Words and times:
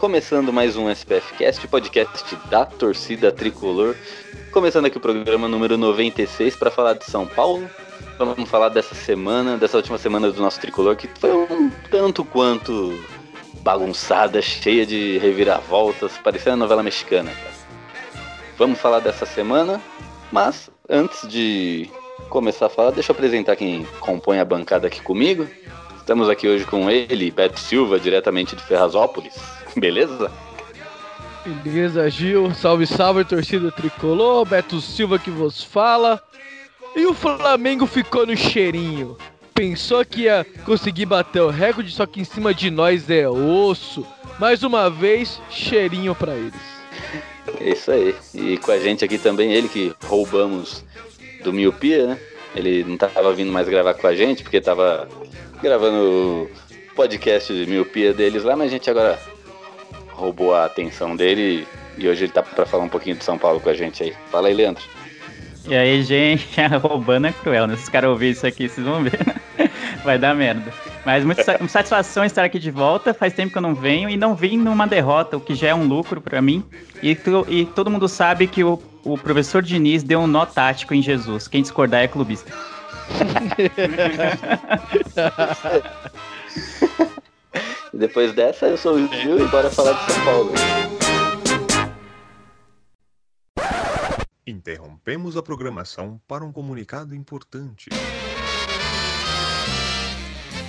Começando 0.00 0.50
mais 0.50 0.78
um 0.78 0.88
SPF 0.88 1.34
Cast, 1.34 1.68
podcast 1.68 2.34
da 2.48 2.64
torcida 2.64 3.30
tricolor. 3.30 3.94
Começando 4.50 4.86
aqui 4.86 4.96
o 4.96 5.00
programa 5.00 5.46
número 5.46 5.76
96 5.76 6.56
para 6.56 6.70
falar 6.70 6.94
de 6.94 7.04
São 7.04 7.26
Paulo. 7.26 7.68
Vamos 8.16 8.48
falar 8.48 8.70
dessa 8.70 8.94
semana, 8.94 9.58
dessa 9.58 9.76
última 9.76 9.98
semana 9.98 10.32
do 10.32 10.40
nosso 10.40 10.58
tricolor, 10.58 10.96
que 10.96 11.06
foi 11.06 11.30
um 11.30 11.68
tanto 11.90 12.24
quanto 12.24 12.98
bagunçada, 13.60 14.40
cheia 14.40 14.86
de 14.86 15.18
reviravoltas, 15.18 16.12
parecendo 16.24 16.56
novela 16.56 16.82
mexicana. 16.82 17.30
Vamos 18.56 18.80
falar 18.80 19.00
dessa 19.00 19.26
semana, 19.26 19.82
mas 20.32 20.70
antes 20.88 21.28
de 21.28 21.90
começar 22.30 22.66
a 22.66 22.70
falar, 22.70 22.92
deixa 22.92 23.12
eu 23.12 23.14
apresentar 23.14 23.54
quem 23.54 23.86
compõe 24.00 24.38
a 24.38 24.46
bancada 24.46 24.86
aqui 24.86 25.02
comigo. 25.02 25.46
Estamos 25.98 26.30
aqui 26.30 26.48
hoje 26.48 26.64
com 26.64 26.90
ele, 26.90 27.30
Beto 27.30 27.60
Silva, 27.60 28.00
diretamente 28.00 28.56
de 28.56 28.62
Ferrazópolis. 28.62 29.59
Beleza? 29.76 30.30
Beleza, 31.62 32.08
Gil. 32.10 32.52
Salve, 32.54 32.86
salve, 32.86 33.24
torcida 33.24 33.70
tricolor. 33.70 34.44
Beto 34.44 34.80
Silva 34.80 35.18
que 35.18 35.30
vos 35.30 35.62
fala. 35.62 36.22
E 36.94 37.06
o 37.06 37.14
Flamengo 37.14 37.86
ficou 37.86 38.26
no 38.26 38.36
cheirinho. 38.36 39.16
Pensou 39.54 40.04
que 40.04 40.22
ia 40.22 40.46
conseguir 40.64 41.06
bater 41.06 41.42
o 41.42 41.50
recorde, 41.50 41.90
só 41.92 42.06
que 42.06 42.20
em 42.20 42.24
cima 42.24 42.52
de 42.52 42.70
nós 42.70 43.08
é 43.10 43.28
osso. 43.28 44.06
Mais 44.38 44.62
uma 44.62 44.88
vez, 44.88 45.40
cheirinho 45.50 46.14
para 46.14 46.34
eles. 46.34 46.60
É 47.60 47.70
isso 47.70 47.90
aí. 47.90 48.14
E 48.34 48.56
com 48.58 48.72
a 48.72 48.78
gente 48.78 49.04
aqui 49.04 49.18
também, 49.18 49.52
ele 49.52 49.68
que 49.68 49.94
roubamos 50.04 50.84
do 51.42 51.52
Miopia, 51.52 52.06
né? 52.06 52.18
Ele 52.54 52.84
não 52.84 52.96
tava 52.96 53.32
vindo 53.32 53.52
mais 53.52 53.68
gravar 53.68 53.94
com 53.94 54.06
a 54.06 54.14
gente, 54.14 54.42
porque 54.42 54.60
tava 54.60 55.08
gravando 55.62 55.96
o 55.96 56.50
podcast 56.94 57.52
de 57.52 57.70
miopia 57.70 58.12
deles 58.12 58.42
lá, 58.42 58.56
mas 58.56 58.68
a 58.68 58.70
gente 58.70 58.90
agora 58.90 59.18
roubou 60.20 60.54
a 60.54 60.66
atenção 60.66 61.16
dele 61.16 61.66
e 61.96 62.06
hoje 62.06 62.24
ele 62.24 62.32
tá 62.32 62.42
para 62.42 62.66
falar 62.66 62.84
um 62.84 62.88
pouquinho 62.88 63.16
de 63.16 63.24
São 63.24 63.38
Paulo 63.38 63.60
com 63.60 63.70
a 63.70 63.74
gente 63.74 64.02
aí. 64.02 64.14
Fala 64.30 64.48
aí, 64.48 64.54
Leandro. 64.54 64.84
E 65.66 65.74
aí, 65.74 66.02
gente, 66.02 66.46
roubando 66.80 67.26
é 67.26 67.32
cruel, 67.32 67.66
né? 67.66 67.76
Se 67.76 67.84
os 67.84 67.88
caras 67.88 68.10
ouvirem 68.10 68.32
isso 68.32 68.46
aqui, 68.46 68.68
vocês 68.68 68.86
vão 68.86 69.02
ver. 69.02 69.18
Vai 70.04 70.18
dar 70.18 70.34
merda. 70.34 70.72
Mas 71.04 71.24
muita 71.24 71.42
satisfação 71.68 72.24
estar 72.24 72.44
aqui 72.44 72.58
de 72.58 72.70
volta. 72.70 73.12
Faz 73.12 73.34
tempo 73.34 73.52
que 73.52 73.58
eu 73.58 73.62
não 73.62 73.74
venho 73.74 74.08
e 74.08 74.16
não 74.16 74.34
vim 74.34 74.56
numa 74.56 74.86
derrota, 74.86 75.36
o 75.36 75.40
que 75.40 75.54
já 75.54 75.68
é 75.68 75.74
um 75.74 75.86
lucro 75.86 76.20
para 76.20 76.40
mim. 76.40 76.64
E, 77.02 77.14
tu, 77.14 77.46
e, 77.48 77.66
todo 77.66 77.90
mundo 77.90 78.08
sabe 78.08 78.46
que 78.46 78.64
o, 78.64 78.80
o 79.04 79.18
professor 79.18 79.62
Diniz 79.62 80.02
deu 80.02 80.20
um 80.20 80.26
nó 80.26 80.46
tático 80.46 80.94
em 80.94 81.02
Jesus. 81.02 81.48
Quem 81.48 81.60
discordar 81.60 82.02
é 82.02 82.08
clubista. 82.08 82.50
Depois 87.92 88.32
dessa, 88.32 88.66
eu 88.66 88.76
sou 88.76 88.94
o 88.94 89.08
Gil 89.08 89.44
e 89.44 89.48
bora 89.48 89.68
falar 89.68 89.92
de 89.92 90.12
São 90.12 90.24
Paulo. 90.24 90.52
Interrompemos 94.46 95.36
a 95.36 95.42
programação 95.42 96.20
para 96.26 96.44
um 96.44 96.52
comunicado 96.52 97.14
importante. 97.14 97.90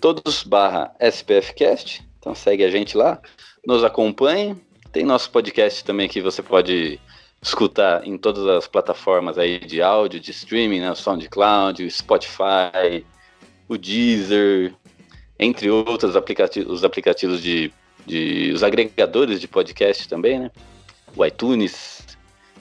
todos 0.00 0.44
barra 0.44 0.94
SPFcast. 1.00 2.06
Então 2.20 2.34
segue 2.34 2.64
a 2.64 2.70
gente 2.70 2.96
lá, 2.96 3.20
nos 3.66 3.82
acompanhe. 3.82 4.56
Tem 4.92 5.04
nosso 5.04 5.30
podcast 5.30 5.84
também 5.84 6.08
que 6.08 6.20
você 6.20 6.42
pode 6.42 7.00
escutar 7.42 8.06
em 8.06 8.16
todas 8.16 8.46
as 8.46 8.68
plataformas 8.68 9.38
aí 9.38 9.58
de 9.58 9.82
áudio, 9.82 10.20
de 10.20 10.30
streaming, 10.30 10.80
né? 10.80 10.94
SoundCloud, 10.94 11.90
Spotify, 11.90 13.04
o 13.68 13.76
Deezer, 13.76 14.74
entre 15.38 15.70
outros 15.70 16.14
aplicativos, 16.16 16.72
os 16.72 16.84
aplicativos 16.84 17.42
de, 17.42 17.72
de 18.06 18.52
os 18.54 18.62
agregadores 18.62 19.40
de 19.40 19.48
podcast 19.48 20.08
também, 20.08 20.38
né? 20.38 20.50
O 21.16 21.24
iTunes. 21.24 22.04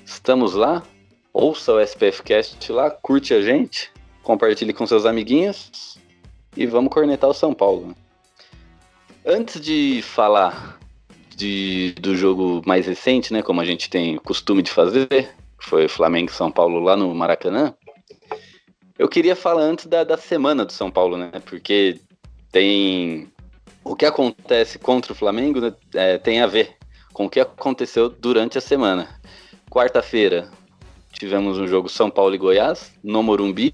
Estamos 0.05 0.53
lá. 0.53 0.83
Ouça 1.33 1.73
o 1.73 1.79
SPFcast 1.79 2.71
lá, 2.71 2.91
curte 2.91 3.33
a 3.33 3.41
gente. 3.41 3.91
compartilhe 4.21 4.71
com 4.71 4.85
seus 4.85 5.05
amiguinhos 5.05 5.97
e 6.55 6.65
vamos 6.65 6.93
cornetar 6.93 7.29
o 7.29 7.33
São 7.33 7.53
Paulo. 7.53 7.95
Antes 9.25 9.59
de 9.59 10.01
falar 10.03 10.79
de, 11.35 11.93
do 11.99 12.15
jogo 12.15 12.61
mais 12.65 12.85
recente, 12.85 13.33
né, 13.33 13.41
como 13.41 13.59
a 13.59 13.65
gente 13.65 13.89
tem 13.89 14.17
costume 14.17 14.61
de 14.61 14.71
fazer, 14.71 15.07
que 15.07 15.65
foi 15.65 15.87
Flamengo 15.87 16.29
e 16.29 16.33
São 16.33 16.51
Paulo 16.51 16.79
lá 16.79 16.95
no 16.95 17.13
Maracanã, 17.13 17.73
eu 18.97 19.09
queria 19.09 19.35
falar 19.35 19.63
antes 19.63 19.87
da, 19.87 20.03
da 20.03 20.17
semana 20.17 20.63
do 20.63 20.71
São 20.71 20.91
Paulo, 20.91 21.17
né, 21.17 21.31
porque 21.45 21.99
tem 22.51 23.27
o 23.83 23.95
que 23.95 24.05
acontece 24.05 24.77
contra 24.77 25.11
o 25.11 25.15
Flamengo 25.15 25.59
né, 25.59 25.73
é, 25.95 26.17
tem 26.17 26.39
a 26.41 26.47
ver 26.47 26.77
com 27.13 27.25
o 27.25 27.29
que 27.29 27.39
aconteceu 27.39 28.09
durante 28.09 28.57
a 28.57 28.61
semana. 28.61 29.07
Quarta-feira 29.69 30.49
tivemos 31.13 31.57
um 31.57 31.67
jogo 31.67 31.87
São 31.87 32.09
Paulo 32.09 32.33
e 32.35 32.37
Goiás 32.37 32.91
no 33.03 33.21
Morumbi. 33.23 33.73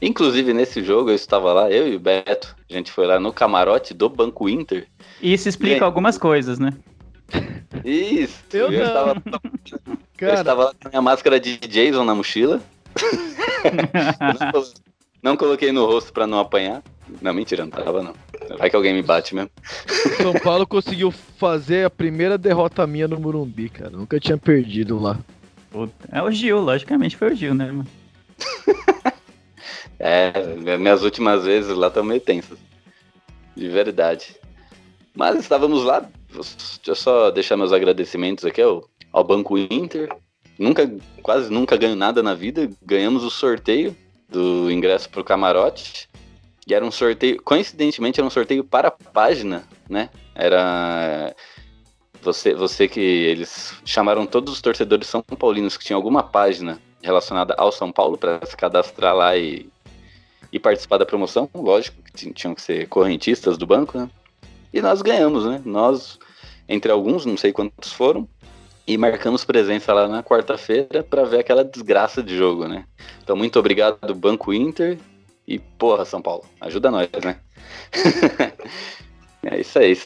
Inclusive 0.00 0.52
nesse 0.52 0.82
jogo 0.82 1.10
eu 1.10 1.14
estava 1.14 1.52
lá, 1.52 1.70
eu 1.70 1.88
e 1.88 1.96
o 1.96 2.00
Beto. 2.00 2.54
A 2.70 2.72
gente 2.72 2.90
foi 2.92 3.06
lá 3.06 3.18
no 3.18 3.32
camarote 3.32 3.92
do 3.94 4.08
Banco 4.08 4.48
Inter. 4.48 4.86
Isso 5.20 5.48
explica 5.48 5.76
Bem. 5.80 5.84
algumas 5.84 6.16
coisas, 6.18 6.58
né? 6.58 6.72
Isso. 7.84 8.44
Eu 8.52 8.70
não. 8.70 8.82
estava, 8.84 9.22
eu 9.72 9.98
Cara, 10.16 10.34
estava 10.34 10.64
lá 10.66 10.70
com 10.80 10.88
a 10.88 10.90
minha 10.90 11.02
máscara 11.02 11.40
de 11.40 11.56
Jason 11.58 12.04
na 12.04 12.14
mochila. 12.14 12.60
Eu 13.66 13.72
não, 14.40 14.52
colo- 14.52 14.72
não 15.22 15.36
coloquei 15.36 15.72
no 15.72 15.84
rosto 15.86 16.12
pra 16.12 16.26
não 16.26 16.38
apanhar. 16.38 16.82
Não, 17.20 17.34
mentira, 17.34 17.64
não 17.64 17.70
tava 17.70 18.00
não. 18.02 18.14
Vai 18.58 18.70
que 18.70 18.76
alguém 18.76 18.94
me 18.94 19.02
bate 19.02 19.34
mesmo. 19.34 19.50
o 20.04 20.22
São 20.22 20.32
Paulo 20.34 20.66
conseguiu 20.66 21.10
fazer 21.10 21.86
a 21.86 21.90
primeira 21.90 22.38
derrota 22.38 22.86
minha 22.86 23.08
no 23.08 23.18
Morumbi, 23.18 23.68
cara. 23.68 23.90
Nunca 23.90 24.20
tinha 24.20 24.38
perdido 24.38 24.98
lá. 24.98 25.18
É 26.10 26.22
o 26.22 26.30
Gil, 26.30 26.60
logicamente 26.60 27.16
foi 27.16 27.32
o 27.32 27.36
Gil, 27.36 27.54
né, 27.54 27.66
mano? 27.66 27.86
É, 29.98 30.76
minhas 30.76 31.02
últimas 31.02 31.44
vezes 31.44 31.74
lá 31.74 31.88
estão 31.88 32.04
meio 32.04 32.20
tensas. 32.20 32.58
De 33.56 33.68
verdade. 33.68 34.36
Mas 35.14 35.38
estávamos 35.40 35.82
lá. 35.84 36.06
Deixa 36.30 36.80
eu 36.86 36.94
só 36.94 37.30
deixar 37.30 37.56
meus 37.56 37.72
agradecimentos 37.72 38.44
aqui 38.44 38.60
ao, 38.60 38.88
ao 39.10 39.24
Banco 39.24 39.56
Inter. 39.56 40.14
Nunca, 40.58 40.90
quase 41.22 41.50
nunca 41.50 41.76
ganho 41.76 41.96
nada 41.96 42.22
na 42.22 42.34
vida. 42.34 42.68
Ganhamos 42.82 43.24
o 43.24 43.30
sorteio 43.30 43.96
do 44.28 44.70
ingresso 44.70 45.08
pro 45.08 45.24
camarote. 45.24 46.08
E 46.66 46.74
era 46.74 46.84
um 46.84 46.90
sorteio, 46.90 47.40
coincidentemente, 47.42 48.18
era 48.18 48.26
um 48.26 48.30
sorteio 48.30 48.64
para 48.64 48.88
a 48.88 48.90
página, 48.90 49.64
né? 49.88 50.10
Era 50.34 51.34
você, 52.20 52.54
você 52.54 52.88
que 52.88 53.00
eles 53.00 53.80
chamaram 53.84 54.26
todos 54.26 54.52
os 54.52 54.60
torcedores 54.60 55.06
são 55.06 55.22
paulinos 55.22 55.76
que 55.76 55.84
tinham 55.84 55.96
alguma 55.96 56.24
página 56.24 56.80
relacionada 57.00 57.54
ao 57.56 57.70
São 57.70 57.92
Paulo 57.92 58.18
para 58.18 58.44
se 58.44 58.56
cadastrar 58.56 59.14
lá 59.14 59.36
e, 59.36 59.68
e 60.52 60.58
participar 60.58 60.98
da 60.98 61.06
promoção. 61.06 61.48
Lógico 61.54 62.02
que 62.02 62.12
tin- 62.12 62.32
tinham 62.32 62.52
que 62.52 62.60
ser 62.60 62.88
correntistas 62.88 63.56
do 63.56 63.64
banco, 63.64 63.96
né? 63.96 64.10
E 64.72 64.82
nós 64.82 65.02
ganhamos, 65.02 65.46
né? 65.46 65.62
Nós, 65.64 66.18
entre 66.68 66.90
alguns, 66.90 67.24
não 67.24 67.36
sei 67.36 67.52
quantos 67.52 67.92
foram, 67.92 68.28
e 68.88 68.98
marcamos 68.98 69.44
presença 69.44 69.92
lá 69.94 70.08
na 70.08 70.20
quarta-feira 70.20 71.04
para 71.04 71.24
ver 71.24 71.38
aquela 71.38 71.64
desgraça 71.64 72.24
de 72.24 72.36
jogo, 72.36 72.66
né? 72.66 72.84
Então, 73.22 73.36
muito 73.36 73.56
obrigado, 73.56 74.12
Banco 74.16 74.52
Inter. 74.52 74.98
E, 75.46 75.58
porra, 75.58 76.04
São 76.04 76.20
Paulo, 76.20 76.44
ajuda 76.60 76.90
nós, 76.90 77.08
né? 77.24 77.38
é 79.44 79.60
isso 79.60 79.78
aí. 79.78 79.96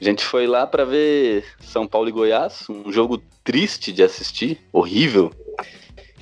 A 0.00 0.04
gente 0.04 0.24
foi 0.24 0.46
lá 0.46 0.66
para 0.66 0.84
ver 0.84 1.44
São 1.60 1.86
Paulo 1.86 2.08
e 2.08 2.12
Goiás, 2.12 2.66
um 2.68 2.92
jogo 2.92 3.22
triste 3.44 3.92
de 3.92 4.02
assistir, 4.02 4.60
horrível. 4.72 5.32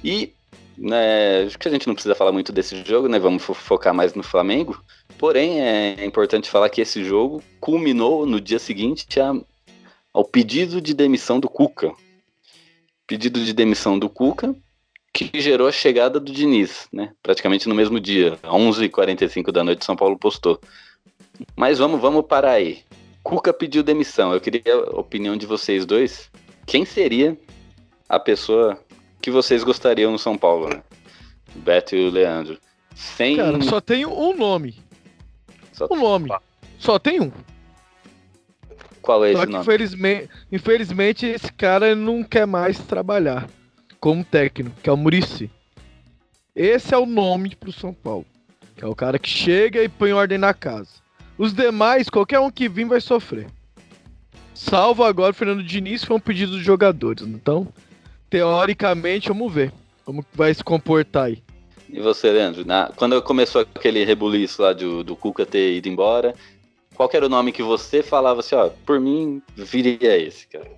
E 0.04 0.32
né, 0.76 1.42
acho 1.44 1.58
que 1.58 1.68
a 1.68 1.70
gente 1.70 1.86
não 1.86 1.94
precisa 1.94 2.14
falar 2.14 2.32
muito 2.32 2.52
desse 2.52 2.82
jogo, 2.84 3.08
né? 3.08 3.18
Vamos 3.18 3.42
fo- 3.42 3.54
focar 3.54 3.92
mais 3.92 4.14
no 4.14 4.22
Flamengo. 4.22 4.82
Porém, 5.18 5.60
é 5.60 6.04
importante 6.04 6.48
falar 6.48 6.70
que 6.70 6.80
esse 6.80 7.04
jogo 7.04 7.42
culminou 7.60 8.24
no 8.24 8.40
dia 8.40 8.58
seguinte 8.58 9.20
a- 9.20 9.34
ao 10.12 10.24
pedido 10.24 10.80
de 10.80 10.94
demissão 10.94 11.38
do 11.40 11.48
Cuca. 11.48 11.92
Pedido 13.06 13.44
de 13.44 13.52
demissão 13.52 13.98
do 13.98 14.08
Cuca, 14.08 14.54
que 15.12 15.30
gerou 15.40 15.66
a 15.68 15.72
chegada 15.72 16.20
do 16.20 16.32
Diniz, 16.32 16.88
né? 16.92 17.12
Praticamente 17.22 17.68
no 17.68 17.74
mesmo 17.74 17.98
dia, 18.00 18.38
11h45 18.44 19.50
da 19.50 19.64
noite, 19.64 19.84
São 19.84 19.96
Paulo 19.96 20.18
postou. 20.18 20.60
Mas 21.56 21.78
vamos, 21.78 22.00
vamos 22.00 22.24
parar 22.26 22.52
aí. 22.52 22.82
Cuca 23.22 23.52
pediu 23.52 23.82
demissão. 23.82 24.32
Eu 24.32 24.40
queria 24.40 24.62
a 24.74 24.98
opinião 25.00 25.36
de 25.36 25.46
vocês 25.46 25.84
dois. 25.84 26.30
Quem 26.66 26.84
seria 26.84 27.36
a 28.08 28.18
pessoa 28.20 28.78
que 29.20 29.30
vocês 29.30 29.64
gostariam 29.64 30.12
no 30.12 30.18
São 30.18 30.36
Paulo, 30.38 30.68
né? 30.68 30.82
Beto 31.54 31.96
e 31.96 32.06
o 32.06 32.10
Leandro. 32.10 32.58
Sem. 32.94 33.36
Cara, 33.36 33.60
só 33.62 33.80
tem 33.80 34.06
um 34.06 34.36
nome. 34.36 34.76
só- 35.72 35.88
Um 35.90 35.96
nome. 35.96 36.30
Só 36.78 36.98
tem 36.98 37.20
um. 37.20 37.32
Qual 39.02 39.24
é 39.24 39.32
Só 39.32 39.42
esse 39.42 39.50
nome? 39.52 39.62
infelizmente, 39.64 40.28
infelizmente 40.52 41.26
esse 41.26 41.52
cara 41.52 41.94
não 41.94 42.22
quer 42.22 42.46
mais 42.46 42.78
trabalhar 42.78 43.48
como 44.00 44.24
técnico, 44.24 44.80
que 44.82 44.88
é 44.88 44.92
o 44.92 44.96
Murici. 44.96 45.50
Esse 46.56 46.94
é 46.94 46.98
o 46.98 47.06
nome 47.06 47.54
pro 47.54 47.72
São 47.72 47.92
Paulo. 47.92 48.26
Que 48.76 48.84
é 48.84 48.88
o 48.88 48.94
cara 48.94 49.18
que 49.18 49.28
chega 49.28 49.82
e 49.84 49.88
põe 49.88 50.12
ordem 50.12 50.38
na 50.38 50.54
casa. 50.54 50.88
Os 51.36 51.52
demais, 51.52 52.08
qualquer 52.08 52.38
um 52.40 52.50
que 52.50 52.68
vir 52.68 52.86
vai 52.86 53.00
sofrer. 53.00 53.46
Salvo 54.54 55.04
agora 55.04 55.32
o 55.32 55.34
Fernando 55.34 55.62
Diniz, 55.62 56.04
foi 56.04 56.16
um 56.16 56.20
pedido 56.20 56.52
dos 56.52 56.62
jogadores. 56.62 57.22
Então, 57.26 57.68
teoricamente, 58.28 59.28
vamos 59.28 59.52
ver 59.52 59.72
como 60.04 60.24
vai 60.34 60.52
se 60.52 60.64
comportar 60.64 61.24
aí. 61.26 61.42
E 61.88 62.00
você, 62.00 62.30
Leandro? 62.30 62.64
Na- 62.64 62.90
Quando 62.96 63.20
começou 63.22 63.62
aquele 63.62 64.04
rebuliço 64.04 64.62
lá 64.62 64.72
do, 64.72 65.02
do 65.02 65.16
Cuca 65.16 65.44
ter 65.46 65.74
ido 65.74 65.88
embora, 65.88 66.34
qual 66.94 67.08
era 67.12 67.26
o 67.26 67.28
nome 67.28 67.52
que 67.52 67.62
você 67.62 68.02
falava 68.02 68.40
assim, 68.40 68.54
ó, 68.54 68.68
por 68.86 69.00
mim, 69.00 69.42
viria 69.56 70.16
esse, 70.16 70.46
cara? 70.46 70.70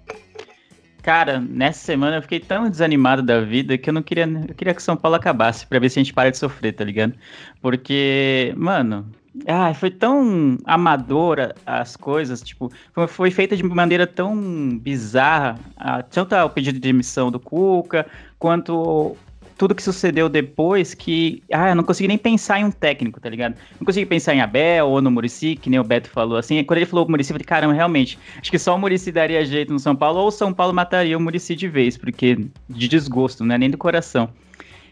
Cara, 1.03 1.41
nessa 1.41 1.81
semana 1.81 2.17
eu 2.17 2.23
fiquei 2.23 2.39
tão 2.39 2.71
desanimado 2.71 3.23
da 3.23 3.41
vida 3.41 3.77
que 3.77 3.91
eu 3.91 3.95
não 3.95 4.03
queria. 4.03 4.25
Eu 4.25 4.55
queria 4.55 4.73
que 4.73 4.83
São 4.83 4.97
Paulo 4.97 5.17
acabasse 5.17 5.67
pra 5.67 5.81
ver 5.81 5.91
se 5.91 5.99
a 5.99 6.03
gente 6.03 6.15
para 6.15 6.31
de 6.31 6.39
sofrer, 6.39 6.73
tá 6.73 6.85
ligado? 6.85 7.15
Porque, 7.61 8.55
mano. 8.57 9.07
Ai, 9.47 9.73
foi 9.73 9.91
tão 9.91 10.59
amadora 10.67 11.55
as 11.65 11.97
coisas, 11.97 12.43
tipo, 12.43 12.71
foi, 12.93 13.07
foi 13.07 13.31
feita 13.31 13.57
de 13.57 13.63
maneira 13.63 14.07
tão 14.07 14.79
bizarra, 14.79 15.59
ah, 15.75 16.03
tanto 16.03 16.35
o 16.35 16.51
pedido 16.51 16.75
de 16.75 16.81
demissão 16.81 17.31
do 17.31 17.41
Cuca, 17.41 18.07
quanto 18.39 19.17
tudo 19.63 19.77
que 19.77 19.83
sucedeu 19.83 20.29
depois, 20.29 20.93
que, 20.93 21.41
ah, 21.53 21.69
eu 21.69 21.77
não 21.77 21.85
consegui 21.85 22.09
nem 22.09 22.19
pensar 22.19 22.59
em 22.59 22.65
um 22.65 22.71
técnico, 22.73 23.21
tá 23.21 23.31
ligado? 23.31 23.55
Não 23.79 23.87
consegui 23.87 24.05
pensar 24.05 24.35
em 24.35 24.41
Abel 24.41 24.89
ou 24.89 25.01
no 25.01 25.09
Murici, 25.09 25.55
que 25.55 25.71
nem 25.71 25.79
o 25.79 25.85
Beto 25.85 26.11
falou, 26.11 26.37
assim, 26.37 26.65
quando 26.65 26.79
ele 26.79 26.87
falou 26.87 27.07
o 27.07 27.09
Murici, 27.09 27.31
eu 27.31 27.37
falei, 27.37 27.45
caramba, 27.45 27.73
realmente, 27.73 28.19
acho 28.41 28.51
que 28.51 28.59
só 28.59 28.75
o 28.75 28.79
Murici 28.79 29.13
daria 29.13 29.45
jeito 29.45 29.73
no 29.73 29.79
São 29.79 29.95
Paulo, 29.95 30.19
ou 30.19 30.27
o 30.27 30.31
São 30.33 30.53
Paulo 30.53 30.75
mataria 30.75 31.17
o 31.17 31.21
Murici 31.21 31.55
de 31.55 31.69
vez, 31.69 31.97
porque 31.97 32.45
de 32.69 32.89
desgosto, 32.89 33.45
não 33.45 33.55
é 33.55 33.59
nem 33.59 33.71
do 33.71 33.79
coração. 33.79 34.31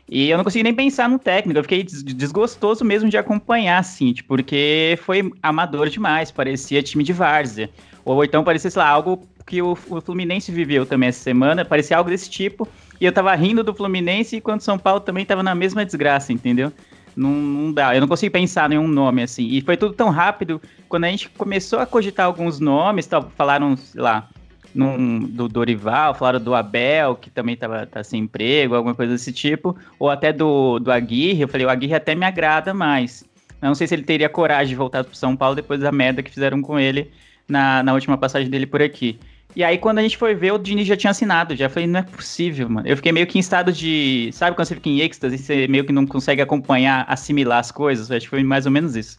E 0.08 0.30
eu 0.30 0.36
não 0.36 0.44
consegui 0.44 0.62
nem 0.62 0.72
pensar 0.72 1.08
no 1.08 1.18
técnico, 1.18 1.58
eu 1.58 1.64
fiquei 1.64 1.82
des- 1.82 2.04
desgostoso 2.04 2.84
mesmo 2.84 3.10
de 3.10 3.16
acompanhar, 3.16 3.78
assim, 3.78 4.12
tipo, 4.12 4.28
porque 4.28 4.96
foi 5.02 5.32
amador 5.42 5.88
demais, 5.88 6.30
parecia 6.30 6.80
time 6.80 7.02
de 7.02 7.12
várzea. 7.12 7.68
Ou 8.04 8.22
então 8.24 8.44
parecia, 8.44 8.70
sei 8.70 8.80
lá, 8.80 8.88
algo 8.88 9.28
que 9.44 9.60
o, 9.60 9.72
o 9.72 10.00
Fluminense 10.00 10.52
viveu 10.52 10.86
também 10.86 11.08
essa 11.08 11.24
semana, 11.24 11.64
parecia 11.64 11.96
algo 11.96 12.08
desse 12.08 12.30
tipo, 12.30 12.68
e 13.00 13.04
eu 13.04 13.12
tava 13.12 13.34
rindo 13.34 13.64
do 13.64 13.74
Fluminense 13.74 14.36
enquanto 14.36 14.62
São 14.62 14.78
Paulo 14.78 15.00
também 15.00 15.24
tava 15.24 15.42
na 15.42 15.54
mesma 15.54 15.84
desgraça, 15.84 16.32
entendeu? 16.32 16.72
Não, 17.16 17.30
não 17.30 17.72
dá, 17.72 17.94
eu 17.94 18.00
não 18.00 18.08
consigo 18.08 18.32
pensar 18.32 18.68
nenhum 18.68 18.86
nome 18.86 19.22
assim. 19.22 19.48
E 19.48 19.60
foi 19.60 19.76
tudo 19.76 19.94
tão 19.94 20.10
rápido, 20.10 20.60
quando 20.88 21.04
a 21.04 21.08
gente 21.08 21.28
começou 21.30 21.78
a 21.80 21.86
cogitar 21.86 22.26
alguns 22.26 22.60
nomes, 22.60 23.08
falaram, 23.36 23.76
sei 23.76 24.00
lá, 24.00 24.28
num- 24.74 25.18
do 25.20 25.48
Dorival, 25.48 26.14
falaram 26.14 26.40
do 26.40 26.54
Abel, 26.54 27.16
que 27.16 27.30
também 27.30 27.56
tava, 27.56 27.86
tá 27.86 28.04
sem 28.04 28.22
emprego, 28.22 28.74
alguma 28.74 28.94
coisa 28.94 29.12
desse 29.12 29.32
tipo, 29.32 29.76
ou 29.98 30.08
até 30.08 30.32
do, 30.32 30.78
do 30.78 30.92
Aguirre, 30.92 31.42
eu 31.42 31.48
falei, 31.48 31.66
o 31.66 31.70
Aguirre 31.70 31.94
até 31.94 32.14
me 32.14 32.24
agrada 32.24 32.72
mais. 32.72 33.24
Eu 33.60 33.68
não 33.68 33.74
sei 33.74 33.86
se 33.86 33.94
ele 33.94 34.04
teria 34.04 34.28
coragem 34.28 34.68
de 34.68 34.76
voltar 34.76 35.04
pro 35.04 35.14
São 35.14 35.36
Paulo 35.36 35.56
depois 35.56 35.80
da 35.80 35.92
merda 35.92 36.22
que 36.22 36.30
fizeram 36.30 36.62
com 36.62 36.78
ele 36.78 37.10
na, 37.46 37.82
na 37.82 37.92
última 37.92 38.16
passagem 38.16 38.48
dele 38.48 38.66
por 38.66 38.80
aqui. 38.80 39.18
E 39.54 39.64
aí, 39.64 39.78
quando 39.78 39.98
a 39.98 40.02
gente 40.02 40.16
foi 40.16 40.34
ver, 40.34 40.52
o 40.52 40.58
Diniz 40.58 40.86
já 40.86 40.96
tinha 40.96 41.10
assinado. 41.10 41.56
Já 41.56 41.68
falei, 41.68 41.86
não 41.86 42.00
é 42.00 42.02
possível, 42.02 42.68
mano. 42.68 42.86
Eu 42.86 42.96
fiquei 42.96 43.10
meio 43.12 43.26
que 43.26 43.36
em 43.36 43.40
estado 43.40 43.72
de. 43.72 44.30
Sabe 44.32 44.54
quando 44.54 44.68
você 44.68 44.74
fica 44.74 44.88
em 44.88 45.00
êxtase 45.00 45.34
e 45.34 45.38
você 45.38 45.66
meio 45.66 45.84
que 45.84 45.92
não 45.92 46.06
consegue 46.06 46.40
acompanhar, 46.40 47.04
assimilar 47.08 47.58
as 47.58 47.72
coisas? 47.72 48.10
Acho 48.10 48.26
que 48.26 48.30
foi 48.30 48.42
mais 48.44 48.66
ou 48.66 48.72
menos 48.72 48.94
isso. 48.94 49.18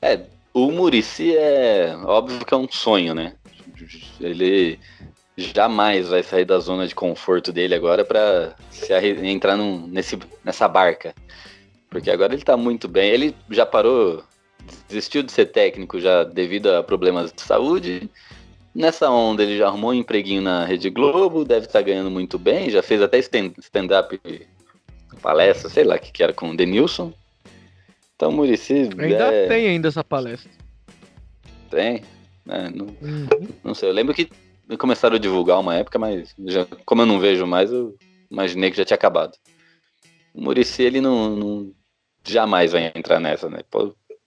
É, 0.00 0.20
o 0.52 0.70
Murici 0.70 1.36
é 1.36 1.96
óbvio 2.04 2.44
que 2.44 2.54
é 2.54 2.56
um 2.56 2.68
sonho, 2.70 3.14
né? 3.14 3.34
Ele 4.20 4.78
jamais 5.36 6.08
vai 6.08 6.22
sair 6.22 6.44
da 6.44 6.60
zona 6.60 6.86
de 6.86 6.94
conforto 6.94 7.52
dele 7.52 7.74
agora 7.74 8.04
pra 8.04 8.54
se 8.70 8.92
entrar 9.24 9.56
num- 9.56 9.86
nesse, 9.88 10.16
nessa 10.44 10.68
barca. 10.68 11.14
Porque 11.90 12.10
agora 12.10 12.32
ele 12.32 12.42
tá 12.42 12.56
muito 12.56 12.86
bem. 12.86 13.10
Ele 13.10 13.34
já 13.50 13.66
parou, 13.66 14.22
desistiu 14.88 15.22
de 15.24 15.32
ser 15.32 15.46
técnico 15.46 16.00
já 16.00 16.22
devido 16.22 16.68
a 16.68 16.82
problemas 16.82 17.32
de 17.32 17.42
saúde. 17.42 18.08
Nessa 18.74 19.08
onda 19.08 19.42
ele 19.42 19.56
já 19.56 19.68
arrumou 19.68 19.90
um 19.90 19.94
empreguinho 19.94 20.42
na 20.42 20.64
Rede 20.64 20.90
Globo, 20.90 21.44
deve 21.44 21.66
estar 21.66 21.80
ganhando 21.82 22.10
muito 22.10 22.38
bem, 22.38 22.68
já 22.70 22.82
fez 22.82 23.00
até 23.00 23.18
stand- 23.18 23.54
stand-up 23.58 24.18
palestra, 25.22 25.70
sei 25.70 25.84
lá 25.84 25.94
o 25.94 25.98
que, 25.98 26.10
que 26.10 26.22
era 26.22 26.32
com 26.32 26.50
o 26.50 26.56
Denilson. 26.56 27.12
Então, 28.16 28.32
Murici. 28.32 28.88
Ainda 28.98 29.24
é... 29.32 29.48
tem 29.48 29.68
ainda 29.68 29.88
essa 29.88 30.02
palestra. 30.04 30.50
Tem? 31.70 32.02
É, 32.48 32.68
não, 32.70 32.86
Uhum. 33.00 33.26
não 33.62 33.74
sei. 33.74 33.88
Eu 33.88 33.94
lembro 33.94 34.12
que 34.14 34.28
começaram 34.78 35.16
a 35.16 35.20
divulgar 35.20 35.58
uma 35.60 35.76
época, 35.76 35.98
mas 35.98 36.34
já, 36.46 36.66
como 36.84 37.02
eu 37.02 37.06
não 37.06 37.18
vejo 37.18 37.46
mais, 37.46 37.72
eu 37.72 37.96
imaginei 38.30 38.70
que 38.70 38.76
já 38.76 38.84
tinha 38.84 38.96
acabado. 38.96 39.36
O 40.34 40.42
Murici, 40.42 40.82
ele 40.82 41.00
não, 41.00 41.30
não- 41.36 41.72
jamais 42.26 42.72
vai 42.72 42.92
entrar 42.94 43.20
nessa, 43.20 43.48
né? 43.48 43.58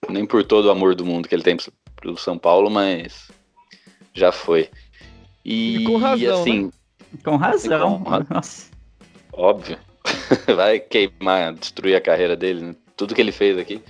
Nem 0.08 0.24
por 0.24 0.42
todo 0.42 0.66
o 0.66 0.70
amor 0.70 0.94
do 0.94 1.04
mundo 1.04 1.28
que 1.28 1.34
ele 1.34 1.42
tem 1.42 1.56
pro 1.96 2.16
São 2.16 2.38
Paulo, 2.38 2.70
mas 2.70 3.30
já 4.18 4.32
foi. 4.32 4.68
E, 5.44 5.78
E 5.78 5.84
com 5.84 5.96
razão, 5.96 6.42
assim, 6.42 6.70
Com 7.24 7.36
razão. 7.36 8.02
Com 8.02 8.10
razão. 8.10 8.26
Nossa. 8.30 8.70
óbvio, 9.32 9.78
vai 10.54 10.78
queimar, 10.78 11.54
destruir 11.54 11.94
a 11.96 12.00
carreira 12.00 12.36
dele, 12.36 12.60
né? 12.62 12.74
Tudo 12.96 13.14
que 13.14 13.20
ele 13.20 13.32
fez 13.32 13.56
aqui. 13.56 13.80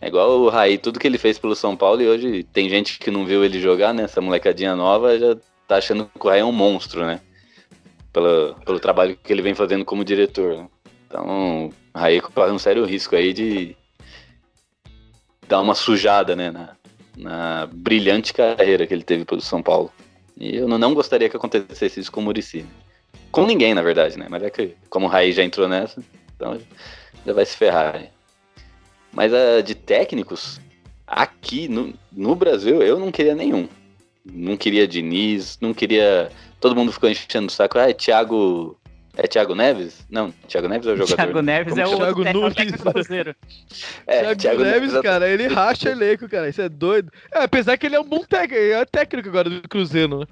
É 0.00 0.08
igual 0.08 0.40
o 0.40 0.48
Raí, 0.48 0.78
tudo 0.78 0.98
que 0.98 1.06
ele 1.06 1.18
fez 1.18 1.38
pelo 1.38 1.56
São 1.56 1.76
Paulo 1.76 2.00
e 2.02 2.06
hoje 2.08 2.42
tem 2.44 2.68
gente 2.68 2.98
que 2.98 3.10
não 3.10 3.24
viu 3.24 3.44
ele 3.44 3.60
jogar, 3.60 3.92
né? 3.92 4.04
Essa 4.04 4.20
molecadinha 4.20 4.76
nova 4.76 5.18
já 5.18 5.36
tá 5.66 5.76
achando 5.76 6.06
que 6.06 6.26
o 6.26 6.28
Raí 6.30 6.40
é 6.40 6.44
um 6.44 6.52
monstro, 6.52 7.04
né? 7.06 7.20
Pelo, 8.12 8.54
pelo 8.64 8.78
trabalho 8.78 9.16
que 9.16 9.32
ele 9.32 9.42
vem 9.42 9.54
fazendo 9.54 9.84
como 9.84 10.04
diretor. 10.04 10.58
né? 10.58 10.68
Então, 11.06 11.68
o 11.94 11.98
Raí 11.98 12.20
corre 12.20 12.52
um 12.52 12.58
sério 12.58 12.84
risco 12.84 13.16
aí 13.16 13.32
de 13.32 13.76
dar 15.48 15.60
uma 15.60 15.74
sujada, 15.74 16.36
né? 16.36 16.50
Na, 16.50 16.76
na 17.16 17.66
brilhante 17.72 18.32
carreira 18.32 18.86
que 18.86 18.94
ele 18.94 19.04
teve 19.04 19.24
pelo 19.24 19.40
São 19.40 19.62
Paulo. 19.62 19.92
E 20.38 20.56
eu 20.56 20.66
não- 20.66 20.94
gostaria 20.94 21.28
que 21.28 21.36
acontecesse 21.36 22.00
isso 22.00 22.10
com 22.10 22.20
o 22.20 22.24
Murici. 22.24 22.64
Com 23.30 23.46
ninguém, 23.46 23.74
na 23.74 23.82
verdade, 23.82 24.18
né? 24.18 24.26
Mas 24.28 24.42
é 24.42 24.50
que, 24.50 24.74
como 24.90 25.06
o 25.06 25.08
Raí 25.08 25.32
já 25.32 25.42
entrou 25.44 25.68
nessa, 25.68 26.02
então 26.34 26.58
já 27.24 27.32
vai 27.32 27.44
se 27.44 27.56
ferrar. 27.56 27.94
né? 27.94 28.08
Mas 29.12 29.32
a 29.32 29.60
de 29.60 29.74
técnicos, 29.74 30.60
aqui 31.06 31.68
no, 31.68 31.94
no 32.12 32.34
Brasil, 32.34 32.82
eu 32.82 32.98
não 32.98 33.12
queria 33.12 33.34
nenhum. 33.34 33.68
Não 34.24 34.56
queria 34.56 34.88
Diniz, 34.88 35.58
não 35.60 35.74
queria. 35.74 36.30
Todo 36.60 36.74
mundo 36.74 36.92
ficou 36.92 37.08
enchendo 37.10 37.46
o 37.48 37.50
saco. 37.50 37.78
Ah, 37.78 37.90
é 37.90 37.92
Thiago. 37.92 38.78
É 39.16 39.28
Thiago 39.28 39.54
Neves? 39.54 40.04
Não, 40.10 40.32
Thiago 40.48 40.66
Neves 40.68 40.86
é 40.88 40.92
o 40.92 40.96
jogador. 40.96 41.14
Thiago 41.16 41.42
Neves 41.42 41.72
Como 41.74 41.80
é 41.80 41.86
o 41.86 41.96
Thiago 41.96 42.24
Nunes. 42.24 42.72
do 42.72 42.92
Cruzeiro. 42.92 43.36
É, 44.06 44.20
Thiago, 44.20 44.40
Thiago 44.40 44.62
Neves, 44.64 44.92
Neves, 44.92 45.02
cara, 45.02 45.28
ele 45.28 45.46
racha 45.46 45.90
elenco, 45.90 46.28
cara. 46.28 46.48
Isso 46.48 46.60
é 46.60 46.68
doido. 46.68 47.12
É, 47.32 47.44
apesar 47.44 47.76
que 47.76 47.86
ele 47.86 47.94
é 47.96 48.00
um 48.00 48.04
bom 48.04 48.24
técnico, 48.24 48.54
ele 48.54 48.72
é 48.72 48.84
técnico 48.84 49.28
agora 49.28 49.48
do 49.48 49.68
Cruzeiro, 49.68 50.18
né? 50.20 50.26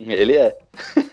Ele 0.00 0.36
é. 0.36 0.56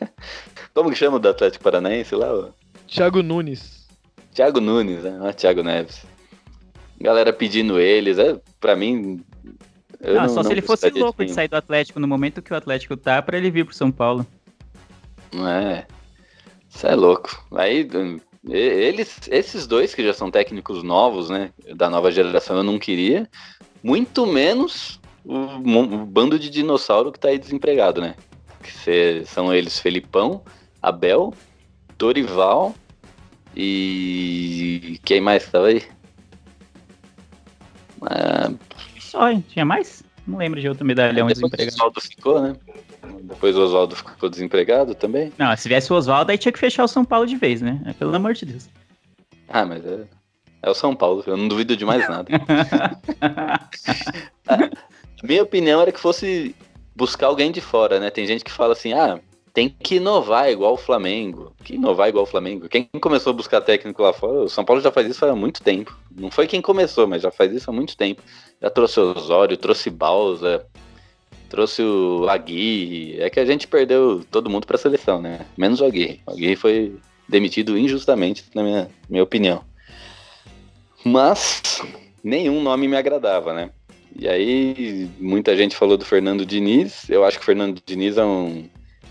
Como 0.74 0.90
que 0.90 0.96
chama 0.98 1.16
o 1.18 1.20
do 1.20 1.30
Atlético 1.30 1.64
Paranaense 1.64 2.14
lá? 2.16 2.32
ó? 2.34 2.50
Thiago 2.88 3.24
Nunes. 3.24 3.88
Thiago 4.34 4.60
Nunes, 4.60 5.04
né? 5.04 5.18
Ah, 5.24 5.34
Thiago 5.34 5.64
Neves. 5.64 6.06
Galera 7.00 7.32
pedindo 7.34 7.80
eles, 7.80 8.18
é, 8.20 8.38
pra 8.60 8.76
mim. 8.76 9.24
eu 10.02 10.16
Não, 10.16 10.22
não- 10.24 10.30
só 10.30 10.42
se 10.44 10.50
não 10.50 10.52
ele 10.52 10.62
fosse 10.62 10.90
louco 10.90 11.26
de 11.26 11.32
sair 11.32 11.48
do 11.48 11.56
Atlético 11.56 12.00
no 12.00 12.08
momento 12.08 12.42
que 12.42 12.54
o 12.54 12.56
Atlético 12.58 12.96
tá, 12.98 13.22
pra 13.22 13.38
ele 13.38 13.50
vir 13.50 13.66
pro 13.66 13.74
São 13.74 13.92
Paulo. 13.92 14.26
Não 15.34 15.48
é. 15.48 15.88
Isso 16.76 16.86
é 16.88 16.94
louco. 16.96 17.44
Aí, 17.56 17.88
eles, 18.50 19.18
esses 19.32 19.66
dois 19.66 19.96
que 19.96 20.04
já 20.04 20.14
são 20.14 20.30
técnicos 20.30 20.84
novos, 20.84 21.30
né? 21.30 21.52
Da 21.76 21.90
nova 21.90 22.12
geração, 22.12 22.58
eu 22.58 22.64
não 22.64 22.78
queria. 22.78 23.30
Muito 23.82 24.26
menos 24.28 25.00
o, 25.24 25.36
o 25.36 26.06
bando 26.06 26.38
de 26.38 26.50
dinossauro 26.50 27.12
que 27.12 27.20
tá 27.20 27.30
aí 27.30 27.40
desempregado, 27.40 28.02
né? 28.02 28.16
Que 28.62 28.72
cê- 28.72 29.24
são 29.26 29.54
eles 29.54 29.80
Felipão, 29.80 30.44
Abel, 30.82 31.34
Dorival 31.98 32.76
e. 33.56 35.00
Quem 35.06 35.22
mais 35.22 35.46
que 35.46 35.52
tava 35.52 35.68
aí? 35.68 35.84
Ah, 38.02 38.52
Só, 39.00 39.30
hein? 39.30 39.44
Tinha 39.48 39.64
mais? 39.66 40.04
Não 40.28 40.38
lembro 40.40 40.60
de 40.60 40.68
outro 40.68 40.86
medalhão 40.86 41.28
o 41.28 41.30
desempregado. 41.34 41.76
Oswaldo 41.76 42.02
ficou, 42.02 42.42
né? 42.42 42.56
Depois 43.24 43.56
o 43.58 43.62
Oswaldo 43.62 43.96
ficou 43.96 44.30
desempregado 44.30 44.96
também. 44.96 45.32
Não, 45.38 45.56
se 45.56 45.68
viesse 45.68 45.92
o 45.92 45.96
Oswaldo, 45.96 46.32
aí 46.32 46.38
tinha 46.38 46.52
que 46.52 46.60
fechar 46.60 46.84
o 46.84 46.88
São 46.88 47.06
Paulo 47.06 47.26
de 47.26 47.36
vez, 47.36 47.62
né? 47.62 47.96
Pelo 47.98 48.16
amor 48.16 48.34
de 48.34 48.46
Deus. 48.46 48.70
Ah, 49.50 49.66
mas 49.66 49.86
é, 49.86 50.06
é 50.62 50.70
o 50.70 50.74
São 50.74 50.96
Paulo, 50.96 51.24
eu 51.26 51.38
não 51.38 51.48
duvido 51.48 51.76
de 51.76 51.86
mais 51.86 52.08
nada. 52.10 52.30
Minha 55.24 55.44
opinião 55.44 55.82
era 55.82 55.92
que 55.92 56.00
fosse 56.00 56.56
buscar 56.96 57.28
alguém 57.28 57.52
de 57.52 57.62
fora, 57.62 58.00
né? 58.00 58.10
Tem 58.10 58.26
gente 58.26 58.44
que 58.44 58.52
fala 58.52 58.74
assim, 58.74 58.94
ah, 58.94 59.20
tem 59.56 59.70
que 59.70 59.96
inovar 59.96 60.50
igual 60.50 60.74
o 60.74 60.78
Flamengo. 60.78 61.54
Que 61.64 61.76
inovar 61.76 62.10
igual 62.10 62.26
o 62.26 62.28
Flamengo? 62.28 62.68
Quem 62.68 62.90
começou 63.00 63.32
a 63.32 63.34
buscar 63.34 63.62
técnico 63.62 64.04
lá 64.04 64.12
fora, 64.12 64.44
o 64.44 64.50
São 64.50 64.66
Paulo 64.66 64.82
já 64.82 64.92
faz 64.92 65.08
isso 65.08 65.26
há 65.26 65.34
muito 65.34 65.64
tempo. 65.64 65.98
Não 66.12 66.30
foi 66.30 66.46
quem 66.46 66.62
começou, 66.62 67.08
mas 67.08 67.22
já 67.22 67.32
faz 67.32 67.54
isso 67.54 67.70
há 67.70 67.74
muito 67.74 67.96
tempo. 67.96 68.22
Já 68.62 68.70
trouxe 68.70 69.00
Osório, 69.00 69.56
trouxe 69.56 69.90
Balsa, 69.90 70.66
trouxe 71.50 71.82
o 71.82 72.28
Aguirre. 72.30 73.20
É 73.20 73.30
que 73.30 73.40
a 73.40 73.46
gente 73.46 73.68
perdeu 73.68 74.24
todo 74.30 74.50
mundo 74.50 74.66
pra 74.66 74.78
seleção, 74.78 75.22
né? 75.22 75.46
Menos 75.58 75.82
o 75.82 75.86
Aguirre. 75.86 76.22
O 76.26 76.32
Aguirre 76.32 76.56
foi 76.56 76.96
demitido 77.28 77.78
injustamente, 77.78 78.46
na 78.54 78.64
minha, 78.64 78.90
minha 79.10 79.24
opinião. 79.24 79.64
Mas 81.04 81.82
nenhum 82.24 82.62
nome 82.62 82.88
me 82.88 82.98
agradava, 82.98 83.54
né? 83.54 83.70
E 84.18 84.28
aí, 84.28 85.10
muita 85.20 85.56
gente 85.58 85.76
falou 85.76 85.98
do 85.98 86.06
Fernando 86.06 86.46
Diniz. 86.46 87.10
Eu 87.10 87.26
acho 87.26 87.38
que 87.38 87.44
o 87.44 87.46
Fernando 87.46 87.82
Diniz 87.86 88.18
é 88.18 88.24
um. 88.24 88.70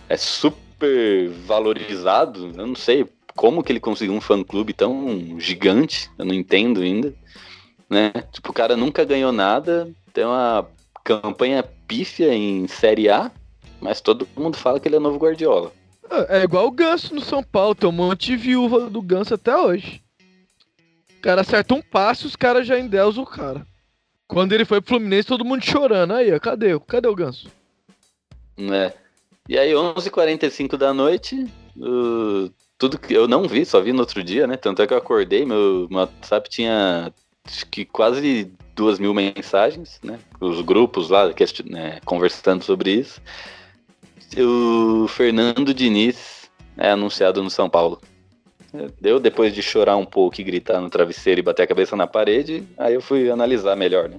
é 0.08 0.16
super 0.16 1.28
valorizado. 1.46 2.52
Eu 2.56 2.66
não 2.66 2.74
sei 2.74 3.06
como 3.36 3.62
que 3.62 3.70
ele 3.70 3.80
conseguiu 3.80 4.14
um 4.14 4.20
fã-clube 4.20 4.72
tão 4.72 5.38
gigante. 5.38 6.10
Eu 6.18 6.24
não 6.24 6.34
entendo 6.34 6.80
ainda. 6.80 7.14
Né? 7.88 8.12
Tipo, 8.32 8.50
o 8.50 8.54
cara 8.54 8.76
nunca 8.76 9.04
ganhou 9.04 9.30
nada. 9.30 9.90
Tem 10.12 10.24
uma 10.24 10.66
campanha 11.04 11.62
pífia 11.86 12.34
em 12.34 12.66
Série 12.66 13.08
A. 13.08 13.30
Mas 13.80 14.00
todo 14.00 14.28
mundo 14.36 14.56
fala 14.56 14.80
que 14.80 14.88
ele 14.88 14.96
é 14.96 15.00
novo 15.00 15.18
Guardiola. 15.18 15.72
É 16.10 16.38
é 16.38 16.42
igual 16.44 16.66
o 16.66 16.70
Ganso 16.70 17.14
no 17.14 17.20
São 17.20 17.42
Paulo, 17.42 17.74
tem 17.74 17.88
um 17.88 17.92
monte 17.92 18.26
de 18.28 18.36
viúva 18.36 18.88
do 18.88 19.02
Ganso 19.02 19.34
até 19.34 19.56
hoje. 19.56 20.02
O 21.18 21.20
cara 21.20 21.40
acerta 21.40 21.74
um 21.74 21.82
passe, 21.82 22.26
os 22.26 22.36
caras 22.36 22.66
já 22.66 22.78
endeusam 22.78 23.24
o 23.24 23.26
cara. 23.26 23.66
Quando 24.26 24.52
ele 24.52 24.64
foi 24.64 24.80
pro 24.80 24.90
Fluminense, 24.90 25.28
todo 25.28 25.44
mundo 25.44 25.64
chorando. 25.64 26.14
Aí, 26.14 26.38
cadê? 26.40 26.78
Cadê 26.80 27.08
o 27.08 27.14
Ganso? 27.14 27.48
né? 28.56 28.92
E 29.48 29.58
aí, 29.58 29.72
11h45 29.72 30.76
da 30.76 30.94
noite, 30.94 31.46
uh, 31.76 32.50
tudo 32.78 32.98
que 32.98 33.12
eu 33.12 33.28
não 33.28 33.46
vi, 33.46 33.64
só 33.64 33.80
vi 33.80 33.92
no 33.92 34.00
outro 34.00 34.22
dia, 34.22 34.46
né? 34.46 34.56
Tanto 34.56 34.80
é 34.80 34.86
que 34.86 34.94
eu 34.94 34.98
acordei, 34.98 35.44
meu, 35.44 35.86
meu 35.90 36.00
WhatsApp 36.00 36.48
tinha 36.48 37.12
acho 37.46 37.66
que 37.66 37.84
quase 37.84 38.50
duas 38.74 38.98
mil 38.98 39.14
mensagens, 39.14 40.00
né? 40.02 40.18
Os 40.40 40.60
grupos 40.60 41.08
lá 41.08 41.32
né, 41.66 42.00
conversando 42.04 42.64
sobre 42.64 42.90
isso. 42.92 43.20
O 44.36 45.06
Fernando 45.08 45.72
Diniz 45.72 46.50
é 46.76 46.90
anunciado 46.90 47.42
no 47.42 47.50
São 47.50 47.70
Paulo. 47.70 48.00
Deu 49.00 49.20
depois 49.20 49.54
de 49.54 49.62
chorar 49.62 49.96
um 49.96 50.04
pouco 50.04 50.40
e 50.40 50.44
gritar 50.44 50.80
no 50.80 50.90
travesseiro 50.90 51.38
e 51.38 51.42
bater 51.42 51.62
a 51.62 51.66
cabeça 51.66 51.94
na 51.94 52.08
parede, 52.08 52.64
aí 52.76 52.94
eu 52.94 53.00
fui 53.00 53.30
analisar 53.30 53.76
melhor, 53.76 54.08
né? 54.08 54.16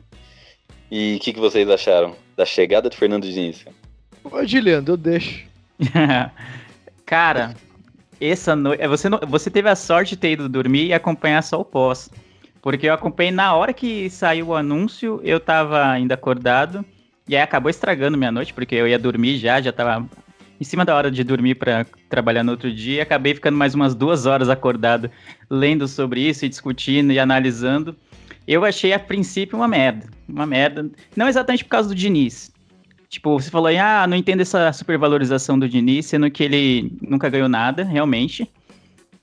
E 0.90 1.18
o 1.18 1.20
que, 1.20 1.34
que 1.34 1.40
vocês 1.40 1.70
acharam 1.70 2.16
da 2.38 2.46
chegada 2.46 2.90
do 2.90 2.96
Fernando 2.96 3.24
Diniz? 3.24 3.66
Ô, 4.24 4.46
Giliano, 4.46 4.88
eu 4.88 4.98
deixo. 4.98 5.44
Cara, 7.06 7.54
essa 8.22 8.56
noite. 8.56 8.88
Você, 8.88 9.10
não- 9.10 9.20
você 9.28 9.50
teve 9.50 9.68
a 9.68 9.76
sorte 9.76 10.12
de 10.12 10.18
ter 10.18 10.32
ido 10.32 10.48
dormir 10.48 10.86
e 10.88 10.94
acompanhar 10.94 11.42
só 11.44 11.60
o 11.60 11.66
pós. 11.66 12.10
Porque 12.66 12.88
eu 12.88 12.96
acompanhei 12.96 13.32
na 13.32 13.54
hora 13.54 13.72
que 13.72 14.10
saiu 14.10 14.48
o 14.48 14.56
anúncio, 14.56 15.22
eu 15.24 15.40
tava 15.40 15.88
ainda 15.88 16.16
acordado. 16.16 16.84
E 17.30 17.36
aí 17.36 17.42
acabou 17.44 17.70
estragando 17.70 18.18
minha 18.18 18.32
noite, 18.32 18.56
porque 18.56 18.74
eu 18.74 18.88
ia 18.88 18.98
dormir 18.98 19.38
já, 19.38 19.62
já 19.62 19.72
tava 19.72 20.10
em 20.60 20.64
cima 20.64 20.84
da 20.84 20.96
hora 20.96 21.12
de 21.12 21.24
dormir 21.24 21.54
pra 21.54 21.86
trabalhar 22.10 22.44
no 22.44 22.54
outro 22.54 22.74
dia. 22.74 23.04
Acabei 23.04 23.36
ficando 23.36 23.56
mais 23.56 23.76
umas 23.76 23.94
duas 23.94 24.26
horas 24.26 24.50
acordado, 24.50 25.12
lendo 25.48 25.88
sobre 25.88 26.22
isso 26.22 26.44
e 26.44 26.50
discutindo 26.50 27.14
e 27.14 27.20
analisando. 27.20 27.96
Eu 28.48 28.66
achei 28.66 28.94
a 28.94 29.00
princípio 29.00 29.60
uma 29.60 29.68
merda. 29.68 30.08
Uma 30.28 30.48
merda. 30.48 30.90
Não 31.16 31.30
exatamente 31.30 31.64
por 31.64 31.70
causa 31.70 31.90
do 31.90 31.94
Diniz. 31.94 32.52
Tipo, 33.10 33.40
você 33.40 33.52
falou 33.52 33.68
aí, 33.68 33.78
ah, 33.78 34.08
não 34.08 34.18
entendo 34.18 34.42
essa 34.42 34.74
supervalorização 34.74 35.60
do 35.60 35.70
Diniz, 35.70 36.08
sendo 36.08 36.32
que 36.32 36.44
ele 36.44 36.92
nunca 37.00 37.30
ganhou 37.30 37.48
nada, 37.48 37.84
realmente. 37.84 38.50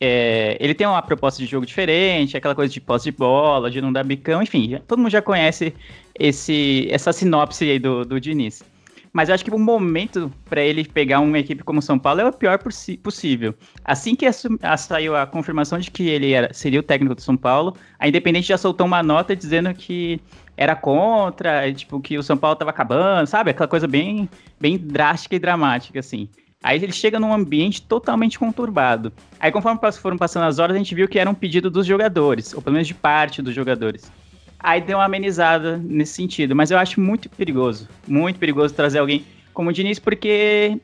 É, 0.04 0.56
ele 0.59 0.75
tem 0.75 0.85
uma 0.85 1.00
proposta 1.00 1.40
de 1.40 1.49
jogo 1.49 1.64
diferente, 1.64 2.37
aquela 2.37 2.56
coisa 2.56 2.73
de 2.73 2.80
posse 2.80 3.04
de 3.04 3.12
bola, 3.12 3.71
de 3.71 3.80
não 3.80 3.92
dar 3.92 4.02
bicão, 4.02 4.42
enfim, 4.42 4.76
todo 4.88 4.99
mundo 4.99 5.12
já 5.12 5.23
conhece 5.23 5.73
esse, 6.18 6.88
essa 6.90 7.12
sinopse 7.12 7.71
aí 7.71 7.78
do, 7.78 8.04
do 8.04 8.21
Diniz. 8.21 8.64
Mas 9.12 9.28
eu 9.28 9.35
acho 9.37 9.44
que 9.44 9.54
o 9.54 9.59
momento 9.59 10.28
para 10.47 10.61
ele 10.61 10.85
pegar 10.85 11.21
uma 11.21 11.38
equipe 11.38 11.62
como 11.62 11.80
São 11.80 12.00
Paulo 12.00 12.21
é 12.21 12.26
o 12.26 12.32
pior 12.32 12.59
possível. 12.59 13.54
Assim 13.85 14.16
que 14.16 14.26
saiu 14.76 15.14
a 15.14 15.25
confirmação 15.25 15.78
de 15.78 15.88
que 15.88 16.09
ele 16.09 16.32
era, 16.32 16.52
seria 16.52 16.80
o 16.80 16.82
técnico 16.82 17.14
do 17.14 17.21
São 17.21 17.37
Paulo, 17.37 17.76
a 17.97 18.09
Independente 18.09 18.49
já 18.49 18.59
soltou 18.59 18.88
uma 18.88 19.04
nota 19.04 19.37
dizendo 19.37 19.73
que 19.73 20.21
era 20.56 20.75
contra, 20.75 21.73
tipo, 21.73 22.00
que 22.00 22.18
o 22.18 22.25
São 22.25 22.37
Paulo 22.37 22.56
tava 22.56 22.71
acabando, 22.71 23.28
sabe? 23.28 23.52
Aquela 23.52 23.68
coisa 23.68 23.87
bem, 23.87 24.28
bem 24.61 24.76
drástica 24.76 25.37
e 25.37 25.38
dramática, 25.38 26.00
assim. 26.00 26.28
Aí 26.62 26.83
ele 26.83 26.92
chega 26.92 27.19
num 27.19 27.33
ambiente 27.33 27.83
totalmente 27.83 28.38
conturbado. 28.38 29.12
Aí 29.40 29.50
conforme 29.50 29.81
foram 30.00 30.16
passando 30.16 30.45
as 30.45 30.59
horas, 30.59 30.76
a 30.76 30.78
gente 30.78 30.95
viu 30.95 31.09
que 31.09 31.19
era 31.19 31.28
um 31.28 31.35
pedido 31.35 31.71
dos 31.71 31.87
jogadores, 31.87 32.54
ou 32.54 32.62
pelo 32.62 32.75
menos 32.75 32.87
de 32.87 32.95
parte 32.95 33.42
dos 33.42 33.54
jogadores. 33.54 34.11
Aí 34.61 34.81
deu 34.81 34.99
uma 34.99 35.04
amenizada 35.04 35.76
nesse 35.78 36.12
sentido. 36.12 36.54
Mas 36.54 36.71
eu 36.71 36.78
acho 36.78 37.00
muito 37.00 37.28
perigoso. 37.28 37.88
Muito 38.07 38.38
perigoso 38.38 38.73
trazer 38.73 39.00
alguém 39.00 39.25
como 39.52 39.71
o 39.71 39.73
Diniz, 39.73 39.99
porque 39.99 40.78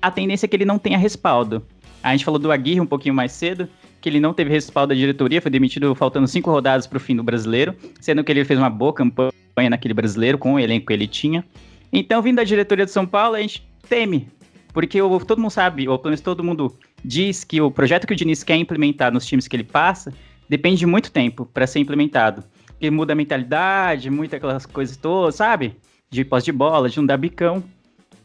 a 0.00 0.10
tendência 0.10 0.46
é 0.46 0.48
que 0.48 0.56
ele 0.56 0.64
não 0.64 0.78
tenha 0.78 0.96
respaldo. 0.96 1.62
A 2.02 2.12
gente 2.12 2.24
falou 2.24 2.38
do 2.38 2.50
Aguirre 2.50 2.80
um 2.80 2.86
pouquinho 2.86 3.14
mais 3.14 3.32
cedo, 3.32 3.68
que 4.00 4.08
ele 4.08 4.20
não 4.20 4.32
teve 4.32 4.50
respaldo 4.50 4.94
da 4.94 4.98
diretoria, 4.98 5.42
foi 5.42 5.50
demitido 5.50 5.94
faltando 5.94 6.26
cinco 6.26 6.50
rodadas 6.50 6.86
para 6.86 6.96
o 6.96 7.00
fim 7.00 7.16
do 7.16 7.22
brasileiro, 7.22 7.74
sendo 8.00 8.22
que 8.22 8.32
ele 8.32 8.44
fez 8.44 8.58
uma 8.58 8.70
boa 8.70 8.92
campanha 8.92 9.32
naquele 9.68 9.92
brasileiro, 9.92 10.38
com 10.38 10.54
o 10.54 10.58
elenco 10.58 10.86
que 10.86 10.92
ele 10.92 11.06
tinha. 11.06 11.44
Então, 11.92 12.22
vindo 12.22 12.36
da 12.36 12.44
diretoria 12.44 12.84
de 12.84 12.92
São 12.92 13.06
Paulo, 13.06 13.34
a 13.34 13.40
gente 13.40 13.66
teme, 13.88 14.28
porque 14.72 15.00
o, 15.00 15.18
todo 15.20 15.40
mundo 15.40 15.50
sabe, 15.50 15.88
ou 15.88 15.98
pelo 15.98 16.10
menos 16.10 16.20
todo 16.20 16.44
mundo 16.44 16.76
diz 17.04 17.44
que 17.44 17.60
o 17.60 17.70
projeto 17.70 18.06
que 18.06 18.12
o 18.12 18.16
Diniz 18.16 18.42
quer 18.42 18.56
implementar 18.56 19.12
nos 19.12 19.26
times 19.26 19.48
que 19.48 19.56
ele 19.56 19.64
passa 19.64 20.12
depende 20.48 20.78
de 20.78 20.86
muito 20.86 21.10
tempo 21.10 21.46
para 21.46 21.66
ser 21.66 21.78
implementado. 21.78 22.42
Ele 22.80 22.90
muda 22.90 23.12
a 23.12 23.16
mentalidade, 23.16 24.10
muitas 24.10 24.36
aquelas 24.36 24.66
coisas 24.66 24.96
todas, 24.96 25.36
sabe? 25.36 25.76
De 26.10 26.24
pós 26.24 26.44
de 26.44 26.52
bola, 26.52 26.88
de 26.88 26.96
não 26.96 27.06
dar 27.06 27.16
bicão. 27.16 27.62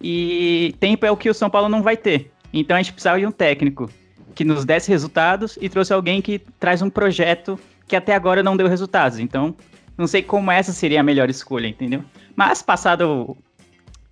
E 0.02 0.76
tempo 0.80 1.06
é 1.06 1.12
o 1.12 1.18
que 1.18 1.30
o 1.30 1.34
São 1.34 1.50
Paulo 1.50 1.70
não 1.70 1.82
vai 1.82 1.98
ter. 1.98 2.32
Então 2.54 2.76
a 2.76 2.82
gente 2.82 2.94
precisava 2.94 3.20
de 3.20 3.26
um 3.26 3.32
técnico 3.32 3.90
que 4.36 4.44
nos 4.44 4.66
desse 4.66 4.90
resultados 4.90 5.58
e 5.62 5.70
trouxe 5.70 5.94
alguém 5.94 6.22
que 6.22 6.40
traz 6.60 6.82
um 6.82 6.90
projeto 6.90 7.60
que 7.88 7.96
até 7.96 8.16
agora 8.16 8.44
não 8.44 8.58
deu 8.58 8.68
resultados. 8.68 9.20
Então, 9.20 9.56
não 9.98 10.08
sei 10.08 10.22
como 10.22 10.52
essa 10.52 10.72
seria 10.72 11.00
a 11.00 11.04
melhor 11.04 11.30
escolha, 11.30 11.68
entendeu? 11.68 12.04
Mas 12.36 12.62
passado 12.62 13.38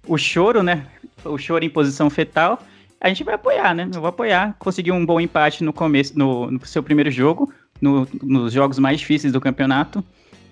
o, 0.07 0.17
choro, 0.17 0.63
né? 0.63 0.87
O 1.23 1.37
choro 1.37 1.63
em 1.63 1.69
posição 1.69 2.09
fetal, 2.09 2.61
a 2.99 3.07
gente 3.07 3.23
vai 3.23 3.35
apoiar, 3.35 3.73
né? 3.73 3.89
Eu 3.93 3.99
vou 3.99 4.09
apoiar. 4.09 4.55
Conseguiu 4.59 4.93
um 4.93 5.05
bom 5.05 5.19
empate 5.19 5.63
no 5.63 5.73
começo, 5.73 6.17
no, 6.17 6.51
no 6.51 6.65
seu 6.65 6.83
primeiro 6.83 7.09
jogo, 7.09 7.51
no, 7.81 8.07
nos 8.21 8.53
jogos 8.53 8.77
mais 8.79 8.99
difíceis 8.99 9.33
do 9.33 9.41
campeonato. 9.41 10.03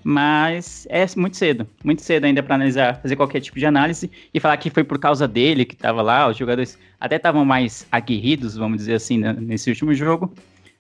Mas 0.04 0.88
é 0.90 1.06
muito 1.18 1.36
cedo, 1.36 1.68
muito 1.84 2.02
cedo 2.02 2.24
ainda 2.24 2.42
para 2.42 2.56
analisar, 2.56 3.02
fazer 3.02 3.16
qualquer 3.18 3.42
tipo 3.42 3.60
de 3.60 3.66
análise 3.66 4.10
e 4.34 4.40
falar 4.40 4.56
que 4.58 4.70
foi 4.70 4.84
por 4.84 4.98
causa 4.98 5.28
dele 5.28 5.66
que 5.66 5.74
estava 5.74 6.02
lá. 6.02 6.28
Os 6.28 6.38
jogadores 6.38 6.80
até 7.00 7.18
estavam 7.18 7.44
mais 7.44 7.86
aguerridos, 7.92 8.56
vamos 8.56 8.78
dizer 8.78 8.94
assim, 8.94 9.18
né, 9.18 9.36
nesse 9.38 9.70
último 9.70 9.94
jogo. 9.94 10.34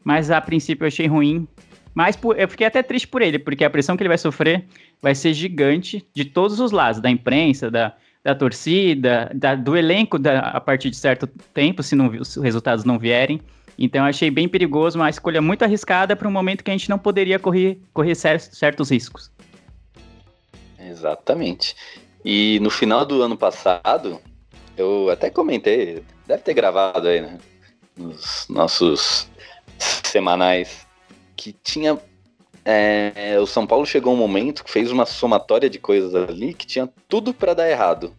Mas 0.04 0.32
a 0.32 0.40
princípio 0.40 0.86
eu 0.86 0.88
achei 0.88 1.06
ruim. 1.06 1.48
Mas 1.94 2.16
por, 2.16 2.40
eu 2.40 2.48
fiquei 2.48 2.66
até 2.66 2.82
triste 2.82 3.08
por 3.08 3.22
ele, 3.22 3.38
porque 3.38 3.64
a 3.64 3.70
pressão 3.70 3.98
que 3.98 4.04
ele 4.04 4.08
vai 4.08 4.18
sofrer 4.18 4.66
vai 5.02 5.14
ser 5.14 5.34
gigante 5.34 6.06
de 6.14 6.24
todos 6.24 6.60
os 6.60 6.72
lados, 6.72 7.02
da 7.02 7.10
imprensa, 7.10 7.70
da, 7.70 7.94
da 8.30 8.36
torcida, 8.36 9.32
da, 9.34 9.56
do 9.56 9.76
elenco 9.76 10.20
da, 10.20 10.40
a 10.40 10.62
partir 10.62 10.90
de 10.90 10.98
certo 10.98 11.28
tempo, 11.54 11.82
se 11.84 11.96
não, 11.96 12.08
os 12.08 12.36
resultados 12.36 12.86
não 12.86 13.00
vierem. 13.00 13.42
Então 13.78 14.04
achei 14.04 14.30
bem 14.30 14.48
perigoso, 14.48 15.00
uma 15.00 15.10
escolha 15.10 15.42
muito 15.42 15.64
arriscada 15.64 16.16
para 16.16 16.28
um 16.28 16.32
momento 16.32 16.64
que 16.64 16.70
a 16.70 16.74
gente 16.74 16.90
não 16.90 17.00
poderia 17.00 17.40
correr, 17.40 17.80
correr 17.94 18.14
certos 18.14 18.92
riscos. 18.92 19.32
Exatamente. 20.78 21.76
E 22.24 22.60
no 22.62 22.70
final 22.70 23.06
do 23.06 23.22
ano 23.22 23.38
passado, 23.38 24.20
eu 24.78 25.10
até 25.10 25.30
comentei, 25.30 26.04
deve 26.28 26.44
ter 26.44 26.54
gravado 26.54 27.08
aí, 27.08 27.22
né? 27.22 27.38
Nos 27.98 28.46
nossos 28.50 29.30
semanais, 29.78 30.86
que 31.36 31.54
tinha. 31.54 31.98
É, 32.66 33.40
o 33.40 33.48
São 33.48 33.66
Paulo 33.66 33.86
chegou 33.86 34.14
um 34.14 34.18
momento 34.18 34.64
que 34.64 34.70
fez 34.70 34.92
uma 34.92 35.06
somatória 35.06 35.70
de 35.70 35.80
coisas 35.80 36.14
ali 36.14 36.54
que 36.54 36.68
tinha 36.68 36.90
tudo 37.08 37.34
para 37.34 37.54
dar 37.54 37.70
errado. 37.70 38.14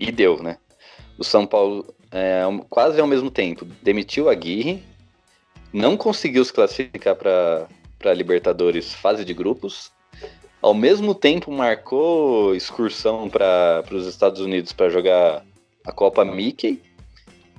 E 0.00 0.10
deu, 0.10 0.42
né? 0.42 0.56
O 1.18 1.22
São 1.22 1.46
Paulo, 1.46 1.86
é, 2.10 2.42
quase 2.70 2.98
ao 2.98 3.06
mesmo 3.06 3.30
tempo, 3.30 3.66
demitiu 3.82 4.30
a 4.30 4.32
Aguirre, 4.32 4.82
não 5.70 5.94
conseguiu 5.94 6.42
se 6.42 6.52
classificar 6.52 7.14
para 7.14 8.14
Libertadores 8.14 8.94
fase 8.94 9.24
de 9.24 9.34
grupos. 9.34 9.92
Ao 10.62 10.72
mesmo 10.72 11.14
tempo, 11.14 11.52
marcou 11.52 12.54
excursão 12.54 13.28
para 13.28 13.84
os 13.92 14.06
Estados 14.06 14.40
Unidos 14.40 14.72
para 14.72 14.88
jogar 14.88 15.44
a 15.84 15.92
Copa 15.92 16.24
Mickey. 16.24 16.82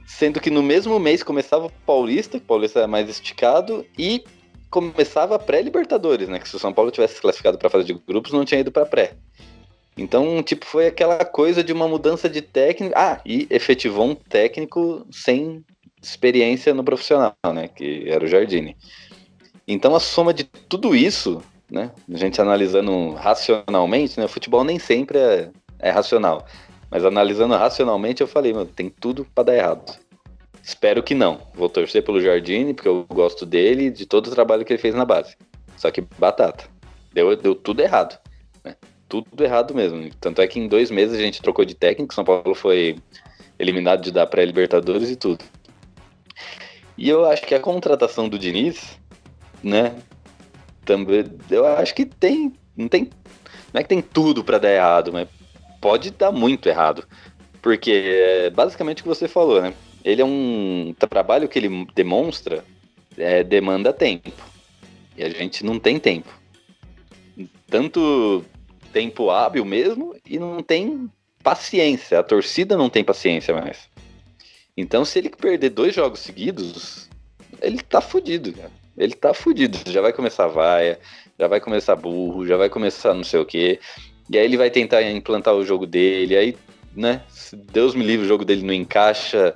Sendo 0.06 0.41
que 0.41 0.49
no 0.49 0.62
mesmo 0.62 0.99
mês 0.99 1.23
começava 1.23 1.67
o 1.67 1.71
Paulista, 1.86 2.38
que 2.38 2.43
o 2.43 2.47
Paulista 2.47 2.82
é 2.82 2.88
mais 2.88 3.08
esticado, 3.08 3.86
e 3.97 4.23
começava 4.69 5.36
a 5.36 5.39
pré-Libertadores, 5.39 6.27
né? 6.27 6.39
Que 6.39 6.49
se 6.49 6.56
o 6.56 6.60
São 6.60 6.73
Paulo 6.73 6.91
tivesse 6.91 7.21
classificado 7.21 7.58
para 7.58 7.69
fase 7.69 7.86
de 7.86 7.93
grupos, 7.93 8.34
não 8.34 8.43
tinha 8.43 8.60
ido 8.60 8.71
para 8.71 8.86
pré. 8.86 9.13
Então, 9.97 10.41
tipo, 10.41 10.65
foi 10.65 10.88
aquela 10.88 11.23
coisa 11.25 11.63
de 11.63 11.73
uma 11.73 11.88
mudança 11.88 12.30
de 12.30 12.41
técnico. 12.41 12.93
Ah, 12.97 13.19
e 13.25 13.47
efetivou 13.49 14.06
um 14.06 14.15
técnico 14.15 15.06
sem 15.12 15.63
experiência 16.01 16.73
no 16.73 16.84
profissional, 16.84 17.34
né? 17.54 17.67
Que 17.67 18.10
era 18.10 18.23
o 18.23 18.27
Jardine. 18.27 18.75
Então 19.67 19.95
a 19.95 19.99
soma 19.99 20.34
de 20.34 20.43
tudo 20.43 20.95
isso, 20.95 21.41
né? 21.69 21.91
A 22.12 22.17
gente 22.17 22.41
analisando 22.41 23.12
racionalmente, 23.12 24.19
né? 24.19 24.25
O 24.25 24.30
futebol 24.30 24.63
nem 24.63 24.80
sempre 24.80 25.17
é, 25.17 25.49
é 25.80 25.89
racional. 25.91 26.45
Mas 26.89 27.06
analisando 27.06 27.56
racionalmente, 27.56 28.21
eu 28.21 28.27
falei, 28.27 28.54
meu, 28.54 28.65
tem 28.65 28.89
tudo 28.89 29.25
para 29.34 29.45
dar 29.45 29.56
errado. 29.56 29.97
Espero 30.63 31.01
que 31.01 31.15
não. 31.15 31.41
Vou 31.54 31.69
torcer 31.69 32.04
pelo 32.04 32.21
Jardine, 32.21 32.73
porque 32.73 32.89
eu 32.89 33.06
gosto 33.10 33.45
dele 33.45 33.86
e 33.86 33.91
de 33.91 34.06
todo 34.06 34.27
o 34.27 34.32
trabalho 34.32 34.65
que 34.65 34.73
ele 34.73 34.82
fez 34.82 34.93
na 34.93 35.06
base. 35.06 35.36
Só 35.77 35.89
que 35.89 36.01
batata. 36.19 36.65
Deu, 37.13 37.36
deu 37.36 37.56
tudo 37.56 37.82
errado. 37.82 38.19
Né? 38.63 38.75
Tudo 39.12 39.43
errado 39.43 39.76
mesmo. 39.76 40.10
Tanto 40.21 40.41
é 40.41 40.47
que 40.47 40.58
em 40.58 40.69
dois 40.69 40.89
meses 40.89 41.19
a 41.19 41.21
gente 41.21 41.41
trocou 41.41 41.65
de 41.65 41.76
técnico. 41.76 42.13
São 42.13 42.24
Paulo 42.24 42.56
foi 42.56 42.95
eliminado 43.60 44.02
de 44.02 44.10
dar 44.10 44.26
pré-Libertadores 44.26 45.10
e 45.10 45.17
tudo. 45.17 45.43
E 46.97 47.10
eu 47.10 47.26
acho 47.26 47.45
que 47.45 47.54
a 47.54 47.60
contratação 47.60 48.30
do 48.30 48.39
Diniz, 48.39 48.97
né? 49.62 49.93
Também, 50.86 51.26
eu 51.50 51.67
acho 51.67 51.93
que 51.93 52.06
tem, 52.06 52.54
não 52.74 52.88
tem, 52.88 53.10
não 53.74 53.82
é 53.82 53.84
que 53.84 53.89
tem 53.89 54.02
tudo 54.02 54.45
para 54.45 54.58
dar 54.58 54.71
errado, 54.71 55.12
mas 55.12 55.28
pode 55.82 56.12
dar 56.12 56.32
muito 56.32 56.69
errado, 56.69 57.06
porque 57.62 57.91
é 57.91 58.50
basicamente 58.50 59.00
o 59.00 59.04
que 59.04 59.10
você 59.10 59.28
falou, 59.28 59.62
né? 59.62 59.74
Ele 60.06 60.21
é 60.21 60.26
um 60.26 60.95
trabalho 60.97 61.50
que 61.50 61.60
ele 61.60 61.86
demonstra 61.93 62.63
é, 63.17 63.43
demanda 63.43 63.91
tempo 63.91 64.32
e 65.17 65.24
a 65.24 65.30
gente 65.30 65.65
não 65.65 65.78
tem 65.78 66.00
tempo, 66.00 66.30
tanto 67.67 68.45
tempo 68.91 69.30
hábil 69.30 69.65
mesmo 69.65 70.15
e 70.25 70.38
não 70.38 70.62
tem 70.62 71.10
paciência. 71.43 72.19
A 72.19 72.23
torcida 72.23 72.77
não 72.77 72.89
tem 72.89 73.04
paciência 73.04 73.54
mais. 73.54 73.89
Então, 74.75 75.04
se 75.04 75.19
ele 75.19 75.30
perder 75.30 75.69
dois 75.69 75.93
jogos 75.93 76.19
seguidos, 76.19 77.10
ele 77.62 77.80
tá 77.82 78.01
fudido, 78.01 78.54
cara. 78.54 78.71
Ele 78.97 79.13
tá 79.13 79.34
fudido. 79.34 79.77
Já 79.89 80.01
vai 80.01 80.13
começar 80.13 80.47
vaia, 80.47 80.99
já 81.39 81.47
vai 81.47 81.60
começar 81.60 81.95
burro, 81.95 82.45
já 82.45 82.58
vai 82.58 82.69
começar 82.69 83.13
não 83.13 83.23
sei 83.23 83.39
o 83.39 83.45
quê. 83.45 83.80
E 84.30 84.38
aí 84.38 84.45
ele 84.45 84.58
vai 84.58 84.69
tentar 84.69 85.01
implantar 85.04 85.56
o 85.56 85.65
jogo 85.65 85.86
dele. 85.86 86.38
Aí, 86.38 86.58
né? 86.95 87.21
Se 87.30 87.56
Deus 87.56 87.95
me 87.95 88.04
livre, 88.04 88.25
o 88.25 88.30
jogo 88.30 88.45
dele 88.45 88.63
não 88.63 88.73
encaixa. 88.73 89.54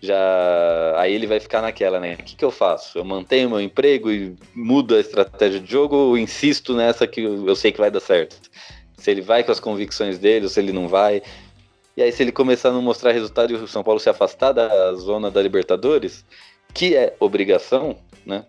Já. 0.00 0.94
Aí 0.96 1.12
ele 1.12 1.26
vai 1.26 1.40
ficar 1.40 1.60
naquela, 1.60 1.98
né? 1.98 2.14
O 2.14 2.16
que, 2.18 2.36
que 2.36 2.44
eu 2.44 2.50
faço? 2.50 2.98
Eu 2.98 3.04
mantenho 3.04 3.50
meu 3.50 3.60
emprego 3.60 4.10
e 4.10 4.36
mudo 4.54 4.94
a 4.94 5.00
estratégia 5.00 5.60
de 5.60 5.70
jogo 5.70 5.96
ou 5.96 6.18
insisto 6.18 6.74
nessa 6.74 7.06
que 7.06 7.22
eu 7.22 7.56
sei 7.56 7.72
que 7.72 7.78
vai 7.80 7.90
dar 7.90 8.00
certo? 8.00 8.38
Se 8.96 9.10
ele 9.10 9.20
vai 9.20 9.42
com 9.42 9.52
as 9.52 9.60
convicções 9.60 10.18
dele 10.18 10.44
ou 10.44 10.50
se 10.50 10.60
ele 10.60 10.72
não 10.72 10.88
vai. 10.88 11.22
E 11.96 12.02
aí, 12.02 12.12
se 12.12 12.22
ele 12.22 12.30
começar 12.30 12.68
a 12.68 12.72
não 12.72 12.80
mostrar 12.80 13.10
resultado 13.10 13.52
e 13.52 13.56
o 13.56 13.66
São 13.66 13.82
Paulo 13.82 13.98
se 13.98 14.08
afastar 14.08 14.52
da 14.52 14.94
zona 14.94 15.32
da 15.32 15.42
Libertadores, 15.42 16.24
que 16.72 16.94
é 16.94 17.16
obrigação, 17.18 17.96
né? 18.24 18.44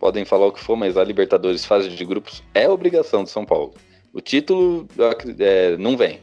Podem 0.00 0.24
falar 0.24 0.46
o 0.46 0.52
que 0.52 0.60
for, 0.60 0.74
mas 0.74 0.96
a 0.96 1.04
Libertadores, 1.04 1.66
fase 1.66 1.90
de 1.90 2.04
grupos, 2.04 2.42
é 2.54 2.66
obrigação 2.68 3.22
do 3.22 3.28
São 3.28 3.44
Paulo. 3.44 3.74
O 4.12 4.22
título 4.22 4.88
é, 5.38 5.76
não 5.76 5.96
vem? 5.98 6.20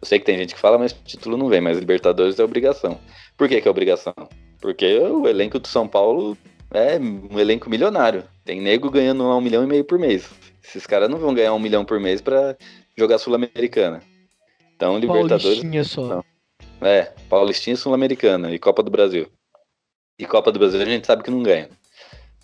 Eu 0.00 0.06
sei 0.06 0.18
que 0.18 0.24
tem 0.24 0.38
gente 0.38 0.54
que 0.54 0.60
fala, 0.60 0.78
mas 0.78 0.92
o 0.92 1.02
título 1.04 1.36
não 1.36 1.48
vem, 1.48 1.60
mas 1.60 1.78
Libertadores 1.78 2.38
é 2.38 2.44
obrigação. 2.44 2.98
Por 3.36 3.48
que, 3.48 3.60
que 3.60 3.68
é 3.68 3.70
obrigação? 3.70 4.14
Porque 4.60 4.98
o 4.98 5.26
elenco 5.26 5.58
do 5.58 5.68
São 5.68 5.88
Paulo 5.88 6.36
é 6.70 6.98
um 6.98 7.38
elenco 7.38 7.70
milionário. 7.70 8.24
Tem 8.44 8.60
nego 8.60 8.90
ganhando 8.90 9.24
um 9.24 9.40
milhão 9.40 9.64
e 9.64 9.66
meio 9.66 9.84
por 9.84 9.98
mês. 9.98 10.28
Esses 10.62 10.86
caras 10.86 11.08
não 11.08 11.18
vão 11.18 11.34
ganhar 11.34 11.54
um 11.54 11.58
milhão 11.58 11.84
por 11.84 11.98
mês 11.98 12.20
para 12.20 12.56
jogar 12.96 13.18
Sul-Americana. 13.18 14.02
Então, 14.76 14.98
Libertadores. 14.98 15.42
Paulistinha 15.42 15.84
só. 15.84 16.06
Não. 16.06 16.24
É, 16.80 17.12
Paulistinha 17.28 17.76
Sul-Americana 17.76 18.52
e 18.52 18.58
Copa 18.58 18.82
do 18.82 18.90
Brasil. 18.90 19.28
E 20.18 20.26
Copa 20.26 20.52
do 20.52 20.58
Brasil 20.58 20.80
a 20.80 20.84
gente 20.84 21.06
sabe 21.06 21.22
que 21.22 21.30
não 21.30 21.42
ganha. 21.42 21.68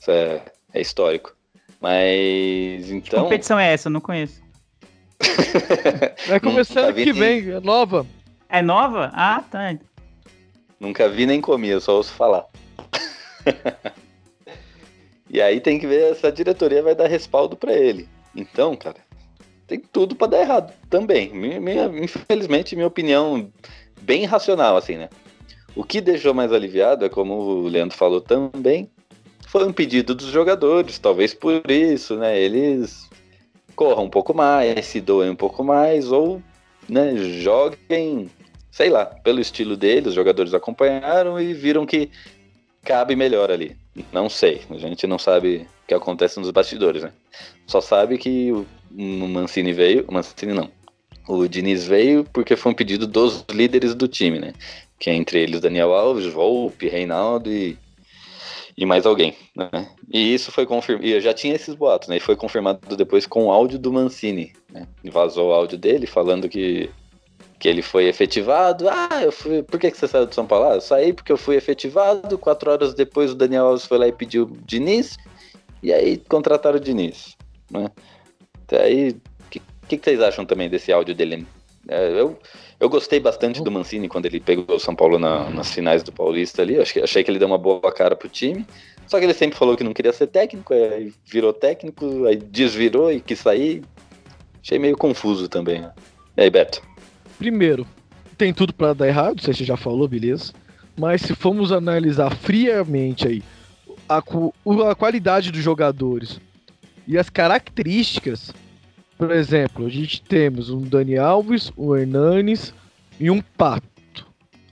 Isso 0.01 0.11
é, 0.11 0.43
é 0.73 0.81
histórico. 0.81 1.37
Mas 1.81 2.91
então. 2.91 3.21
Que 3.21 3.25
competição 3.25 3.59
é 3.59 3.73
essa? 3.73 3.89
Eu 3.89 3.93
não 3.93 4.01
conheço. 4.01 4.44
Vai 6.27 6.41
começar 6.41 6.81
ano 6.81 6.95
que 6.95 7.13
vem, 7.13 7.51
é 7.51 7.61
nova. 7.61 8.07
É 8.49 8.63
nova? 8.63 9.11
Ah, 9.15 9.43
tá. 9.51 9.77
Nunca 10.79 11.09
vi 11.09 11.27
nem 11.27 11.41
comi, 11.41 11.69
eu 11.69 11.81
só 11.81 11.97
ouço 11.97 12.13
falar. 12.13 12.47
e 15.31 15.41
aí 15.41 15.61
tem 15.61 15.79
que 15.79 15.87
ver 15.87 16.15
se 16.15 16.27
a 16.27 16.31
diretoria 16.31 16.83
vai 16.83 16.95
dar 16.95 17.09
respaldo 17.09 17.57
para 17.57 17.73
ele. 17.73 18.09
Então, 18.35 18.77
cara, 18.77 18.97
tem 19.67 19.79
tudo 19.81 20.15
para 20.15 20.29
dar 20.29 20.41
errado 20.41 20.73
também. 20.91 21.33
Minha, 21.33 21.61
minha, 21.61 21.85
infelizmente, 21.87 22.75
minha 22.75 22.89
opinião 22.89 23.51
bem 24.01 24.25
racional, 24.25 24.77
assim, 24.77 24.97
né? 24.97 25.09
O 25.75 25.83
que 25.83 26.01
deixou 26.01 26.35
mais 26.35 26.53
aliviado 26.53 27.05
é, 27.05 27.09
como 27.09 27.35
o 27.35 27.67
Leandro 27.67 27.97
falou 27.97 28.21
também, 28.21 28.89
foi 29.49 29.67
um 29.67 29.73
pedido 29.73 30.15
dos 30.15 30.27
jogadores, 30.27 30.99
talvez 30.99 31.35
por 31.35 31.63
isso, 31.71 32.17
né? 32.17 32.39
Eles 32.39 33.09
corram 33.75 34.05
um 34.05 34.11
pouco 34.11 34.35
mais, 34.35 34.87
se 34.87 35.01
doem 35.01 35.31
um 35.31 35.37
pouco 35.37 35.63
mais, 35.63 36.11
ou 36.11 36.43
né, 36.89 37.17
joguem, 37.17 38.31
sei 38.71 38.89
lá, 38.89 39.07
pelo 39.07 39.41
estilo 39.41 39.77
deles, 39.77 40.09
os 40.09 40.15
jogadores 40.15 40.55
acompanharam 40.55 41.41
e 41.41 41.53
viram 41.53 41.87
que 41.87 42.11
cabe 42.85 43.17
melhor 43.17 43.51
ali. 43.51 43.77
Não 44.13 44.29
sei, 44.29 44.63
a 44.71 44.79
gente 44.79 45.07
não 45.07 45.19
sabe 45.19 45.67
o 45.85 45.87
que 45.89 45.95
acontece 45.95 46.39
nos 46.39 46.51
bastidores, 46.51 47.03
né? 47.03 47.13
Só 47.67 47.81
sabe 47.81 48.19
que 48.19 48.53
o 48.53 48.67
Mancini 48.93 49.73
veio, 49.73 50.05
o 50.09 50.13
Mancini 50.13 50.53
não. 50.53 50.71
O 51.27 51.49
Diniz 51.49 51.87
veio 51.87 52.25
porque 52.33 52.57
foi 52.57 52.73
um 52.73 52.75
pedido 52.75 53.07
dos 53.07 53.45
líderes 53.51 53.95
do 53.95 54.07
time, 54.07 54.39
né? 54.39 54.53
Que 54.99 55.11
é 55.11 55.15
entre 55.15 55.41
eles 55.41 55.61
Daniel 55.61 55.95
Alves, 55.95 56.27
Volpe, 56.27 56.89
Reinaldo 56.89 57.51
e, 57.51 57.79
e 58.77 58.85
mais 58.85 59.07
alguém, 59.07 59.37
né? 59.55 59.71
E 60.13 60.35
isso 60.35 60.51
foi 60.51 60.67
confirmado, 60.67 61.07
e 61.07 61.21
já 61.21 61.33
tinha 61.33 61.55
esses 61.55 61.75
boatos, 61.75 62.09
né? 62.09 62.17
E 62.17 62.21
foi 62.21 62.37
confirmado 62.37 62.97
depois 62.97 63.27
com 63.27 63.47
o 63.47 63.53
áudio 63.53 63.79
do 63.79 63.93
Mancini, 63.93 64.53
né? 64.73 64.87
Vazou 65.05 65.51
o 65.51 65.53
áudio 65.53 65.79
dele 65.79 66.07
falando 66.07 66.49
que 66.49 66.91
que 67.65 67.69
ele 67.69 67.81
foi 67.81 68.05
efetivado. 68.09 68.87
Ah, 68.91 69.23
eu 69.23 69.33
fui. 69.33 69.63
Por 69.63 69.81
que, 69.81 69.91
que 69.91 69.97
você 69.97 70.07
saiu 70.07 70.27
do 70.27 70.35
São 70.35 70.47
Paulo? 70.47 70.67
Ah, 70.69 70.75
eu 70.75 70.81
saí 70.83 71.15
porque 71.15 71.33
eu 71.33 71.39
fui 71.39 71.57
efetivado. 71.57 72.37
Quatro 72.37 72.71
horas 72.71 72.93
depois 72.93 73.31
o 73.31 73.35
Daniel 73.35 73.69
Alves 73.69 73.87
foi 73.87 73.97
lá 73.97 74.07
e 74.07 74.13
pediu 74.13 74.45
o 74.45 74.57
Diniz. 74.67 75.17
E 75.83 75.91
aí 75.91 76.19
contrataram 76.29 76.77
o 76.77 76.81
Diniz. 76.81 77.37
Né? 77.71 77.89
Até 78.65 78.83
aí, 78.83 79.09
o 79.11 79.51
que, 79.51 79.63
que, 79.89 79.97
que, 79.97 80.05
vocês 80.05 80.21
acham 80.21 80.45
também 80.45 80.69
desse 80.69 80.93
áudio 80.93 81.15
dele? 81.15 81.47
É, 81.89 82.21
eu, 82.21 82.39
eu 82.85 82.89
gostei 82.91 83.19
bastante 83.19 83.63
do 83.63 83.71
Mancini 83.71 84.09
quando 84.09 84.27
ele 84.27 84.39
pegou 84.39 84.77
o 84.77 84.79
São 84.79 84.95
Paulo 84.95 85.19
na, 85.19 85.49
nas 85.49 85.73
finais 85.73 86.03
do 86.03 86.13
Paulista 86.13 86.61
ali. 86.61 86.79
Achei, 86.79 87.03
achei 87.03 87.25
que 87.25 87.31
ele 87.31 87.39
deu 87.39 87.49
uma 87.49 87.57
boa 87.57 87.91
cara 87.91 88.15
pro 88.15 88.29
time. 88.29 88.67
Só 89.07 89.19
que 89.19 89.25
ele 89.25 89.33
sempre 89.33 89.57
falou 89.57 89.75
que 89.75 89.83
não 89.83 89.95
queria 89.95 90.13
ser 90.13 90.27
técnico, 90.27 90.75
aí 90.75 91.11
virou 91.25 91.55
técnico, 91.55 92.27
aí 92.27 92.37
desvirou 92.37 93.11
e 93.11 93.23
quis 93.23 93.39
sair. 93.39 93.83
Achei 94.63 94.79
meio 94.79 94.99
confuso 94.99 95.49
também. 95.49 95.81
Né? 95.81 95.93
E 96.37 96.43
aí, 96.43 96.51
Beto? 96.51 96.83
Primeiro, 97.39 97.87
tem 98.37 98.53
tudo 98.53 98.75
para 98.75 98.93
dar 98.93 99.09
errado, 99.09 99.41
você 99.41 99.65
já 99.65 99.79
falou, 99.79 100.07
beleza. 100.07 100.53
Mas 100.95 101.23
se 101.23 101.35
formos 101.35 101.73
analisar 101.73 102.37
friamente 102.37 103.27
aí 103.27 103.43
a, 104.07 104.19
a 104.19 104.95
qualidade 104.95 105.51
dos 105.51 105.63
jogadores 105.63 106.39
e 107.09 107.17
as 107.17 107.31
características, 107.31 108.53
por 109.19 109.31
exemplo, 109.31 109.87
a 109.87 109.89
gente 109.89 110.23
temos 110.23 110.71
um 110.71 110.81
Dani 110.83 111.17
Alves, 111.17 111.73
um 111.77 111.95
Hernanes 111.95 112.75
e 113.19 113.31
um 113.31 113.41
Pato. 113.41 114.27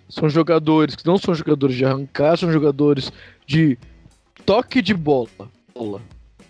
São 0.09 0.29
jogadores 0.29 0.95
que 0.95 1.07
não 1.07 1.17
são 1.17 1.35
jogadores 1.35 1.77
de 1.77 1.85
arrancar, 1.85 2.37
são 2.37 2.53
jogadores 2.53 3.11
de 3.47 3.79
toque 4.45 4.83
de 4.83 4.95
bola. 4.95 5.29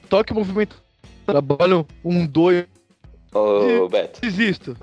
Toque 0.09 0.35
movimento. 0.35 0.83
Trabalham 1.24 1.87
um 2.05 2.26
dois. 2.26 2.66
Ô, 3.33 3.88
Beto. 3.88 4.20
Desisto 4.20 4.76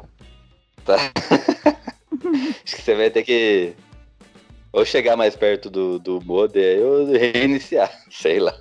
tá? 0.90 0.96
Acho 2.64 2.76
que 2.76 2.82
você 2.82 2.96
vai 2.96 3.10
ter 3.10 3.24
que 3.24 3.74
ou 4.72 4.86
chegar 4.86 5.16
mais 5.16 5.36
perto 5.36 5.70
do, 5.70 6.00
do 6.00 6.22
modem 6.22 6.80
ou 6.84 7.06
reiniciar, 7.12 7.92
sei 8.10 8.40
lá. 8.40 8.56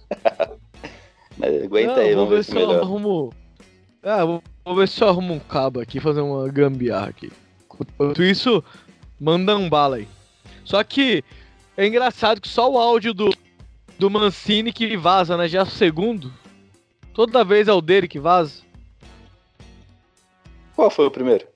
Mas 1.36 1.62
aguenta 1.62 1.96
Não, 1.96 2.02
aí, 2.02 2.14
vamos 2.14 2.30
ver 2.30 2.44
se 2.44 2.54
melhor. 2.54 2.82
Arrumo... 2.82 3.32
Ah, 4.02 4.24
vou, 4.24 4.42
vou, 4.64 4.76
ver 4.76 4.88
se 4.88 5.02
eu 5.02 5.08
arrumo 5.08 5.34
um 5.34 5.38
cabo 5.38 5.80
aqui, 5.80 6.00
fazer 6.00 6.20
uma 6.20 6.48
gambiarra 6.48 7.08
aqui. 7.08 7.32
Enquanto 7.64 8.22
isso, 8.22 8.62
manda 9.20 9.56
um 9.56 9.68
bala 9.68 9.96
aí. 9.96 10.08
Só 10.64 10.82
que 10.84 11.24
é 11.76 11.86
engraçado 11.86 12.40
que 12.40 12.48
só 12.48 12.70
o 12.70 12.78
áudio 12.78 13.12
do, 13.12 13.34
do 13.98 14.10
Mancini 14.10 14.72
que 14.72 14.96
vaza, 14.96 15.36
né? 15.36 15.48
Já 15.48 15.60
é 15.60 15.62
o 15.62 15.66
segundo. 15.66 16.32
Toda 17.12 17.44
vez 17.44 17.66
é 17.68 17.72
o 17.72 17.80
dele 17.80 18.06
que 18.06 18.18
vaza. 18.18 18.62
Qual 20.76 20.90
foi 20.90 21.06
o 21.06 21.10
primeiro? 21.10 21.46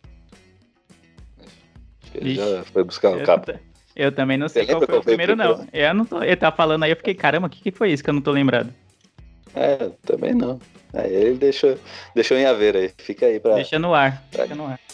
Ele 2.15 2.35
já 2.35 2.65
foi 2.65 2.83
buscar 2.83 3.17
o 3.17 3.23
cabo. 3.25 3.53
Eu 3.95 4.11
também 4.11 4.37
não 4.37 4.49
sei 4.49 4.67
qual 4.67 4.79
foi, 4.79 4.87
qual 4.87 5.01
o 5.01 5.05
primeiro, 5.05 5.37
não. 5.37 5.67
Eu 5.73 5.95
não 5.95 6.05
tô, 6.05 6.23
ele 6.23 6.37
tá 6.37 6.51
falando 6.51 6.83
aí, 6.83 6.91
eu 6.91 6.97
fiquei, 6.97 7.15
caramba, 7.15 7.47
o 7.47 7.51
que, 7.51 7.61
que 7.61 7.71
foi 7.71 7.93
isso 7.93 8.03
que 8.03 8.11
eu 8.11 8.15
não 8.15 8.21
tô 8.21 8.33
lembrado? 8.33 8.73
É, 9.55 9.91
também 10.05 10.35
não. 10.35 10.61
Aí 10.95 11.13
ele 11.13 11.39
deixou, 11.39 11.79
deixou 12.15 12.37
em 12.37 12.45
haver 12.45 12.77
aí. 12.77 12.91
Fica 12.99 13.27
aí 13.27 13.41
pra. 13.41 13.55
Deixa 13.55 13.79
no 13.79 13.95
ar. 13.95 14.23
Pra... 14.31 14.47
No 14.47 14.67
ar. 14.67 14.79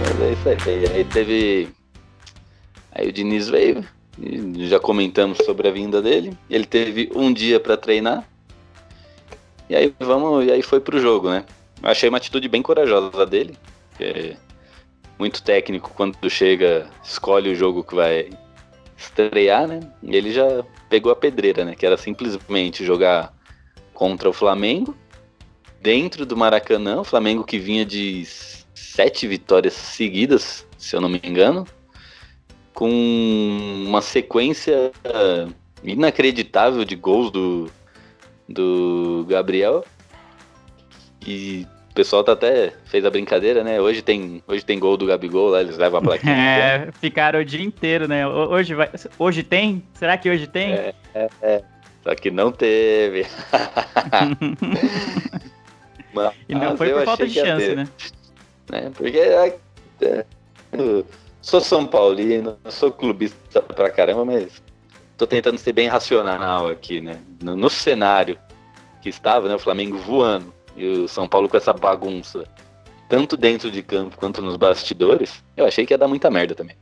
Mas 0.00 0.20
é 0.20 0.32
isso 0.32 0.48
aí. 0.68 0.86
Aí 0.94 1.04
teve. 1.04 1.68
Aí 2.92 3.08
o 3.08 3.12
Diniz 3.12 3.48
veio, 3.48 3.84
já 4.58 4.80
comentamos 4.80 5.38
sobre 5.38 5.68
a 5.68 5.70
vinda 5.70 6.02
dele. 6.02 6.36
Ele 6.48 6.66
teve 6.66 7.10
um 7.14 7.32
dia 7.32 7.60
para 7.60 7.76
treinar. 7.76 8.28
E 9.68 9.76
aí 9.76 9.94
vamos, 10.00 10.46
e 10.46 10.50
aí 10.50 10.62
foi 10.62 10.80
pro 10.80 11.00
jogo, 11.00 11.30
né? 11.30 11.44
Achei 11.82 12.08
uma 12.08 12.18
atitude 12.18 12.48
bem 12.48 12.62
corajosa 12.62 13.24
dele. 13.24 13.56
É 13.98 14.36
muito 15.18 15.42
técnico 15.42 15.92
quando 15.94 16.30
chega, 16.30 16.88
escolhe 17.04 17.50
o 17.50 17.54
jogo 17.54 17.84
que 17.84 17.94
vai 17.94 18.30
estrear, 18.96 19.66
né? 19.66 19.80
E 20.02 20.14
ele 20.14 20.32
já 20.32 20.64
pegou 20.88 21.10
a 21.10 21.16
pedreira, 21.16 21.64
né? 21.64 21.74
Que 21.74 21.86
era 21.86 21.96
simplesmente 21.96 22.84
jogar 22.84 23.34
contra 23.94 24.28
o 24.28 24.32
Flamengo 24.32 24.96
dentro 25.80 26.24
do 26.26 26.36
Maracanã. 26.36 27.00
O 27.00 27.04
Flamengo 27.04 27.44
que 27.44 27.58
vinha 27.58 27.84
de 27.84 28.24
sete 28.74 29.26
vitórias 29.26 29.74
seguidas, 29.74 30.66
se 30.78 30.96
eu 30.96 31.00
não 31.00 31.08
me 31.08 31.20
engano 31.22 31.66
com 32.72 33.84
uma 33.86 34.00
sequência 34.00 34.90
inacreditável 35.84 36.82
de 36.84 36.96
gols 36.96 37.30
do, 37.30 37.70
do 38.48 39.26
Gabriel. 39.28 39.84
E 41.26 41.66
o 41.90 41.94
pessoal 41.94 42.22
tá 42.22 42.32
até 42.32 42.72
fez 42.84 43.04
a 43.04 43.10
brincadeira, 43.10 43.64
né? 43.64 43.80
Hoje 43.80 44.02
tem, 44.02 44.42
hoje 44.46 44.64
tem 44.64 44.78
gol 44.78 44.96
do 44.96 45.06
Gabigol 45.06 45.50
lá, 45.50 45.60
eles 45.60 45.76
levam 45.76 45.98
a 45.98 46.02
plaquinha. 46.02 46.32
É, 46.32 46.88
ficaram 47.00 47.40
o 47.40 47.44
dia 47.44 47.62
inteiro, 47.62 48.06
né? 48.08 48.26
Hoje, 48.26 48.74
vai, 48.74 48.90
hoje 49.18 49.42
tem? 49.42 49.82
Será 49.94 50.16
que 50.16 50.30
hoje 50.30 50.46
tem? 50.46 50.72
É, 50.72 50.94
é, 51.14 51.28
é. 51.42 51.62
Só 52.02 52.14
que 52.14 52.30
não 52.30 52.50
teve. 52.50 53.26
Mas, 56.12 56.32
e 56.48 56.54
não 56.54 56.76
foi 56.76 56.92
por 56.92 57.04
falta 57.04 57.26
de 57.26 57.34
chance, 57.34 57.74
né? 57.74 57.88
É, 58.72 58.90
porque 58.90 59.18
é, 59.18 59.58
é, 60.02 60.24
Sou 61.42 61.60
São 61.60 61.86
Paulino, 61.86 62.58
sou 62.68 62.92
clubista 62.92 63.62
pra 63.62 63.90
caramba, 63.90 64.24
mas 64.24 64.62
tô 65.16 65.26
tentando 65.26 65.58
ser 65.58 65.72
bem 65.72 65.88
racional 65.88 66.68
aqui, 66.68 67.00
né? 67.00 67.18
No, 67.42 67.56
no, 67.56 67.70
cenário 67.70 68.38
que 69.00 69.08
estava, 69.08 69.48
né? 69.48 69.54
O 69.54 69.58
Flamengo 69.58 69.96
voando 69.98 70.52
e 70.80 70.88
o 71.00 71.08
São 71.08 71.28
Paulo 71.28 71.48
com 71.48 71.56
essa 71.56 71.72
bagunça, 71.72 72.44
tanto 73.08 73.36
dentro 73.36 73.70
de 73.70 73.82
campo 73.82 74.16
quanto 74.16 74.40
nos 74.40 74.56
bastidores, 74.56 75.44
eu 75.56 75.66
achei 75.66 75.84
que 75.84 75.92
ia 75.92 75.98
dar 75.98 76.08
muita 76.08 76.30
merda 76.30 76.54
também. 76.54 76.76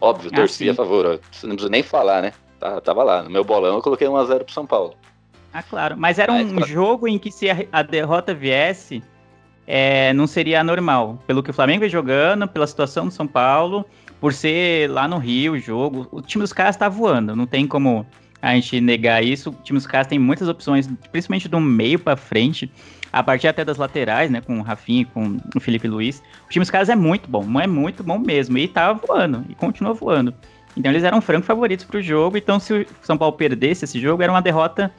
Óbvio, 0.00 0.30
ah, 0.32 0.36
torci 0.36 0.64
sim. 0.64 0.70
a 0.70 0.74
favor, 0.74 1.06
ó, 1.06 1.10
não 1.12 1.18
preciso 1.54 1.68
nem 1.68 1.82
falar, 1.82 2.22
né? 2.22 2.32
Tá, 2.58 2.80
tava 2.80 3.02
lá, 3.04 3.22
no 3.22 3.30
meu 3.30 3.44
bolão 3.44 3.76
eu 3.76 3.82
coloquei 3.82 4.08
1x0 4.08 4.44
pro 4.44 4.52
São 4.52 4.66
Paulo. 4.66 4.94
Ah, 5.52 5.62
claro, 5.62 5.96
mas 5.96 6.18
era 6.18 6.32
um 6.32 6.62
jogo 6.66 7.06
em 7.06 7.18
que 7.18 7.30
se 7.30 7.46
a, 7.72 7.82
derrota 7.82 8.34
viesse, 8.34 9.02
é, 9.66 10.12
não 10.12 10.26
seria 10.26 10.62
normal. 10.62 11.18
Pelo 11.26 11.42
que 11.42 11.50
o 11.50 11.54
Flamengo 11.54 11.80
vem 11.80 11.88
jogando, 11.88 12.46
pela 12.46 12.66
situação 12.66 13.06
do 13.06 13.10
São 13.10 13.26
Paulo, 13.26 13.86
por 14.20 14.34
ser 14.34 14.90
lá 14.90 15.08
no 15.08 15.18
Rio 15.18 15.54
o 15.54 15.58
jogo, 15.58 16.08
o 16.10 16.20
time 16.20 16.42
dos 16.42 16.52
caras 16.52 16.76
tá 16.76 16.88
voando. 16.88 17.34
Não 17.34 17.46
tem 17.46 17.66
como 17.66 18.06
a 18.50 18.54
gente 18.54 18.80
negar 18.80 19.24
isso. 19.24 19.50
O 19.50 19.54
time 19.62 19.78
dos 19.78 19.86
caras 19.86 20.06
tem 20.06 20.18
muitas 20.18 20.48
opções, 20.48 20.88
principalmente 21.10 21.48
do 21.48 21.60
meio 21.60 21.98
para 21.98 22.16
frente, 22.16 22.70
a 23.12 23.22
partir 23.22 23.48
até 23.48 23.64
das 23.64 23.76
laterais, 23.76 24.30
né? 24.30 24.40
Com 24.40 24.58
o 24.58 24.62
Rafinha, 24.62 25.06
com 25.06 25.38
o 25.54 25.60
Felipe 25.60 25.88
Luiz. 25.88 26.22
O 26.46 26.50
time 26.50 26.62
dos 26.62 26.70
caras 26.70 26.88
é 26.88 26.96
muito 26.96 27.28
bom, 27.28 27.60
é 27.60 27.66
muito 27.66 28.02
bom 28.02 28.18
mesmo. 28.18 28.58
E 28.58 28.68
tava 28.68 29.00
voando, 29.06 29.44
e 29.48 29.54
continua 29.54 29.92
voando. 29.92 30.34
Então 30.76 30.92
eles 30.92 31.04
eram 31.04 31.20
franco 31.20 31.46
favoritos 31.46 31.84
pro 31.84 32.02
jogo. 32.02 32.36
Então, 32.36 32.60
se 32.60 32.72
o 32.72 32.86
São 33.02 33.16
Paulo 33.16 33.36
perdesse 33.36 33.84
esse 33.84 33.98
jogo, 33.98 34.22
era 34.22 34.30
uma 34.30 34.42
derrota, 34.42 34.92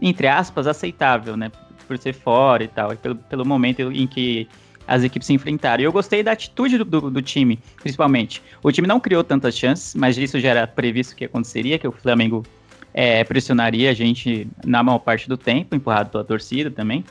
entre 0.00 0.28
aspas, 0.28 0.66
aceitável, 0.66 1.36
né? 1.36 1.50
por 1.92 1.98
ser 1.98 2.14
fora 2.14 2.64
e 2.64 2.68
tal, 2.68 2.92
e 2.92 2.96
pelo, 2.96 3.16
pelo 3.16 3.44
momento 3.44 3.92
em 3.92 4.06
que 4.06 4.48
as 4.86 5.02
equipes 5.02 5.26
se 5.26 5.32
enfrentaram. 5.32 5.82
E 5.82 5.84
eu 5.84 5.92
gostei 5.92 6.22
da 6.22 6.32
atitude 6.32 6.78
do, 6.78 6.84
do, 6.84 7.10
do, 7.10 7.22
time, 7.22 7.58
principalmente. 7.80 8.42
O 8.62 8.72
time 8.72 8.88
não 8.88 8.98
criou 8.98 9.22
tantas 9.22 9.56
chances, 9.56 9.94
mas 9.94 10.16
isso 10.16 10.40
já 10.40 10.50
era 10.50 10.66
previsto 10.66 11.14
que 11.14 11.24
aconteceria, 11.24 11.78
que 11.78 11.86
o 11.86 11.92
Flamengo 11.92 12.44
é, 12.94 13.24
pressionaria 13.24 13.90
a 13.90 13.94
gente 13.94 14.46
na 14.64 14.82
maior 14.82 14.98
parte 14.98 15.28
do 15.28 15.36
tempo, 15.36 15.74
empurrado 15.74 16.10
pela 16.10 16.24
torcida 16.24 16.70
também. 16.70 17.04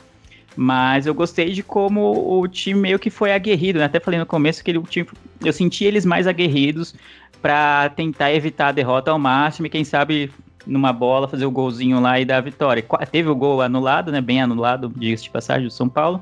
Mas 0.55 1.05
eu 1.05 1.13
gostei 1.13 1.51
de 1.51 1.63
como 1.63 2.39
o 2.39 2.47
time 2.47 2.79
meio 2.79 2.99
que 2.99 3.09
foi 3.09 3.31
aguerrido, 3.31 3.79
né? 3.79 3.85
Até 3.85 3.99
falei 3.99 4.19
no 4.19 4.25
começo 4.25 4.63
que 4.63 4.77
o 4.77 4.83
time, 4.83 5.07
eu 5.43 5.53
senti 5.53 5.85
eles 5.85 6.05
mais 6.05 6.27
aguerridos 6.27 6.93
para 7.41 7.89
tentar 7.89 8.33
evitar 8.33 8.67
a 8.67 8.71
derrota 8.71 9.11
ao 9.11 9.17
máximo 9.17 9.67
e 9.67 9.69
quem 9.69 9.83
sabe 9.83 10.29
numa 10.67 10.93
bola, 10.93 11.27
fazer 11.27 11.45
o 11.45 11.51
golzinho 11.51 11.99
lá 11.99 12.19
e 12.19 12.25
dar 12.25 12.37
a 12.37 12.41
vitória. 12.41 12.85
Teve 13.11 13.29
o 13.29 13.35
gol 13.35 13.61
anulado, 13.61 14.11
né? 14.11 14.21
Bem 14.21 14.41
anulado, 14.41 14.91
diga-se 14.95 15.23
de 15.23 15.29
passagem, 15.29 15.67
do 15.67 15.73
São 15.73 15.89
Paulo. 15.89 16.21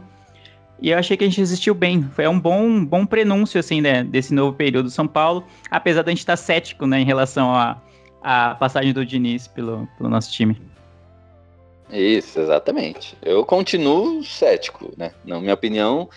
E 0.81 0.91
eu 0.91 0.97
achei 0.97 1.17
que 1.17 1.23
a 1.23 1.27
gente 1.27 1.39
resistiu 1.39 1.73
bem. 1.73 2.03
Foi 2.13 2.25
um 2.27 2.39
bom, 2.39 2.85
bom 2.85 3.05
prenúncio, 3.05 3.59
assim, 3.59 3.81
né, 3.81 4.03
desse 4.03 4.33
novo 4.33 4.55
período 4.55 4.85
do 4.85 4.91
São 4.91 5.07
Paulo, 5.07 5.43
apesar 5.69 6.03
da 6.03 6.11
gente 6.11 6.19
estar 6.19 6.37
cético, 6.37 6.85
né, 6.85 7.01
em 7.01 7.05
relação 7.05 7.53
a, 7.53 7.77
a, 8.21 8.55
passagem 8.55 8.93
do 8.93 9.05
Diniz 9.05 9.47
pelo, 9.47 9.87
pelo 9.97 10.09
nosso 10.09 10.31
time. 10.31 10.59
Isso, 11.91 12.39
exatamente. 12.39 13.17
Eu 13.21 13.43
continuo 13.45 14.23
cético, 14.23 14.93
né? 14.95 15.11
Na 15.25 15.39
minha 15.39 15.53
opinião, 15.53 16.07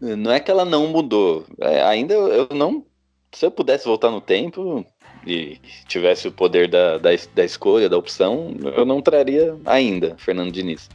não 0.00 0.30
é 0.30 0.40
que 0.40 0.50
ela 0.50 0.64
não 0.64 0.88
mudou. 0.88 1.46
É, 1.60 1.82
ainda 1.82 2.14
eu 2.14 2.48
não. 2.52 2.84
Se 3.32 3.46
eu 3.46 3.50
pudesse 3.50 3.86
voltar 3.86 4.10
no 4.10 4.20
tempo 4.20 4.84
e 5.26 5.58
tivesse 5.88 6.28
o 6.28 6.32
poder 6.32 6.68
da, 6.68 6.98
da, 6.98 7.10
da 7.34 7.44
escolha, 7.44 7.88
da 7.88 7.96
opção, 7.96 8.54
eu 8.76 8.84
não 8.84 9.00
traria 9.00 9.56
ainda 9.64 10.14
Fernando 10.18 10.52
Diniz. 10.52 10.90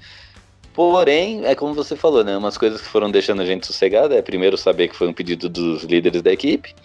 Porém, 0.73 1.43
é 1.43 1.55
como 1.55 1.73
você 1.73 1.95
falou, 1.95 2.23
né? 2.23 2.37
Umas 2.37 2.55
coisas 2.55 2.79
que 2.79 2.87
foram 2.87 3.09
deixando 3.09 3.41
a 3.41 3.45
gente 3.45 3.65
sossegada 3.65 4.13
é 4.13 4.21
primeiro 4.21 4.55
saber 4.55 4.89
que 4.89 4.95
foi 4.95 5.07
um 5.07 5.13
pedido 5.13 5.49
dos 5.49 5.83
líderes 5.83 6.21
da 6.21 6.31
equipe. 6.31 6.75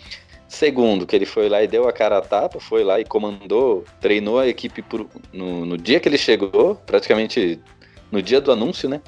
Segundo, 0.52 1.06
que 1.06 1.16
ele 1.16 1.24
foi 1.24 1.48
lá 1.48 1.62
e 1.62 1.66
deu 1.66 1.88
a 1.88 1.92
cara 1.94 2.18
a 2.18 2.20
tapa, 2.20 2.60
foi 2.60 2.84
lá 2.84 3.00
e 3.00 3.06
comandou, 3.06 3.86
treinou 4.02 4.38
a 4.38 4.46
equipe 4.46 4.82
por, 4.82 5.06
no, 5.32 5.64
no 5.64 5.78
dia 5.78 5.98
que 5.98 6.06
ele 6.06 6.18
chegou, 6.18 6.74
praticamente 6.74 7.58
no 8.10 8.20
dia 8.20 8.38
do 8.38 8.52
anúncio, 8.52 8.86
né? 8.86 9.00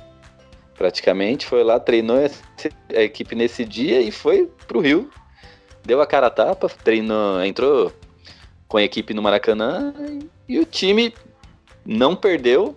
Praticamente 0.75 1.45
foi 1.45 1.63
lá, 1.63 1.79
treinou 1.79 2.17
a 2.17 3.03
equipe 3.03 3.35
nesse 3.35 3.63
dia 3.63 4.01
e 4.01 4.11
foi 4.11 4.51
pro 4.67 4.81
Rio. 4.81 5.11
Deu 5.85 6.01
a 6.01 6.07
cara 6.07 6.29
a 6.29 6.31
tapa, 6.31 6.67
treinou, 6.83 7.45
entrou 7.45 7.93
com 8.67 8.79
a 8.79 8.83
equipe 8.83 9.13
no 9.13 9.21
Maracanã 9.21 9.93
e 10.49 10.59
o 10.59 10.65
time 10.65 11.13
não 11.85 12.17
perdeu, 12.17 12.75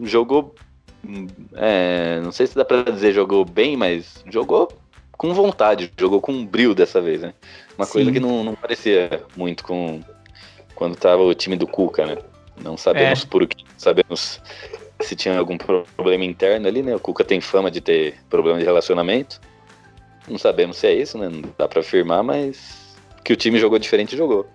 jogou 0.00 0.54
é, 1.54 2.18
não 2.22 2.32
sei 2.32 2.46
se 2.46 2.54
dá 2.54 2.64
pra 2.64 2.80
dizer 2.82 3.12
jogou 3.12 3.44
bem, 3.44 3.76
mas 3.76 4.24
jogou 4.26 4.68
com 5.16 5.32
vontade, 5.32 5.92
jogou 5.98 6.20
com 6.20 6.44
brilho 6.44 6.74
dessa 6.74 7.00
vez, 7.00 7.22
né? 7.22 7.34
Uma 7.76 7.86
Sim. 7.86 7.92
coisa 7.92 8.12
que 8.12 8.20
não, 8.20 8.44
não 8.44 8.54
parecia 8.54 9.22
muito 9.36 9.64
com 9.64 10.00
quando 10.74 10.96
tava 10.96 11.22
o 11.22 11.34
time 11.34 11.56
do 11.56 11.66
Cuca, 11.66 12.06
né? 12.06 12.18
Não 12.62 12.76
sabemos 12.76 13.24
é. 13.24 13.26
por 13.26 13.46
que, 13.46 13.64
sabemos 13.76 14.40
se 15.00 15.16
tinha 15.16 15.38
algum 15.38 15.56
problema 15.58 16.24
interno 16.24 16.66
ali, 16.68 16.82
né? 16.82 16.94
O 16.94 17.00
Cuca 17.00 17.24
tem 17.24 17.40
fama 17.40 17.70
de 17.70 17.80
ter 17.80 18.14
problema 18.28 18.58
de 18.58 18.64
relacionamento. 18.64 19.40
Não 20.28 20.38
sabemos 20.38 20.76
se 20.76 20.86
é 20.86 20.94
isso, 20.94 21.18
né? 21.18 21.28
Não 21.28 21.42
dá 21.56 21.68
pra 21.68 21.80
afirmar, 21.80 22.22
mas 22.22 22.96
que 23.24 23.32
o 23.32 23.36
time 23.36 23.58
jogou 23.58 23.78
diferente, 23.78 24.16
jogou. 24.16 24.46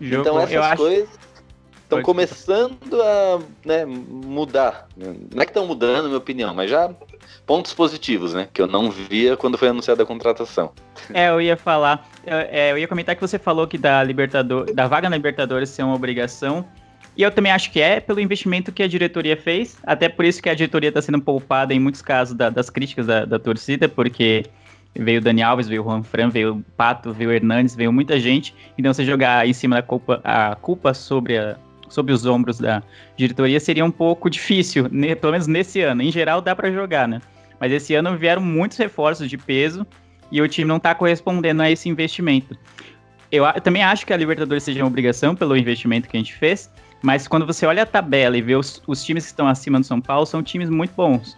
jogou. 0.00 0.20
Então 0.20 0.40
essas 0.40 0.78
coisas 0.78 1.23
estão 1.84 2.02
começando 2.02 3.00
a 3.00 3.40
né, 3.64 3.84
mudar. 3.84 4.88
Não 4.96 5.42
é 5.42 5.44
que 5.44 5.50
estão 5.50 5.66
mudando, 5.66 6.02
na 6.02 6.08
minha 6.08 6.18
opinião, 6.18 6.54
mas 6.54 6.70
já 6.70 6.90
pontos 7.46 7.72
positivos, 7.72 8.34
né? 8.34 8.48
Que 8.52 8.60
eu 8.60 8.66
não 8.66 8.90
via 8.90 9.36
quando 9.36 9.56
foi 9.56 9.68
anunciada 9.68 10.02
a 10.02 10.06
contratação. 10.06 10.72
É, 11.12 11.28
eu 11.28 11.40
ia 11.40 11.56
falar, 11.56 12.08
eu, 12.26 12.36
é, 12.36 12.72
eu 12.72 12.78
ia 12.78 12.88
comentar 12.88 13.14
que 13.14 13.20
você 13.20 13.38
falou 13.38 13.66
que 13.66 13.78
da 13.78 14.02
Libertador, 14.02 14.72
da 14.72 14.86
vaga 14.86 15.08
na 15.08 15.16
Libertadores 15.16 15.68
ser 15.68 15.82
uma 15.82 15.94
obrigação. 15.94 16.64
E 17.16 17.22
eu 17.22 17.30
também 17.30 17.52
acho 17.52 17.70
que 17.70 17.80
é 17.80 18.00
pelo 18.00 18.18
investimento 18.18 18.72
que 18.72 18.82
a 18.82 18.88
diretoria 18.88 19.36
fez. 19.36 19.76
Até 19.84 20.08
por 20.08 20.24
isso 20.24 20.42
que 20.42 20.48
a 20.48 20.54
diretoria 20.54 20.88
está 20.88 21.00
sendo 21.00 21.20
poupada 21.20 21.72
em 21.72 21.78
muitos 21.78 22.02
casos 22.02 22.34
da, 22.34 22.50
das 22.50 22.68
críticas 22.68 23.06
da, 23.06 23.24
da, 23.24 23.38
torcida, 23.38 23.88
porque 23.88 24.44
veio 24.96 25.20
o 25.20 25.22
Dani 25.22 25.42
Alves, 25.42 25.68
veio 25.68 25.82
o 25.82 25.84
Juan 25.84 26.02
Fran, 26.02 26.28
veio 26.28 26.56
o 26.56 26.62
Pato, 26.76 27.12
veio 27.12 27.30
o 27.30 27.32
Hernandes, 27.32 27.76
veio 27.76 27.92
muita 27.92 28.18
gente. 28.18 28.52
Então 28.76 28.92
você 28.92 29.04
jogar 29.04 29.46
em 29.46 29.52
cima 29.52 29.76
da 29.76 29.82
culpa, 29.82 30.20
a 30.24 30.56
culpa 30.56 30.92
sobre 30.92 31.38
a, 31.38 31.56
sob 31.94 32.12
os 32.12 32.26
ombros 32.26 32.58
da 32.58 32.82
diretoria 33.16 33.60
seria 33.60 33.84
um 33.84 33.90
pouco 33.90 34.28
difícil, 34.28 34.90
pelo 35.20 35.32
menos 35.32 35.46
nesse 35.46 35.80
ano. 35.80 36.02
Em 36.02 36.10
geral 36.10 36.40
dá 36.40 36.54
para 36.54 36.70
jogar, 36.72 37.06
né? 37.06 37.20
Mas 37.60 37.70
esse 37.72 37.94
ano 37.94 38.16
vieram 38.18 38.42
muitos 38.42 38.76
reforços 38.76 39.30
de 39.30 39.38
peso 39.38 39.86
e 40.30 40.42
o 40.42 40.48
time 40.48 40.66
não 40.66 40.78
está 40.78 40.94
correspondendo 40.94 41.62
a 41.62 41.70
esse 41.70 41.88
investimento. 41.88 42.56
Eu, 43.30 43.44
eu, 43.44 43.60
também 43.60 43.82
acho 43.82 44.04
que 44.04 44.12
a 44.12 44.16
Libertadores 44.16 44.64
seja 44.64 44.82
uma 44.82 44.88
obrigação 44.88 45.34
pelo 45.34 45.56
investimento 45.56 46.08
que 46.08 46.16
a 46.16 46.20
gente 46.20 46.34
fez, 46.34 46.70
mas 47.00 47.28
quando 47.28 47.46
você 47.46 47.64
olha 47.64 47.84
a 47.84 47.86
tabela 47.86 48.36
e 48.36 48.42
vê 48.42 48.56
os, 48.56 48.82
os 48.86 49.04
times 49.04 49.24
que 49.24 49.30
estão 49.30 49.46
acima 49.46 49.78
do 49.78 49.86
São 49.86 50.00
Paulo, 50.00 50.26
são 50.26 50.42
times 50.42 50.68
muito 50.68 50.92
bons. 50.96 51.36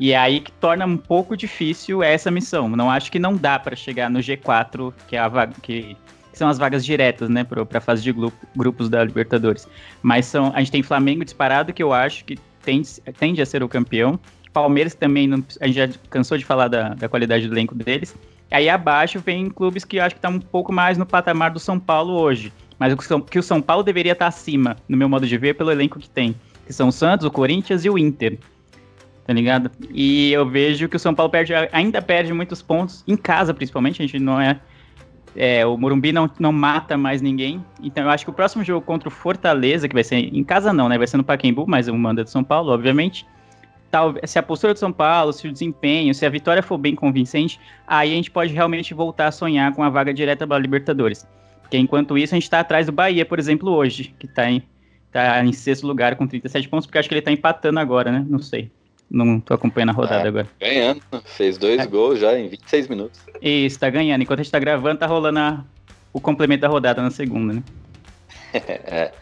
E 0.00 0.12
é 0.12 0.16
aí 0.16 0.40
que 0.40 0.52
torna 0.52 0.86
um 0.86 0.96
pouco 0.96 1.36
difícil 1.36 2.02
essa 2.02 2.30
missão. 2.30 2.68
Não 2.68 2.90
acho 2.90 3.10
que 3.10 3.18
não 3.18 3.36
dá 3.36 3.58
para 3.58 3.74
chegar 3.74 4.08
no 4.08 4.20
G4, 4.20 4.92
que 5.08 5.16
é 5.16 5.18
a 5.18 5.28
vaga 5.28 5.54
que 5.60 5.96
são 6.38 6.48
as 6.48 6.56
vagas 6.56 6.84
diretas, 6.84 7.28
né, 7.28 7.44
para 7.44 7.80
fase 7.80 8.02
de 8.02 8.12
grupo, 8.12 8.46
grupos 8.56 8.88
da 8.88 9.04
Libertadores. 9.04 9.68
Mas 10.00 10.26
são, 10.26 10.52
a 10.54 10.60
gente 10.60 10.70
tem 10.70 10.82
Flamengo 10.82 11.24
disparado, 11.24 11.72
que 11.72 11.82
eu 11.82 11.92
acho 11.92 12.24
que 12.24 12.38
tende, 12.62 12.88
tende 13.18 13.42
a 13.42 13.46
ser 13.46 13.62
o 13.62 13.68
campeão. 13.68 14.18
Palmeiras 14.52 14.94
também, 14.94 15.26
não, 15.26 15.44
a 15.60 15.66
gente 15.66 15.76
já 15.76 15.88
cansou 16.08 16.38
de 16.38 16.44
falar 16.44 16.68
da, 16.68 16.90
da 16.94 17.08
qualidade 17.08 17.46
do 17.48 17.54
elenco 17.54 17.74
deles. 17.74 18.16
Aí 18.50 18.68
abaixo 18.68 19.20
vem 19.20 19.50
clubes 19.50 19.84
que 19.84 19.98
eu 19.98 20.04
acho 20.04 20.14
que 20.14 20.18
estão 20.18 20.32
tá 20.32 20.36
um 20.36 20.40
pouco 20.40 20.72
mais 20.72 20.96
no 20.96 21.04
patamar 21.04 21.50
do 21.50 21.58
São 21.58 21.78
Paulo 21.78 22.14
hoje. 22.14 22.52
Mas 22.78 22.94
que 23.30 23.38
o 23.38 23.42
São 23.42 23.60
Paulo 23.60 23.82
deveria 23.82 24.12
estar 24.12 24.26
tá 24.26 24.28
acima, 24.28 24.76
no 24.88 24.96
meu 24.96 25.08
modo 25.08 25.26
de 25.26 25.36
ver, 25.36 25.54
pelo 25.54 25.70
elenco 25.70 25.98
que 25.98 26.08
tem. 26.08 26.34
Que 26.64 26.72
são 26.72 26.88
o 26.88 26.92
Santos, 26.92 27.26
o 27.26 27.30
Corinthians 27.30 27.84
e 27.84 27.90
o 27.90 27.98
Inter. 27.98 28.38
Tá 29.26 29.32
ligado? 29.32 29.70
E 29.90 30.32
eu 30.32 30.48
vejo 30.48 30.88
que 30.88 30.96
o 30.96 30.98
São 30.98 31.14
Paulo 31.14 31.30
perde, 31.30 31.52
ainda 31.72 32.00
perde 32.00 32.32
muitos 32.32 32.62
pontos, 32.62 33.04
em 33.06 33.16
casa 33.16 33.52
principalmente. 33.52 34.00
A 34.00 34.06
gente 34.06 34.18
não 34.18 34.40
é 34.40 34.58
é, 35.40 35.64
o 35.64 35.78
Morumbi 35.78 36.10
não, 36.10 36.28
não 36.40 36.50
mata 36.50 36.98
mais 36.98 37.22
ninguém. 37.22 37.64
Então 37.80 38.02
eu 38.02 38.10
acho 38.10 38.24
que 38.24 38.30
o 38.30 38.32
próximo 38.32 38.64
jogo 38.64 38.84
contra 38.84 39.08
o 39.08 39.12
Fortaleza, 39.12 39.86
que 39.86 39.94
vai 39.94 40.02
ser 40.02 40.16
em 40.16 40.42
casa 40.42 40.72
não, 40.72 40.88
né? 40.88 40.98
Vai 40.98 41.06
ser 41.06 41.16
no 41.16 41.22
Pacaembu, 41.22 41.64
mas 41.64 41.86
o 41.86 41.96
manda 41.96 42.24
de 42.24 42.30
São 42.30 42.42
Paulo, 42.42 42.72
obviamente. 42.72 43.24
Tal, 43.88 44.16
se 44.24 44.36
a 44.36 44.42
postura 44.42 44.74
de 44.74 44.80
São 44.80 44.92
Paulo, 44.92 45.32
se 45.32 45.46
o 45.46 45.52
desempenho, 45.52 46.12
se 46.12 46.26
a 46.26 46.28
vitória 46.28 46.60
for 46.60 46.76
bem 46.76 46.96
convincente, 46.96 47.60
aí 47.86 48.10
a 48.10 48.14
gente 48.16 48.32
pode 48.32 48.52
realmente 48.52 48.92
voltar 48.92 49.28
a 49.28 49.32
sonhar 49.32 49.72
com 49.72 49.84
a 49.84 49.88
vaga 49.88 50.12
direta 50.12 50.44
para 50.44 50.56
a 50.56 50.58
Libertadores. 50.58 51.24
Porque 51.62 51.78
enquanto 51.78 52.18
isso, 52.18 52.34
a 52.34 52.36
gente 52.36 52.42
está 52.42 52.58
atrás 52.58 52.86
do 52.86 52.92
Bahia, 52.92 53.24
por 53.24 53.38
exemplo, 53.38 53.70
hoje, 53.70 54.12
que 54.18 54.26
está 54.26 54.50
em, 54.50 54.60
tá 55.12 55.44
em 55.44 55.52
sexto 55.52 55.86
lugar 55.86 56.16
com 56.16 56.26
37 56.26 56.68
pontos, 56.68 56.86
porque 56.86 56.98
acho 56.98 57.08
que 57.08 57.14
ele 57.14 57.20
está 57.20 57.30
empatando 57.30 57.78
agora, 57.78 58.10
né? 58.10 58.26
Não 58.28 58.40
sei. 58.40 58.72
Não 59.10 59.40
tô 59.40 59.54
acompanhando 59.54 59.90
a 59.90 59.92
rodada 59.92 60.24
é, 60.24 60.28
agora. 60.28 60.48
Ganhando. 60.60 61.00
Fez 61.24 61.56
dois 61.56 61.80
é. 61.80 61.86
gols 61.86 62.20
já 62.20 62.38
em 62.38 62.48
26 62.48 62.88
minutos. 62.88 63.20
Isso, 63.40 63.78
tá 63.78 63.88
ganhando. 63.88 64.22
Enquanto 64.22 64.40
a 64.40 64.42
gente 64.42 64.52
tá 64.52 64.58
gravando, 64.58 64.98
tá 64.98 65.06
rolando 65.06 65.38
a, 65.38 65.64
o 66.12 66.20
complemento 66.20 66.62
da 66.62 66.68
rodada 66.68 67.00
na 67.00 67.10
segunda, 67.10 67.54
né? 67.54 67.62
é. 68.52 69.12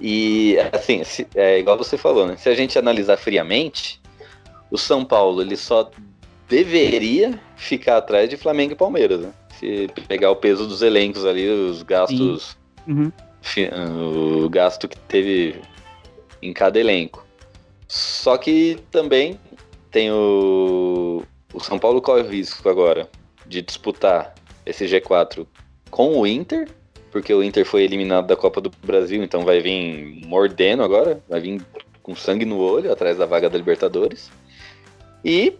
E, 0.00 0.56
assim, 0.72 1.02
se, 1.04 1.26
é 1.34 1.58
igual 1.58 1.78
você 1.78 1.96
falou, 1.96 2.26
né? 2.26 2.36
Se 2.36 2.48
a 2.48 2.54
gente 2.54 2.78
analisar 2.78 3.16
friamente, 3.16 4.00
o 4.70 4.76
São 4.76 5.04
Paulo, 5.04 5.40
ele 5.40 5.56
só 5.56 5.90
deveria 6.48 7.38
ficar 7.56 7.98
atrás 7.98 8.28
de 8.28 8.36
Flamengo 8.36 8.72
e 8.72 8.76
Palmeiras, 8.76 9.20
né? 9.20 9.32
Se 9.58 9.88
pegar 10.08 10.30
o 10.30 10.36
peso 10.36 10.66
dos 10.66 10.82
elencos 10.82 11.24
ali, 11.24 11.48
os 11.48 11.82
gastos... 11.82 12.56
Uhum. 12.86 13.12
O 14.44 14.48
gasto 14.48 14.86
que 14.88 14.98
teve 14.98 15.60
em 16.40 16.52
cada 16.52 16.78
elenco. 16.78 17.21
Só 17.92 18.38
que 18.38 18.78
também 18.90 19.38
tem 19.90 20.10
o, 20.10 21.22
o 21.52 21.60
São 21.60 21.78
Paulo 21.78 22.00
corre 22.00 22.22
o 22.22 22.26
risco 22.26 22.66
agora 22.66 23.06
de 23.44 23.60
disputar 23.60 24.32
esse 24.64 24.86
G4 24.86 25.46
com 25.90 26.18
o 26.18 26.26
Inter, 26.26 26.70
porque 27.10 27.34
o 27.34 27.42
Inter 27.42 27.66
foi 27.66 27.82
eliminado 27.82 28.28
da 28.28 28.34
Copa 28.34 28.62
do 28.62 28.70
Brasil, 28.82 29.22
então 29.22 29.44
vai 29.44 29.60
vir 29.60 30.24
mordendo 30.26 30.82
agora, 30.82 31.22
vai 31.28 31.38
vir 31.38 31.60
com 32.02 32.16
sangue 32.16 32.46
no 32.46 32.56
olho 32.60 32.90
atrás 32.90 33.18
da 33.18 33.26
vaga 33.26 33.50
da 33.50 33.58
Libertadores. 33.58 34.30
E 35.22 35.52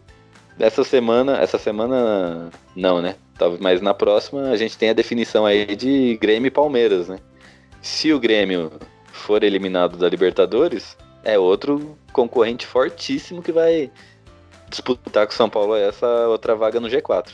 essa 0.59 0.85
semana, 0.85 1.37
essa 1.37 1.59
semana 1.59 2.49
não, 2.75 3.03
né? 3.03 3.17
Mas 3.61 3.83
na 3.83 3.93
próxima 3.93 4.49
a 4.49 4.57
gente 4.57 4.79
tem 4.79 4.89
a 4.89 4.95
definição 4.95 5.45
aí 5.45 5.77
de 5.77 6.17
Grêmio 6.17 6.47
e 6.47 6.51
Palmeiras, 6.51 7.09
né? 7.09 7.19
Se 7.83 8.11
o 8.11 8.19
Grêmio 8.19 8.73
for 9.13 9.45
eliminado 9.45 9.99
da 9.99 10.09
Libertadores, 10.09 10.97
é 11.25 11.39
outro 11.39 11.97
concorrente 12.13 12.67
fortíssimo 12.67 13.43
que 13.43 13.53
vai 13.53 13.91
disputar 14.69 15.27
com 15.27 15.33
o 15.33 15.37
São 15.37 15.49
Paulo 15.49 15.77
essa 15.77 16.07
outra 16.29 16.55
vaga 16.55 16.81
no 16.81 16.89
G4. 16.89 17.31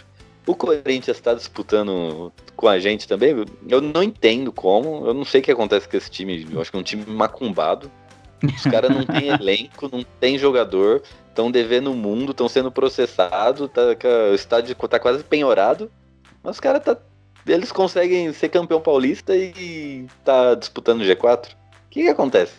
O 0.46 0.55
Corinthians 0.55 1.16
está 1.16 1.35
disputando 1.35 2.33
com 2.57 2.68
a 2.68 2.79
gente 2.79 3.07
também. 3.07 3.44
Eu 3.68 3.81
não 3.81 4.03
entendo 4.03 4.51
como. 4.51 5.07
Eu 5.07 5.12
não 5.12 5.24
sei 5.24 5.40
o 5.40 5.44
que 5.44 5.53
acontece 5.53 5.87
com 5.87 5.96
esse 5.96 6.11
time. 6.11 6.48
Eu 6.51 6.61
acho 6.61 6.70
que 6.70 6.77
é 6.77 6.81
um 6.81 6.83
time 6.83 7.05
macumbado. 7.07 7.90
Os 8.42 8.62
caras 8.62 8.90
não 8.90 9.05
têm 9.05 9.29
elenco, 9.35 9.90
não 9.92 10.03
tem 10.20 10.38
jogador, 10.38 11.03
estão 11.29 11.51
devendo 11.51 11.92
o 11.92 11.96
mundo, 11.96 12.31
estão 12.31 12.48
sendo 12.48 12.70
processados, 12.70 13.68
tá, 13.70 13.83
o 14.31 14.35
estádio 14.35 14.74
tá 14.74 14.98
quase 14.98 15.22
penhorado. 15.22 15.90
Mas 16.42 16.57
os 16.57 16.61
caras 16.61 16.83
tá, 16.83 16.96
eles 17.46 17.70
conseguem 17.70 18.33
ser 18.33 18.48
campeão 18.48 18.81
paulista 18.81 19.37
e 19.37 20.07
tá 20.24 20.55
disputando 20.55 21.03
o 21.03 21.05
G4. 21.05 21.58
O 21.88 21.90
que, 21.90 22.03
que 22.03 22.09
acontece, 22.11 22.53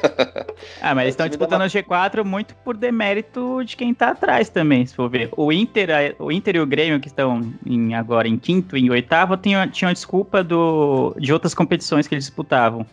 ah, 0.80 0.94
mas 0.94 1.02
eles 1.02 1.12
estão 1.12 1.28
disputando 1.28 1.60
o 1.60 1.66
G4 1.66 2.24
muito 2.24 2.54
por 2.56 2.74
demérito 2.74 3.62
de 3.62 3.76
quem 3.76 3.92
tá 3.92 4.08
atrás 4.08 4.48
também, 4.48 4.86
se 4.86 4.94
for 4.94 5.10
ver. 5.10 5.28
O 5.36 5.52
Inter, 5.52 6.16
o 6.18 6.32
Inter 6.32 6.56
e 6.56 6.60
o 6.60 6.66
Grêmio, 6.66 6.98
que 6.98 7.08
estão 7.08 7.52
em, 7.66 7.94
agora 7.94 8.26
em 8.26 8.38
quinto 8.38 8.74
e 8.74 8.80
em 8.80 8.88
oitavo, 8.88 9.36
tinham, 9.36 9.68
tinham 9.68 9.92
desculpa 9.92 10.42
do, 10.42 11.14
de 11.18 11.34
outras 11.34 11.52
competições 11.52 12.08
que 12.08 12.14
eles 12.14 12.24
disputavam. 12.24 12.86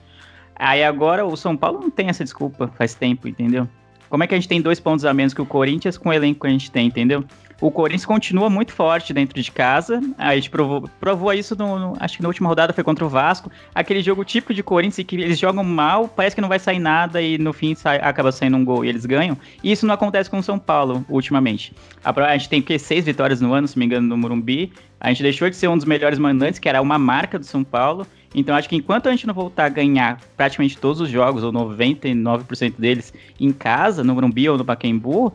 Aí 0.53 0.83
agora 0.83 1.25
o 1.25 1.37
São 1.37 1.55
Paulo 1.55 1.79
não 1.79 1.89
tem 1.89 2.09
essa 2.09 2.25
desculpa 2.25 2.67
faz 2.77 2.93
tempo, 2.93 3.29
entendeu? 3.29 3.65
Como 4.09 4.21
é 4.21 4.27
que 4.27 4.35
a 4.35 4.37
gente 4.37 4.49
tem 4.49 4.61
dois 4.61 4.81
pontos 4.81 5.05
a 5.05 5.13
menos 5.13 5.33
que 5.33 5.41
o 5.41 5.45
Corinthians 5.45 5.97
com 5.97 6.09
o 6.09 6.13
elenco 6.13 6.41
que 6.41 6.47
a 6.47 6.49
gente 6.49 6.69
tem, 6.69 6.87
entendeu? 6.87 7.23
O 7.63 7.71
Corinthians 7.71 8.05
continua 8.05 8.49
muito 8.49 8.73
forte 8.73 9.13
dentro 9.13 9.41
de 9.41 9.49
casa. 9.49 10.01
A 10.17 10.35
gente 10.35 10.49
provou, 10.49 10.89
provou 10.99 11.31
isso, 11.31 11.55
no, 11.55 11.79
no, 11.79 11.97
acho 11.97 12.17
que 12.17 12.21
na 12.21 12.27
última 12.27 12.49
rodada 12.49 12.73
foi 12.73 12.83
contra 12.83 13.05
o 13.05 13.07
Vasco. 13.07 13.49
Aquele 13.73 14.03
jogo 14.03 14.25
típico 14.25 14.53
de 14.53 14.61
Corinthians 14.61 15.07
que 15.07 15.15
eles 15.15 15.39
jogam 15.39 15.63
mal, 15.63 16.09
parece 16.09 16.35
que 16.35 16.41
não 16.41 16.49
vai 16.49 16.59
sair 16.59 16.79
nada 16.79 17.21
e 17.21 17.37
no 17.37 17.53
fim 17.53 17.73
sai, 17.73 18.01
acaba 18.01 18.33
saindo 18.33 18.57
um 18.57 18.65
gol 18.65 18.83
e 18.83 18.89
eles 18.89 19.05
ganham. 19.05 19.37
E 19.63 19.71
isso 19.71 19.87
não 19.87 19.93
acontece 19.93 20.29
com 20.29 20.39
o 20.39 20.43
São 20.43 20.59
Paulo 20.59 21.05
ultimamente. 21.07 21.73
A, 22.03 22.11
a 22.11 22.37
gente 22.37 22.49
tem 22.49 22.61
que 22.61 22.77
seis 22.77 23.05
vitórias 23.05 23.39
no 23.39 23.53
ano, 23.53 23.65
se 23.65 23.79
me 23.79 23.85
engano, 23.85 24.09
no 24.09 24.17
Morumbi. 24.17 24.73
A 24.99 25.07
gente 25.07 25.23
deixou 25.23 25.49
de 25.49 25.55
ser 25.55 25.69
um 25.69 25.77
dos 25.77 25.85
melhores 25.85 26.19
mandantes, 26.19 26.59
que 26.59 26.67
era 26.67 26.81
uma 26.81 26.97
marca 26.97 27.39
do 27.39 27.45
São 27.45 27.63
Paulo. 27.63 28.05
Então 28.35 28.53
acho 28.55 28.67
que 28.67 28.75
enquanto 28.75 29.07
a 29.07 29.11
gente 29.11 29.25
não 29.25 29.33
voltar 29.33 29.65
a 29.65 29.69
ganhar 29.69 30.19
praticamente 30.35 30.77
todos 30.77 30.99
os 30.99 31.09
jogos, 31.09 31.43
ou 31.43 31.53
99% 31.53 32.73
deles, 32.77 33.13
em 33.39 33.53
casa, 33.53 34.03
no 34.03 34.13
Morumbi 34.15 34.49
ou 34.49 34.57
no 34.57 34.65
Pacaembu, 34.65 35.31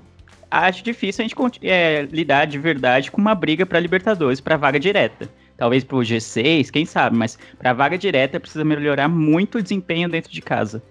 acho 0.50 0.82
difícil 0.82 1.24
a 1.24 1.28
gente 1.28 1.66
é, 1.66 2.02
lidar 2.11 2.46
de 2.46 2.58
verdade 2.58 3.11
com 3.11 3.20
uma 3.20 3.34
briga 3.34 3.66
para 3.66 3.80
Libertadores, 3.80 4.40
para 4.40 4.56
vaga 4.56 4.78
direta. 4.78 5.28
Talvez 5.56 5.82
para 5.82 5.96
o 5.96 6.00
G6, 6.00 6.70
quem 6.70 6.87
sabe, 6.87 7.16
mas 7.16 7.37
para 7.58 7.72
vaga 7.72 7.98
direta 7.98 8.38
precisa 8.38 8.64
melhorar 8.64 9.08
muito 9.08 9.58
o 9.58 9.62
desempenho 9.62 10.08
dentro 10.08 10.30
de 10.30 10.40
casa. 10.40 10.82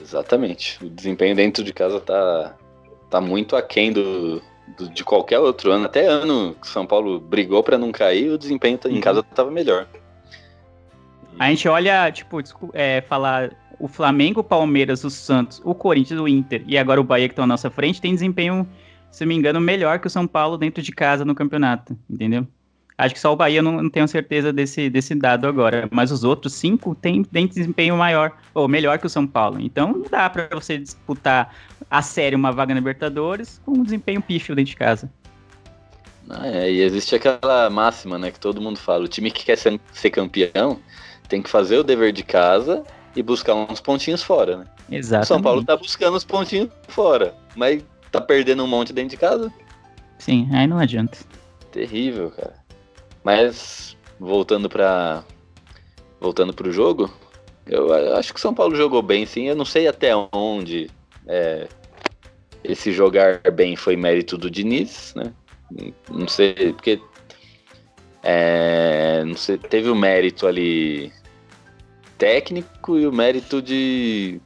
Exatamente. 0.00 0.78
O 0.84 0.88
desempenho 0.88 1.34
dentro 1.34 1.64
de 1.64 1.72
casa 1.72 2.00
tá, 2.00 2.54
tá 3.10 3.20
muito 3.20 3.56
aquém 3.56 3.92
do, 3.92 4.40
do, 4.78 4.88
de 4.88 5.02
qualquer 5.02 5.40
outro 5.40 5.72
ano. 5.72 5.86
Até 5.86 6.06
ano 6.06 6.54
que 6.60 6.68
São 6.68 6.86
Paulo 6.86 7.18
brigou 7.18 7.62
para 7.62 7.76
não 7.76 7.90
cair, 7.90 8.30
o 8.30 8.38
desempenho 8.38 8.78
em 8.86 9.00
casa 9.00 9.20
estava 9.20 9.50
melhor. 9.50 9.88
A 11.38 11.50
gente 11.50 11.68
olha, 11.68 12.10
tipo, 12.12 12.38
é, 12.72 13.00
falar 13.02 13.50
o 13.78 13.88
Flamengo, 13.88 14.40
o 14.40 14.44
Palmeiras, 14.44 15.04
o 15.04 15.10
Santos, 15.10 15.60
o 15.64 15.74
Corinthians, 15.74 16.20
o 16.20 16.28
Inter 16.28 16.62
e 16.66 16.78
agora 16.78 17.00
o 17.00 17.04
Bahia 17.04 17.28
que 17.28 17.32
estão 17.32 17.44
à 17.44 17.46
nossa 17.46 17.70
frente 17.70 18.00
tem 18.00 18.14
desempenho, 18.14 18.66
se 19.16 19.24
não 19.24 19.28
me 19.28 19.34
engano, 19.34 19.58
melhor 19.58 19.98
que 19.98 20.06
o 20.06 20.10
São 20.10 20.26
Paulo 20.26 20.58
dentro 20.58 20.82
de 20.82 20.92
casa 20.92 21.24
no 21.24 21.34
campeonato, 21.34 21.98
entendeu? 22.08 22.46
Acho 22.98 23.14
que 23.14 23.20
só 23.20 23.32
o 23.32 23.36
Bahia 23.36 23.62
não, 23.62 23.80
não 23.82 23.88
tenho 23.88 24.06
certeza 24.06 24.52
desse, 24.52 24.90
desse 24.90 25.14
dado 25.14 25.46
agora, 25.46 25.88
mas 25.90 26.12
os 26.12 26.22
outros 26.22 26.52
cinco 26.52 26.94
têm, 26.94 27.24
têm 27.24 27.46
desempenho 27.46 27.96
maior 27.96 28.32
ou 28.52 28.68
melhor 28.68 28.98
que 28.98 29.06
o 29.06 29.08
São 29.08 29.26
Paulo. 29.26 29.58
Então 29.58 29.90
não 29.92 30.02
dá 30.10 30.28
para 30.28 30.48
você 30.52 30.76
disputar 30.76 31.54
a 31.90 32.02
sério 32.02 32.36
uma 32.36 32.52
vaga 32.52 32.74
na 32.74 32.80
Libertadores 32.80 33.58
com 33.64 33.72
um 33.72 33.82
desempenho 33.82 34.20
pífio 34.20 34.54
dentro 34.54 34.72
de 34.72 34.76
casa. 34.76 35.10
Ah, 36.28 36.46
é, 36.46 36.70
e 36.70 36.82
existe 36.82 37.14
aquela 37.14 37.70
máxima, 37.70 38.18
né, 38.18 38.30
que 38.30 38.40
todo 38.40 38.60
mundo 38.60 38.78
fala, 38.78 39.04
o 39.04 39.08
time 39.08 39.30
que 39.30 39.46
quer 39.46 39.56
ser, 39.56 39.80
ser 39.92 40.10
campeão 40.10 40.78
tem 41.26 41.40
que 41.40 41.48
fazer 41.48 41.78
o 41.78 41.82
dever 41.82 42.12
de 42.12 42.22
casa 42.22 42.84
e 43.14 43.22
buscar 43.22 43.54
uns 43.54 43.80
pontinhos 43.80 44.22
fora, 44.22 44.58
né? 44.58 44.66
Exato. 44.90 45.24
O 45.24 45.26
São 45.26 45.40
Paulo 45.40 45.64
tá 45.64 45.74
buscando 45.74 46.16
os 46.16 46.24
pontinhos 46.24 46.68
fora, 46.88 47.34
mas 47.56 47.82
tá 48.20 48.26
perdendo 48.26 48.64
um 48.64 48.66
monte 48.66 48.92
dentro 48.92 49.10
de 49.10 49.16
casa. 49.16 49.52
Sim, 50.18 50.48
aí 50.52 50.66
não 50.66 50.78
adianta. 50.78 51.18
Terrível, 51.70 52.30
cara. 52.30 52.54
Mas 53.22 53.96
voltando 54.18 54.68
para 54.68 55.22
voltando 56.20 56.54
pro 56.54 56.72
jogo, 56.72 57.12
eu 57.66 57.92
acho 58.16 58.32
que 58.32 58.38
o 58.38 58.42
São 58.42 58.54
Paulo 58.54 58.74
jogou 58.74 59.02
bem, 59.02 59.26
sim. 59.26 59.48
Eu 59.48 59.54
não 59.54 59.64
sei 59.64 59.86
até 59.86 60.12
onde 60.32 60.90
é, 61.26 61.68
esse 62.64 62.92
jogar 62.92 63.40
bem 63.52 63.76
foi 63.76 63.96
mérito 63.96 64.38
do 64.38 64.50
Diniz, 64.50 65.14
né? 65.14 65.32
Não 66.08 66.28
sei, 66.28 66.72
porque 66.72 67.00
é, 68.22 69.24
não 69.24 69.36
sei, 69.36 69.58
teve 69.58 69.90
o 69.90 69.94
mérito 69.94 70.46
ali 70.46 71.12
técnico 72.16 72.98
e 72.98 73.06
o 73.06 73.12
mérito 73.12 73.60
de 73.60 74.40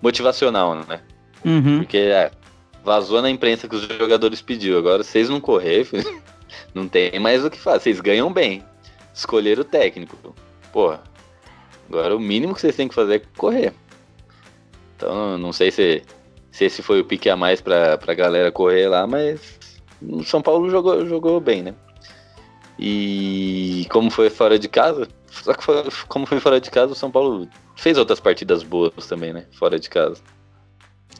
motivacional, 0.00 0.74
né? 0.74 1.00
Uhum. 1.44 1.78
Porque 1.78 1.96
é, 1.96 2.30
vazou 2.84 3.20
na 3.22 3.30
imprensa 3.30 3.68
que 3.68 3.76
os 3.76 3.82
jogadores 3.82 4.40
pediu. 4.42 4.78
Agora, 4.78 5.02
vocês 5.02 5.28
não 5.28 5.40
correr, 5.40 5.86
não 6.74 6.88
tem 6.88 7.18
mais 7.18 7.44
o 7.44 7.50
que 7.50 7.58
fazer. 7.58 7.80
Vocês 7.80 8.00
ganham 8.00 8.32
bem. 8.32 8.64
Escolher 9.14 9.58
o 9.58 9.64
técnico. 9.64 10.34
Porra. 10.72 11.02
Agora 11.88 12.16
o 12.16 12.20
mínimo 12.20 12.54
que 12.54 12.60
vocês 12.60 12.76
têm 12.76 12.88
que 12.88 12.94
fazer 12.94 13.16
é 13.16 13.22
correr. 13.36 13.72
Então, 14.96 15.36
não 15.38 15.52
sei 15.52 15.70
se, 15.70 16.02
se 16.52 16.66
esse 16.66 16.82
foi 16.82 17.00
o 17.00 17.04
pique 17.04 17.28
a 17.28 17.36
mais 17.36 17.60
pra, 17.60 17.98
pra 17.98 18.14
galera 18.14 18.52
correr 18.52 18.88
lá, 18.88 19.06
mas 19.06 19.58
o 20.00 20.22
São 20.22 20.40
Paulo 20.40 20.70
jogou, 20.70 21.04
jogou 21.06 21.40
bem, 21.40 21.62
né? 21.62 21.74
E 22.78 23.86
como 23.90 24.10
foi 24.10 24.30
fora 24.30 24.58
de 24.58 24.68
casa, 24.68 25.08
só 25.26 25.52
que 25.52 25.64
foi, 25.64 25.84
como 26.08 26.26
foi 26.26 26.38
fora 26.40 26.60
de 26.60 26.70
casa, 26.70 26.92
o 26.92 26.96
São 26.96 27.10
Paulo 27.10 27.48
fez 27.76 27.98
outras 27.98 28.20
partidas 28.20 28.62
boas 28.62 29.06
também, 29.06 29.32
né? 29.32 29.46
Fora 29.52 29.78
de 29.78 29.88
casa. 29.90 30.22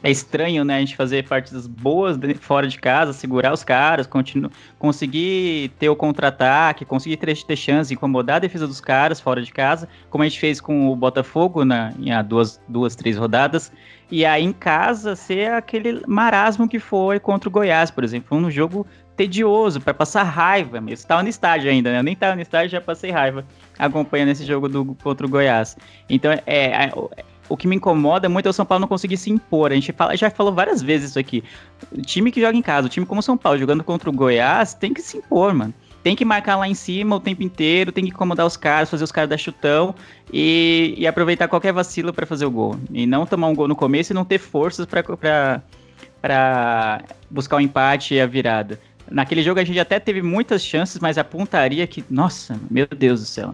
É 0.03 0.09
estranho, 0.09 0.63
né, 0.63 0.77
a 0.77 0.79
gente 0.79 0.95
fazer 0.95 1.27
partidas 1.27 1.67
boas 1.67 2.17
fora 2.39 2.67
de 2.67 2.79
casa, 2.79 3.13
segurar 3.13 3.53
os 3.53 3.63
caras, 3.63 4.09
conseguir 4.79 5.69
ter 5.77 5.89
o 5.89 5.95
contra-ataque, 5.95 6.85
conseguir 6.85 7.17
ter, 7.17 7.37
ter 7.43 7.55
chance, 7.55 7.93
incomodar 7.93 8.37
a 8.37 8.39
defesa 8.39 8.65
dos 8.65 8.81
caras 8.81 9.19
fora 9.19 9.43
de 9.43 9.51
casa, 9.51 9.87
como 10.09 10.23
a 10.23 10.27
gente 10.27 10.39
fez 10.39 10.59
com 10.59 10.89
o 10.89 10.95
Botafogo 10.95 11.63
na, 11.63 11.93
em 11.99 12.11
há 12.11 12.23
duas, 12.23 12.59
duas, 12.67 12.95
três 12.95 13.15
rodadas. 13.15 13.71
E 14.09 14.25
aí 14.25 14.43
em 14.43 14.51
casa 14.51 15.15
ser 15.15 15.51
aquele 15.51 16.01
marasmo 16.07 16.67
que 16.67 16.79
foi 16.79 17.19
contra 17.19 17.47
o 17.47 17.51
Goiás, 17.51 17.91
por 17.91 18.03
exemplo. 18.03 18.29
Foi 18.29 18.37
um 18.39 18.49
jogo 18.49 18.87
tedioso, 19.15 19.79
para 19.79 19.93
passar 19.93 20.23
raiva. 20.23 20.77
Eu 20.77 20.93
estava 20.93 21.21
no 21.21 21.29
estádio 21.29 21.69
ainda, 21.69 21.91
né? 21.91 21.99
Eu 21.99 22.03
nem 22.03 22.13
estava 22.13 22.35
no 22.35 22.41
estádio, 22.41 22.71
já 22.71 22.81
passei 22.81 23.11
raiva 23.11 23.45
acompanhando 23.77 24.29
esse 24.29 24.45
jogo 24.45 24.67
do, 24.67 24.95
contra 24.95 25.27
o 25.27 25.29
Goiás. 25.29 25.77
Então, 26.09 26.31
é, 26.31 26.41
é, 26.47 26.91
o 27.51 27.57
que 27.57 27.67
me 27.67 27.75
incomoda 27.75 28.29
muito 28.29 28.45
é 28.45 28.49
o 28.49 28.53
São 28.53 28.65
Paulo 28.65 28.79
não 28.79 28.87
conseguir 28.87 29.17
se 29.17 29.29
impor. 29.29 29.71
A 29.71 29.75
gente 29.75 29.91
fala, 29.91 30.15
já 30.15 30.29
falou 30.29 30.53
várias 30.53 30.81
vezes 30.81 31.09
isso 31.11 31.19
aqui. 31.19 31.43
O 31.91 32.01
time 32.01 32.31
que 32.31 32.39
joga 32.39 32.57
em 32.57 32.61
casa, 32.61 32.87
o 32.87 32.89
time 32.89 33.05
como 33.05 33.19
o 33.19 33.23
São 33.23 33.37
Paulo 33.37 33.59
jogando 33.59 33.83
contra 33.83 34.09
o 34.09 34.13
Goiás, 34.13 34.73
tem 34.73 34.93
que 34.93 35.01
se 35.01 35.17
impor, 35.17 35.53
mano. 35.53 35.73
Tem 36.01 36.15
que 36.15 36.23
marcar 36.23 36.55
lá 36.55 36.67
em 36.67 36.73
cima 36.73 37.17
o 37.17 37.19
tempo 37.19 37.43
inteiro, 37.43 37.91
tem 37.91 38.05
que 38.05 38.09
incomodar 38.09 38.45
os 38.45 38.55
caras, 38.55 38.89
fazer 38.89 39.03
os 39.03 39.11
caras 39.11 39.29
dar 39.29 39.37
chutão 39.37 39.93
e, 40.31 40.95
e 40.97 41.05
aproveitar 41.05 41.47
qualquer 41.47 41.73
vacilo 41.73 42.13
para 42.13 42.25
fazer 42.25 42.45
o 42.45 42.51
gol. 42.51 42.75
E 42.89 43.05
não 43.05 43.25
tomar 43.25 43.47
um 43.47 43.53
gol 43.53 43.67
no 43.67 43.75
começo 43.75 44.13
e 44.13 44.15
não 44.15 44.23
ter 44.23 44.39
forças 44.39 44.85
para 44.85 45.61
buscar 47.29 47.57
o 47.57 47.59
empate 47.59 48.15
e 48.15 48.21
a 48.21 48.25
virada. 48.25 48.79
Naquele 49.11 49.43
jogo 49.43 49.59
a 49.59 49.63
gente 49.63 49.79
até 49.79 49.99
teve 49.99 50.21
muitas 50.21 50.63
chances, 50.63 50.99
mas 50.99 51.17
a 51.17 51.23
pontaria 51.23 51.85
que, 51.85 52.03
nossa, 52.09 52.59
meu 52.69 52.87
Deus 52.87 53.19
do 53.19 53.25
céu. 53.25 53.53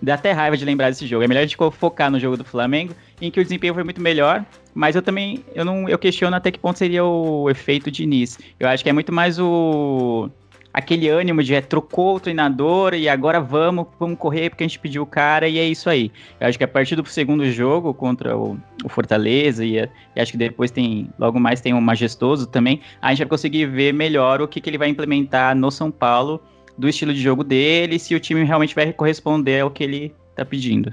Dá 0.00 0.14
até 0.14 0.32
raiva 0.32 0.56
de 0.56 0.64
lembrar 0.64 0.88
desse 0.88 1.06
jogo. 1.06 1.22
É 1.22 1.28
melhor 1.28 1.40
a 1.40 1.46
gente 1.46 1.56
focar 1.72 2.10
no 2.10 2.18
jogo 2.18 2.36
do 2.36 2.44
Flamengo, 2.44 2.94
em 3.20 3.30
que 3.30 3.38
o 3.38 3.42
desempenho 3.42 3.74
foi 3.74 3.84
muito 3.84 4.00
melhor, 4.00 4.44
mas 4.74 4.96
eu 4.96 5.02
também 5.02 5.44
eu 5.54 5.64
não 5.64 5.88
eu 5.88 5.98
questiono 5.98 6.34
até 6.34 6.50
que 6.50 6.58
ponto 6.58 6.78
seria 6.78 7.04
o 7.04 7.50
efeito 7.50 7.90
de 7.90 8.02
Diniz. 8.02 8.38
Eu 8.58 8.68
acho 8.68 8.82
que 8.82 8.90
é 8.90 8.92
muito 8.92 9.12
mais 9.12 9.38
o 9.38 10.30
aquele 10.76 11.08
ânimo 11.08 11.42
de 11.42 11.54
é, 11.54 11.62
trocou 11.62 12.16
o 12.16 12.20
treinador 12.20 12.92
e 12.92 13.08
agora 13.08 13.40
vamos, 13.40 13.86
vamos 13.98 14.18
correr 14.18 14.50
porque 14.50 14.62
a 14.62 14.66
gente 14.66 14.78
pediu 14.78 15.04
o 15.04 15.06
cara 15.06 15.48
e 15.48 15.58
é 15.58 15.64
isso 15.64 15.88
aí. 15.88 16.12
Eu 16.38 16.46
acho 16.46 16.58
que 16.58 16.64
a 16.64 16.68
partir 16.68 16.94
do 16.96 17.06
segundo 17.06 17.50
jogo 17.50 17.94
contra 17.94 18.36
o, 18.36 18.58
o 18.84 18.88
Fortaleza 18.90 19.64
e, 19.64 19.78
e, 19.78 20.20
acho 20.20 20.32
que 20.32 20.36
depois 20.36 20.70
tem, 20.70 21.08
logo 21.18 21.40
mais 21.40 21.62
tem 21.62 21.72
o 21.72 21.80
Majestoso 21.80 22.46
também, 22.46 22.82
a 23.00 23.08
gente 23.08 23.20
vai 23.20 23.28
conseguir 23.28 23.64
ver 23.64 23.94
melhor 23.94 24.42
o 24.42 24.46
que, 24.46 24.60
que 24.60 24.68
ele 24.68 24.76
vai 24.76 24.90
implementar 24.90 25.56
no 25.56 25.70
São 25.70 25.90
Paulo, 25.90 26.42
do 26.76 26.86
estilo 26.86 27.14
de 27.14 27.22
jogo 27.22 27.42
dele, 27.42 27.98
se 27.98 28.14
o 28.14 28.20
time 28.20 28.44
realmente 28.44 28.74
vai 28.74 28.92
corresponder 28.92 29.62
ao 29.62 29.70
que 29.70 29.82
ele 29.82 30.14
tá 30.34 30.44
pedindo. 30.44 30.92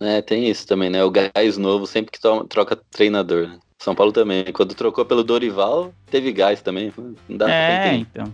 É, 0.00 0.22
tem 0.22 0.48
isso 0.48 0.66
também, 0.66 0.88
né? 0.88 1.04
O 1.04 1.10
gás 1.10 1.58
novo 1.58 1.86
sempre 1.86 2.10
que 2.10 2.18
troca 2.48 2.74
treinador. 2.90 3.50
São 3.80 3.94
Paulo 3.94 4.12
também. 4.12 4.44
Quando 4.52 4.74
trocou 4.74 5.06
pelo 5.06 5.24
Dorival, 5.24 5.92
teve 6.10 6.30
gás 6.32 6.60
também. 6.60 6.92
Não 6.96 7.36
dá 7.36 7.50
é, 7.50 7.94
então. 7.94 8.32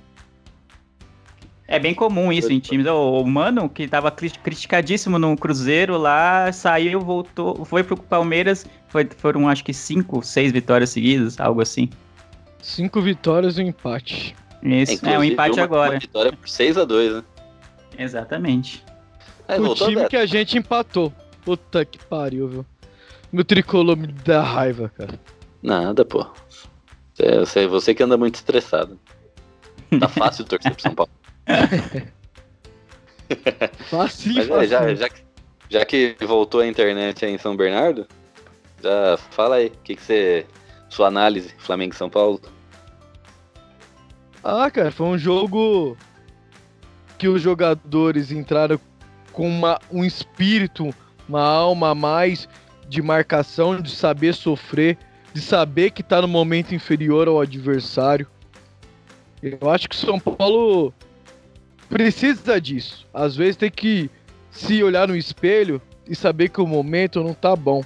É 1.68 1.78
bem 1.78 1.94
comum 1.94 2.32
isso 2.32 2.52
em 2.52 2.58
times. 2.58 2.86
O, 2.86 3.24
Mano, 3.24 3.68
que 3.68 3.86
tava 3.86 4.10
criticadíssimo 4.10 5.18
no 5.18 5.36
Cruzeiro 5.36 5.96
lá, 5.96 6.50
saiu, 6.52 7.00
voltou, 7.00 7.64
foi 7.64 7.84
pro 7.84 7.96
Palmeiras. 7.96 8.66
Foi, 8.88 9.08
foram 9.16 9.48
acho 9.48 9.64
que 9.64 9.72
cinco, 9.72 10.20
seis 10.22 10.50
vitórias 10.50 10.90
seguidas, 10.90 11.38
algo 11.38 11.60
assim. 11.60 11.88
Cinco 12.60 13.00
vitórias 13.00 13.56
e 13.56 13.62
um 13.62 13.68
empate. 13.68 14.34
Isso, 14.62 15.06
é, 15.06 15.14
é 15.14 15.18
um 15.18 15.24
empate 15.24 15.58
uma, 15.58 15.64
agora. 15.64 15.92
Uma 15.92 16.00
vitória 16.00 16.32
por 16.32 16.46
6x2, 16.46 17.16
né? 17.16 17.24
Exatamente. 17.96 18.84
É, 19.46 19.60
o 19.60 19.74
time 19.74 20.08
que 20.08 20.16
a 20.16 20.26
gente 20.26 20.58
empatou. 20.58 21.12
Puta 21.44 21.84
que 21.84 21.98
pariu, 22.04 22.48
viu? 22.48 22.66
Meu 23.32 23.44
tricolor 23.44 23.96
me 23.96 24.08
dá 24.08 24.42
raiva, 24.42 24.90
cara. 24.96 25.16
Nada, 25.66 26.04
pô. 26.04 26.24
Você, 27.12 27.66
você 27.66 27.92
que 27.92 28.00
anda 28.00 28.16
muito 28.16 28.36
estressado. 28.36 28.96
Tá 29.98 30.08
fácil 30.08 30.44
torcer 30.46 30.72
pro 30.72 30.80
São 30.80 30.94
Paulo. 30.94 31.10
fácil, 33.90 34.34
Mas 34.34 34.48
é, 34.48 34.66
já, 34.68 34.94
já, 34.94 35.08
já, 35.68 35.84
que 35.84 36.14
voltou 36.20 36.60
a 36.60 36.66
internet 36.68 37.24
aí 37.24 37.32
em 37.32 37.38
São 37.38 37.56
Bernardo, 37.56 38.06
já 38.80 39.16
fala 39.32 39.56
aí, 39.56 39.66
o 39.66 39.78
que, 39.82 39.96
que 39.96 40.02
você. 40.02 40.46
Sua 40.88 41.08
análise, 41.08 41.52
Flamengo 41.58 41.92
e 41.92 41.96
São 41.96 42.08
Paulo? 42.08 42.40
Ah, 44.44 44.70
cara, 44.70 44.92
foi 44.92 45.08
um 45.08 45.18
jogo 45.18 45.96
que 47.18 47.26
os 47.26 47.42
jogadores 47.42 48.30
entraram 48.30 48.78
com 49.32 49.48
uma, 49.48 49.80
um 49.90 50.04
espírito, 50.04 50.94
uma 51.28 51.42
alma 51.42 51.90
a 51.90 51.94
mais 51.94 52.48
de 52.88 53.02
marcação, 53.02 53.80
de 53.80 53.90
saber 53.90 54.32
sofrer, 54.32 54.96
de 55.36 55.42
saber 55.42 55.90
que 55.90 56.00
está 56.00 56.22
no 56.22 56.28
momento 56.28 56.74
inferior 56.74 57.28
ao 57.28 57.38
adversário. 57.38 58.26
Eu 59.42 59.70
acho 59.70 59.86
que 59.86 59.94
o 59.94 59.98
São 59.98 60.18
Paulo 60.18 60.94
precisa 61.90 62.58
disso. 62.58 63.06
Às 63.12 63.36
vezes 63.36 63.56
tem 63.56 63.70
que 63.70 64.08
se 64.50 64.82
olhar 64.82 65.06
no 65.06 65.14
espelho 65.14 65.78
e 66.08 66.16
saber 66.16 66.48
que 66.48 66.58
o 66.58 66.66
momento 66.66 67.22
não 67.22 67.34
tá 67.34 67.54
bom. 67.54 67.84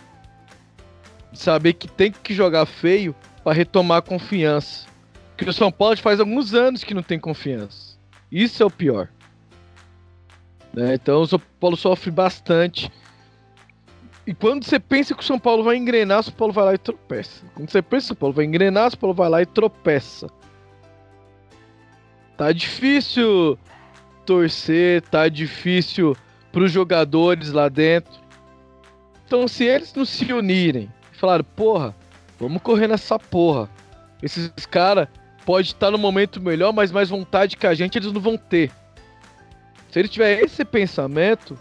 Saber 1.33 1.73
que 1.73 1.89
tem 1.89 2.13
que 2.13 2.33
jogar 2.33 2.67
feio 2.67 3.17
para 3.43 3.53
retomar 3.53 3.99
a 3.99 4.03
confiança. 4.03 4.87
Que 5.37 5.51
o 5.51 5.53
São 5.53 5.73
Paulo 5.73 5.97
faz 5.97 6.21
alguns 6.21 6.55
anos 6.55 6.85
que 6.85 6.95
não 6.95 7.03
tem 7.03 7.19
confiança. 7.19 7.99
Isso 8.31 8.63
é 8.63 8.67
o 8.67 8.71
pior. 8.71 9.09
Né? 10.73 10.95
Então 10.95 11.23
o 11.23 11.27
São 11.27 11.43
Paulo 11.59 11.77
sofre 11.77 12.13
bastante. 12.13 12.93
E 14.27 14.35
quando 14.35 14.65
você 14.65 14.79
pensa 14.79 15.15
que 15.15 15.23
o 15.23 15.27
São 15.27 15.39
Paulo 15.39 15.65
vai 15.65 15.77
engrenar, 15.77 16.21
o 16.21 16.23
São 16.23 16.35
Paulo 16.35 16.53
vai 16.53 16.65
lá 16.65 16.75
e 16.75 16.79
tropeça. 16.79 17.45
Quando 17.55 17.71
você 17.71 17.83
pensa 17.83 18.07
que 18.07 18.13
o 18.13 18.15
São 18.15 18.17
Paulo 18.17 18.35
vai 18.35 18.45
engrenar, 18.45 18.89
o 18.89 18.91
São 18.91 19.01
Paulo 19.01 19.15
vai 19.15 19.29
lá 19.29 19.43
e 19.43 19.47
tropeça. 19.47 20.29
Tá 22.37 22.53
difícil 22.53 23.59
torcer, 24.25 25.03
tá 25.03 25.29
difícil 25.29 26.17
pros 26.53 26.71
jogadores 26.71 27.51
lá 27.53 27.69
dentro. 27.69 28.21
Então, 29.27 29.47
se 29.47 29.65
eles 29.65 29.95
não 29.95 30.05
se 30.05 30.33
unirem 30.33 30.91
e 31.13 31.17
falarem, 31.17 31.47
porra, 31.57 31.95
vamos 32.39 32.63
correr 32.63 32.89
nessa 32.89 33.19
porra. 33.19 33.69
Esses 34.23 34.51
caras 34.67 35.09
podem 35.45 35.63
estar 35.63 35.91
no 35.91 35.99
momento 35.99 36.41
melhor, 36.41 36.73
mas 36.73 36.93
mais 36.93 37.09
vontade 37.09 37.57
que 37.57 37.67
a 37.67 37.75
gente 37.75 37.99
eles 37.99 38.13
não 38.13 38.21
vão 38.21 38.37
ter. 38.37 38.71
Se 39.91 39.99
ele 39.99 40.09
tiver 40.09 40.41
esse 40.41 40.65
pensamento, 40.65 41.59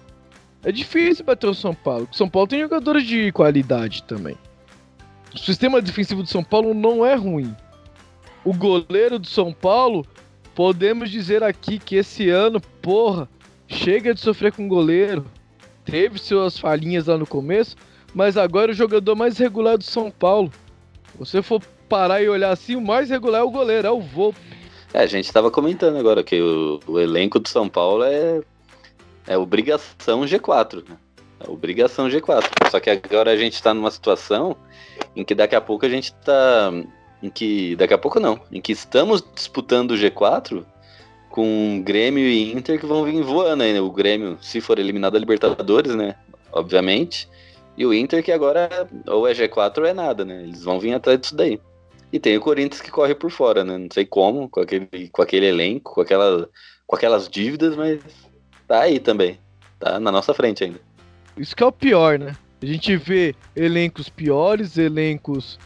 é 0.64 0.72
difícil 0.72 1.26
bater 1.26 1.47
o 1.47 1.53
São 1.53 1.74
Paulo. 1.74 2.07
O 2.12 2.16
São 2.16 2.30
Paulo 2.30 2.47
tem 2.47 2.62
jogadores 2.62 3.05
de 3.05 3.32
qualidade 3.32 4.03
também. 4.03 4.38
O 5.34 5.38
sistema 5.38 5.82
defensivo 5.82 6.24
do 6.24 6.30
São 6.30 6.43
Paulo 6.43 6.74
não 6.74 7.05
é 7.05 7.16
ruim. 7.16 7.55
O 8.43 8.53
goleiro 8.53 9.20
do 9.20 9.28
São 9.28 9.53
Paulo, 9.53 10.05
podemos 10.55 11.10
dizer 11.10 11.43
aqui 11.43 11.78
que 11.78 11.95
esse 11.95 12.30
ano, 12.30 12.60
porra, 12.82 13.30
chega 13.68 14.14
de 14.14 14.20
sofrer 14.20 14.51
com 14.51 14.68
goleiro. 14.68 15.26
Teve 15.86 16.20
suas 16.20 16.57
falhinhas 16.57 17.07
lá 17.07 17.18
no 17.18 17.28
começo, 17.28 17.76
mas 18.14 18.38
agora 18.38 18.72
o 18.72 18.76
jogador 18.76 19.16
mais 19.16 19.38
regular 19.38 19.78
do 19.78 19.84
São 19.84 20.10
Paulo. 20.10 20.51
Você 21.18 21.41
for 21.41 21.62
parar 21.88 22.22
e 22.22 22.30
olhar 22.30 22.51
assim, 22.51 22.76
o 22.76 22.82
mais 22.82 23.10
regular 23.10 23.41
é 23.41 23.43
o 23.43 23.51
goleiro, 23.51 23.88
é 23.88 23.91
o 23.91 23.99
Volpe. 23.99 24.39
É, 24.93 24.99
a 24.99 25.05
gente 25.05 25.26
estava 25.26 25.51
comentando 25.51 25.97
agora 25.97 26.24
que 26.24 26.41
o, 26.41 26.80
o, 26.88 26.99
elenco 26.99 27.39
do 27.39 27.47
São 27.47 27.70
Paulo 27.70 28.03
é, 28.03 28.41
é 29.30 29.38
obrigação 29.38 30.21
G4, 30.21 30.84
né? 30.89 30.97
É 31.39 31.49
obrigação 31.49 32.09
G4. 32.09 32.43
Só 32.71 32.80
que 32.80 32.89
agora 32.89 33.32
a 33.32 33.38
gente 33.38 33.53
está 33.53 33.73
numa 33.73 33.91
situação 33.91 34.57
em 35.15 35.23
que 35.23 35.36
daqui 35.36 35.55
a 35.55 35.61
pouco 35.61 35.86
a 35.86 35.89
gente 35.89 36.05
está. 36.05 36.73
Em 37.21 37.30
que. 37.30 37.75
Daqui 37.75 37.93
a 37.93 37.97
pouco 37.97 38.19
não. 38.19 38.41
Em 38.51 38.59
que 38.59 38.71
estamos 38.71 39.23
disputando 39.36 39.91
o 39.91 39.95
G4 39.95 40.65
com 41.30 41.80
Grêmio 41.86 42.25
e 42.25 42.51
Inter 42.51 42.80
que 42.80 42.88
vão 42.88 43.03
vir 43.05 43.21
voando 43.21 43.61
aí, 43.61 43.71
né? 43.71 43.80
O 43.80 43.91
Grêmio, 43.91 44.39
se 44.41 44.59
for 44.59 44.80
eliminado 44.80 45.13
da 45.13 45.19
Libertadores, 45.19 45.95
né? 45.95 46.15
Obviamente. 46.51 47.30
E 47.77 47.86
o 47.86 47.93
Inter 47.93 48.23
que 48.23 48.32
agora 48.32 48.89
ou 49.07 49.27
é 49.27 49.34
G4 49.34 49.77
ou 49.77 49.86
é 49.86 49.93
nada, 49.93 50.25
né? 50.25 50.41
Eles 50.41 50.63
vão 50.63 50.80
vir 50.80 50.93
atrás 50.95 51.21
disso 51.21 51.36
daí. 51.36 51.61
E 52.11 52.19
tem 52.19 52.36
o 52.36 52.41
Corinthians 52.41 52.82
que 52.82 52.89
corre 52.89 53.13
por 53.13 53.30
fora, 53.30 53.63
né? 53.63 53.77
Não 53.77 53.89
sei 53.93 54.05
como, 54.05 54.49
com 54.49 54.59
aquele, 54.59 55.07
com 55.11 55.21
aquele 55.21 55.45
elenco, 55.45 55.93
com, 55.93 56.01
aquela, 56.01 56.49
com 56.88 56.95
aquelas 56.95 57.30
dívidas, 57.30 57.75
mas 57.75 57.99
tá 58.70 58.82
aí 58.84 58.99
também. 58.99 59.38
Tá 59.78 59.99
na 59.99 60.11
nossa 60.11 60.34
frente 60.34 60.63
ainda. 60.63 60.80
Isso 61.36 61.53
que 61.53 61.61
é 61.61 61.65
o 61.65 61.72
pior, 61.72 62.17
né? 62.17 62.34
A 62.61 62.65
gente 62.65 62.95
vê 62.95 63.36
elencos 63.55 64.07
piores, 64.07 64.78
elencos 64.78 65.59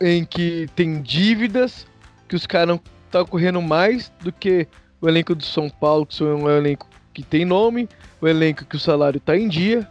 em 0.00 0.24
que 0.24 0.68
tem 0.74 1.00
dívidas, 1.00 1.86
que 2.28 2.34
os 2.34 2.46
caras 2.46 2.80
estão 3.06 3.24
correndo 3.24 3.62
mais 3.62 4.12
do 4.20 4.32
que 4.32 4.66
o 5.00 5.08
elenco 5.08 5.34
do 5.34 5.44
São 5.44 5.70
Paulo, 5.70 6.04
que 6.04 6.22
é 6.22 6.26
um 6.26 6.50
elenco 6.50 6.88
que 7.12 7.22
tem 7.22 7.44
nome, 7.44 7.88
o 8.20 8.26
elenco 8.26 8.64
que 8.64 8.76
o 8.76 8.80
salário 8.80 9.20
tá 9.20 9.36
em 9.36 9.48
dia. 9.48 9.88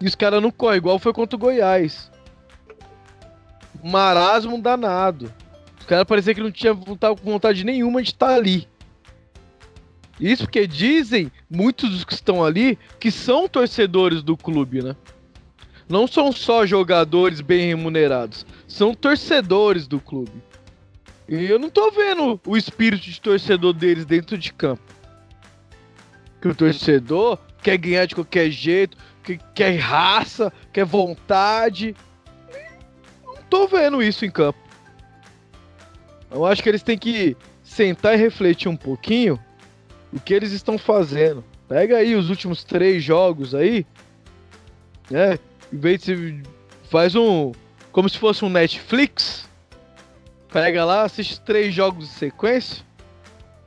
E 0.00 0.06
os 0.06 0.14
caras 0.14 0.42
não 0.42 0.50
correm, 0.50 0.78
igual 0.78 0.98
foi 0.98 1.12
contra 1.12 1.36
o 1.36 1.38
Goiás 1.38 2.10
marasmo 3.82 4.60
danado. 4.60 5.32
Os 5.78 5.86
caras 5.86 6.04
pareciam 6.04 6.34
que 6.34 6.42
não 6.42 6.50
tinham 6.50 6.78
vontade 7.22 7.64
nenhuma 7.64 8.02
de 8.02 8.10
estar 8.10 8.34
ali. 8.34 8.68
Isso 10.20 10.44
porque 10.44 10.66
dizem 10.66 11.30
muitos 11.48 11.90
dos 11.90 12.04
que 12.04 12.12
estão 12.12 12.44
ali 12.44 12.78
que 12.98 13.10
são 13.10 13.48
torcedores 13.48 14.22
do 14.22 14.36
clube, 14.36 14.82
né? 14.82 14.96
Não 15.88 16.06
são 16.06 16.32
só 16.32 16.66
jogadores 16.66 17.40
bem 17.40 17.66
remunerados, 17.68 18.44
são 18.66 18.94
torcedores 18.94 19.86
do 19.86 20.00
clube. 20.00 20.42
E 21.28 21.44
eu 21.44 21.58
não 21.58 21.70
tô 21.70 21.90
vendo 21.90 22.40
o 22.46 22.56
espírito 22.56 23.04
de 23.04 23.20
torcedor 23.20 23.72
deles 23.72 24.04
dentro 24.04 24.36
de 24.36 24.52
campo. 24.52 24.82
Que 26.40 26.48
o 26.48 26.54
torcedor 26.54 27.38
quer 27.62 27.76
ganhar 27.76 28.06
de 28.06 28.14
qualquer 28.14 28.50
jeito, 28.50 28.96
que 29.22 29.38
quer 29.54 29.76
raça, 29.78 30.52
quer 30.72 30.84
vontade 30.84 31.94
tô 33.48 33.66
vendo 33.66 34.02
isso 34.02 34.24
em 34.24 34.30
campo. 34.30 34.58
Eu 36.30 36.44
acho 36.44 36.62
que 36.62 36.68
eles 36.68 36.82
têm 36.82 36.98
que 36.98 37.36
sentar 37.62 38.14
e 38.14 38.16
refletir 38.16 38.68
um 38.68 38.76
pouquinho 38.76 39.38
o 40.12 40.20
que 40.20 40.34
eles 40.34 40.52
estão 40.52 40.78
fazendo. 40.78 41.44
Pega 41.68 41.98
aí 41.98 42.14
os 42.14 42.30
últimos 42.30 42.64
três 42.64 43.02
jogos 43.02 43.54
aí, 43.54 43.86
né? 45.10 45.38
Em 45.72 45.78
de 45.78 46.42
faz 46.90 47.14
um 47.14 47.52
como 47.92 48.08
se 48.08 48.18
fosse 48.18 48.44
um 48.44 48.48
Netflix, 48.48 49.48
pega 50.52 50.84
lá, 50.84 51.02
assiste 51.02 51.40
três 51.40 51.74
jogos 51.74 52.04
em 52.04 52.12
sequência, 52.12 52.84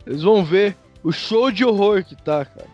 eles 0.06 0.22
vão 0.22 0.44
ver 0.44 0.76
o 1.04 1.12
show 1.12 1.52
de 1.52 1.66
horror 1.66 2.04
que 2.04 2.16
tá, 2.16 2.46
cara. 2.46 2.70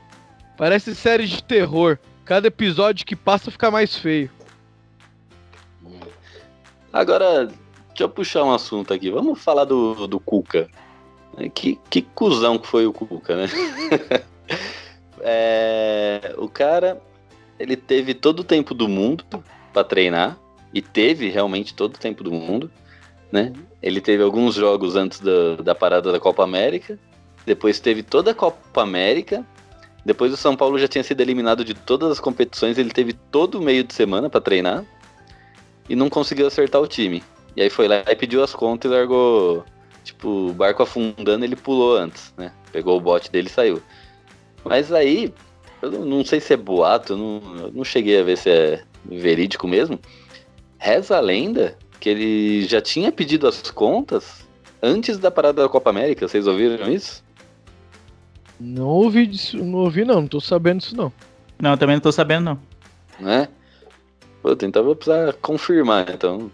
Parece 0.57 0.95
série 0.95 1.27
de 1.27 1.43
terror. 1.43 1.97
Cada 2.25 2.47
episódio 2.47 3.05
que 3.05 3.15
passa 3.15 3.51
fica 3.51 3.71
mais 3.71 3.95
feio. 3.95 4.29
Agora, 6.91 7.45
deixa 7.45 8.03
eu 8.03 8.09
puxar 8.09 8.43
um 8.43 8.51
assunto 8.51 8.93
aqui. 8.93 9.09
Vamos 9.09 9.41
falar 9.41 9.65
do, 9.65 10.07
do 10.07 10.19
Cuca. 10.19 10.67
Que, 11.53 11.79
que 11.89 12.01
cuzão 12.01 12.57
que 12.57 12.67
foi 12.67 12.87
o 12.87 12.93
Cuca, 12.93 13.35
né? 13.35 13.47
é, 15.21 16.33
o 16.37 16.49
cara, 16.49 16.99
ele 17.59 17.75
teve 17.75 18.13
todo 18.13 18.39
o 18.39 18.43
tempo 18.43 18.73
do 18.73 18.87
mundo 18.87 19.23
para 19.71 19.83
treinar. 19.83 20.37
E 20.73 20.81
teve 20.81 21.29
realmente 21.29 21.73
todo 21.73 21.95
o 21.95 21.99
tempo 21.99 22.23
do 22.23 22.31
mundo, 22.31 22.69
né? 23.31 23.53
Ele 23.81 24.01
teve 24.01 24.21
alguns 24.21 24.55
jogos 24.55 24.95
antes 24.95 25.19
da, 25.19 25.55
da 25.55 25.73
parada 25.73 26.11
da 26.11 26.19
Copa 26.19 26.43
América. 26.43 26.99
Depois 27.45 27.79
teve 27.79 28.03
toda 28.03 28.31
a 28.31 28.35
Copa 28.35 28.81
América. 28.81 29.45
Depois 30.03 30.33
o 30.33 30.37
São 30.37 30.55
Paulo 30.55 30.77
já 30.77 30.87
tinha 30.87 31.03
sido 31.03 31.21
eliminado 31.21 31.63
de 31.63 31.73
todas 31.73 32.11
as 32.11 32.19
competições. 32.19 32.77
Ele 32.77 32.91
teve 32.91 33.13
todo 33.13 33.55
o 33.55 33.61
meio 33.61 33.83
de 33.83 33.93
semana 33.93 34.29
para 34.29 34.41
treinar 34.41 34.83
e 35.89 35.95
não 35.95 36.09
conseguiu 36.09 36.47
acertar 36.47 36.81
o 36.81 36.87
time. 36.87 37.23
E 37.55 37.61
aí 37.61 37.69
foi 37.69 37.87
lá 37.87 38.03
e 38.07 38.15
pediu 38.15 38.43
as 38.43 38.53
contas 38.53 38.91
e 38.91 38.93
largou. 38.93 39.63
Tipo, 40.07 40.47
o 40.47 40.53
barco 40.53 40.81
afundando, 40.81 41.43
ele 41.43 41.57
pulou 41.57 41.97
antes, 41.97 42.33
né? 42.37 42.53
Pegou 42.71 42.97
o 42.97 43.01
bote 43.01 43.29
dele 43.29 43.47
e 43.47 43.51
saiu. 43.51 43.81
Mas 44.63 44.93
aí, 44.93 45.33
eu 45.81 45.91
não 45.91 46.23
sei 46.23 46.39
se 46.39 46.53
é 46.53 46.57
boato, 46.57 47.11
eu 47.11 47.17
não, 47.17 47.41
eu 47.57 47.71
não 47.73 47.83
cheguei 47.83 48.17
a 48.17 48.23
ver 48.23 48.37
se 48.37 48.49
é 48.49 48.83
verídico 49.03 49.67
mesmo. 49.67 49.99
Reza 50.77 51.17
a 51.17 51.19
lenda 51.19 51.77
que 51.99 52.07
ele 52.07 52.65
já 52.65 52.79
tinha 52.79 53.11
pedido 53.11 53.49
as 53.49 53.69
contas 53.69 54.47
antes 54.81 55.17
da 55.17 55.29
parada 55.29 55.61
da 55.61 55.67
Copa 55.67 55.89
América. 55.89 56.25
Vocês 56.25 56.47
ouviram 56.47 56.89
isso? 56.89 57.21
Não 58.57 58.87
ouvi 58.87 59.27
disso, 59.27 59.57
não 59.57 59.79
ouvi 59.79 60.05
não, 60.05 60.21
não 60.21 60.27
tô 60.27 60.39
sabendo 60.39 60.79
disso 60.79 60.95
não. 60.95 61.11
Não, 61.59 61.75
também 61.75 61.97
não 61.97 62.01
tô 62.01 62.13
sabendo 62.13 62.45
não. 62.45 62.59
Né? 63.19 63.49
Puta, 64.41 64.65
então 64.65 64.85
vou 64.85 64.95
precisar 64.95 65.33
confirmar, 65.33 66.09
então. 66.09 66.49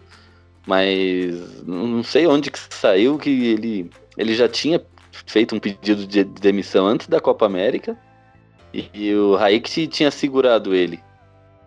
Mas 0.65 1.63
não 1.65 2.03
sei 2.03 2.25
onde 2.25 2.49
que 2.49 2.59
saiu 2.59 3.17
que 3.17 3.29
ele, 3.29 3.89
ele 4.17 4.33
já 4.33 4.47
tinha 4.47 4.81
feito 5.25 5.55
um 5.55 5.59
pedido 5.59 6.07
de 6.07 6.23
demissão 6.23 6.87
antes 6.87 7.07
da 7.07 7.19
Copa 7.19 7.45
América 7.45 7.97
e, 8.73 8.89
e 8.93 9.15
o 9.15 9.35
Raik 9.35 9.87
tinha 9.87 10.09
segurado 10.09 10.73
ele. 10.73 10.99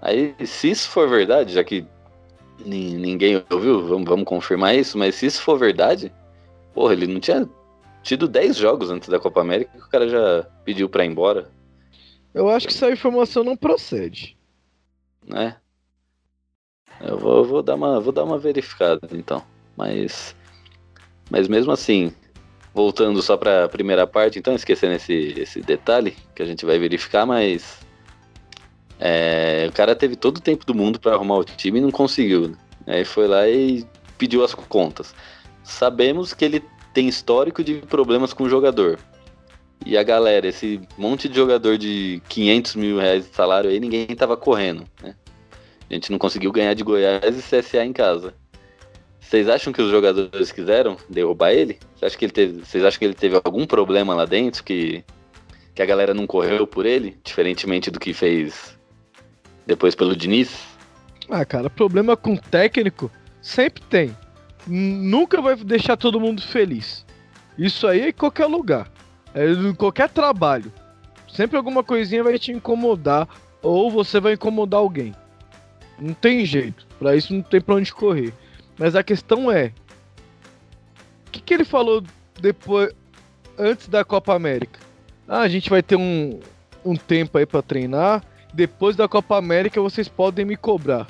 Aí, 0.00 0.34
se 0.44 0.70
isso 0.70 0.88
for 0.88 1.08
verdade, 1.08 1.52
já 1.52 1.62
que 1.62 1.84
ninguém 2.64 3.42
ouviu, 3.50 3.86
vamos, 3.86 4.08
vamos 4.08 4.24
confirmar 4.24 4.74
isso, 4.74 4.96
mas 4.96 5.14
se 5.14 5.26
isso 5.26 5.42
for 5.42 5.58
verdade, 5.58 6.12
porra, 6.74 6.92
ele 6.92 7.06
não 7.06 7.20
tinha 7.20 7.48
tido 8.02 8.28
10 8.28 8.56
jogos 8.56 8.90
antes 8.90 9.08
da 9.08 9.18
Copa 9.18 9.40
América 9.40 9.72
que 9.72 9.84
o 9.84 9.90
cara 9.90 10.08
já 10.08 10.46
pediu 10.64 10.88
pra 10.88 11.04
ir 11.04 11.08
embora. 11.08 11.50
Eu 12.32 12.48
acho 12.48 12.66
que 12.68 12.74
essa 12.74 12.90
informação 12.90 13.42
não 13.42 13.56
procede. 13.56 14.36
Né? 15.26 15.56
Eu 17.00 17.18
vou, 17.18 17.44
vou, 17.44 17.62
dar 17.62 17.74
uma, 17.74 18.00
vou 18.00 18.12
dar 18.12 18.24
uma 18.24 18.38
verificada, 18.38 19.06
então. 19.12 19.42
Mas, 19.76 20.34
mas 21.30 21.46
mesmo 21.46 21.72
assim, 21.72 22.12
voltando 22.74 23.20
só 23.22 23.36
para 23.36 23.64
a 23.64 23.68
primeira 23.68 24.06
parte, 24.06 24.38
então, 24.38 24.54
esquecendo 24.54 24.94
esse, 24.94 25.34
esse 25.38 25.60
detalhe 25.60 26.16
que 26.34 26.42
a 26.42 26.46
gente 26.46 26.64
vai 26.64 26.78
verificar, 26.78 27.26
mas 27.26 27.78
é, 28.98 29.66
o 29.68 29.72
cara 29.72 29.94
teve 29.94 30.16
todo 30.16 30.38
o 30.38 30.42
tempo 30.42 30.64
do 30.64 30.74
mundo 30.74 30.98
para 30.98 31.14
arrumar 31.14 31.36
o 31.36 31.44
time 31.44 31.78
e 31.78 31.82
não 31.82 31.90
conseguiu. 31.90 32.48
Né? 32.48 32.56
Aí 32.86 33.04
foi 33.04 33.28
lá 33.28 33.48
e 33.48 33.86
pediu 34.16 34.44
as 34.44 34.54
contas. 34.54 35.14
Sabemos 35.62 36.32
que 36.32 36.44
ele 36.44 36.62
tem 36.94 37.08
histórico 37.08 37.62
de 37.62 37.74
problemas 37.74 38.32
com 38.32 38.44
o 38.44 38.48
jogador. 38.48 38.98
E 39.84 39.98
a 39.98 40.02
galera, 40.02 40.48
esse 40.48 40.80
monte 40.96 41.28
de 41.28 41.36
jogador 41.36 41.76
de 41.76 42.22
500 42.28 42.74
mil 42.76 42.98
reais 42.98 43.28
de 43.28 43.34
salário 43.34 43.68
aí, 43.68 43.78
ninguém 43.78 44.06
tava 44.16 44.36
correndo, 44.36 44.84
né? 45.02 45.14
A 45.88 45.94
gente 45.94 46.10
não 46.10 46.18
conseguiu 46.18 46.50
ganhar 46.50 46.74
de 46.74 46.82
Goiás 46.82 47.38
e 47.38 47.42
CSA 47.42 47.84
em 47.84 47.92
casa. 47.92 48.34
Vocês 49.20 49.48
acham 49.48 49.72
que 49.72 49.82
os 49.82 49.90
jogadores 49.90 50.52
quiseram 50.52 50.96
derrubar 51.08 51.52
ele? 51.52 51.78
Vocês 51.94 52.04
acham 52.04 52.18
que 52.18 52.24
ele 52.24 52.32
teve, 52.32 52.64
vocês 52.64 52.84
acham 52.84 52.98
que 52.98 53.04
ele 53.04 53.14
teve 53.14 53.40
algum 53.42 53.66
problema 53.66 54.14
lá 54.14 54.24
dentro 54.24 54.62
que, 54.62 55.04
que 55.74 55.82
a 55.82 55.86
galera 55.86 56.14
não 56.14 56.26
correu 56.26 56.66
por 56.66 56.86
ele? 56.86 57.18
Diferentemente 57.24 57.90
do 57.90 57.98
que 57.98 58.12
fez 58.12 58.78
depois 59.66 59.94
pelo 59.94 60.14
Diniz? 60.14 60.56
Ah, 61.28 61.44
cara, 61.44 61.68
problema 61.68 62.16
com 62.16 62.36
técnico 62.36 63.10
sempre 63.42 63.82
tem. 63.82 64.16
Nunca 64.66 65.40
vai 65.40 65.56
deixar 65.56 65.96
todo 65.96 66.20
mundo 66.20 66.42
feliz. 66.42 67.04
Isso 67.58 67.86
aí 67.86 68.00
é 68.02 68.08
em 68.10 68.12
qualquer 68.12 68.46
lugar. 68.46 68.90
É 69.34 69.50
em 69.50 69.74
qualquer 69.74 70.08
trabalho. 70.08 70.72
Sempre 71.28 71.56
alguma 71.56 71.82
coisinha 71.82 72.22
vai 72.22 72.38
te 72.38 72.52
incomodar. 72.52 73.28
Ou 73.62 73.90
você 73.90 74.20
vai 74.20 74.34
incomodar 74.34 74.78
alguém. 74.78 75.12
Não 75.98 76.14
tem 76.14 76.44
jeito. 76.44 76.86
Para 76.98 77.16
isso 77.16 77.32
não 77.32 77.42
tem 77.42 77.60
pra 77.60 77.74
onde 77.74 77.92
correr. 77.92 78.32
Mas 78.78 78.94
a 78.94 79.02
questão 79.02 79.50
é. 79.50 79.72
O 81.26 81.30
que, 81.30 81.40
que 81.40 81.54
ele 81.54 81.64
falou 81.64 82.02
depois. 82.40 82.92
Antes 83.58 83.88
da 83.88 84.04
Copa 84.04 84.34
América? 84.34 84.78
Ah, 85.26 85.40
a 85.40 85.48
gente 85.48 85.70
vai 85.70 85.82
ter 85.82 85.96
um, 85.96 86.38
um 86.84 86.94
tempo 86.94 87.38
aí 87.38 87.46
para 87.46 87.62
treinar. 87.62 88.22
Depois 88.52 88.96
da 88.96 89.08
Copa 89.08 89.36
América 89.36 89.80
vocês 89.80 90.08
podem 90.08 90.44
me 90.44 90.56
cobrar. 90.56 91.06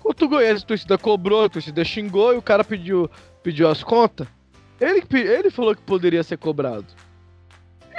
Quanto 0.00 0.24
o 0.24 0.28
Goiás 0.28 0.62
a 0.62 0.66
torcida 0.66 0.96
cobrou, 0.96 1.44
a 1.44 1.48
torcida 1.48 1.82
xingou 1.82 2.32
e 2.32 2.36
o 2.36 2.42
cara 2.42 2.62
pediu, 2.62 3.10
pediu 3.42 3.68
as 3.68 3.82
contas. 3.82 4.28
Ele, 4.80 5.02
ele 5.12 5.50
falou 5.50 5.74
que 5.74 5.82
poderia 5.82 6.22
ser 6.22 6.36
cobrado. 6.36 6.86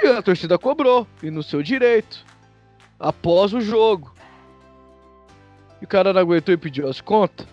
E 0.02 0.06
a 0.06 0.22
torcida 0.22 0.56
cobrou, 0.58 1.06
e 1.22 1.30
no 1.30 1.42
seu 1.42 1.62
direito. 1.62 2.24
Após 2.98 3.52
o 3.52 3.60
jogo. 3.60 4.14
E 5.80 5.84
o 5.84 5.88
cara 5.88 6.12
não 6.12 6.20
aguentou 6.20 6.52
e 6.52 6.58
pediu 6.58 6.88
as 6.88 7.00
contas. 7.00 7.46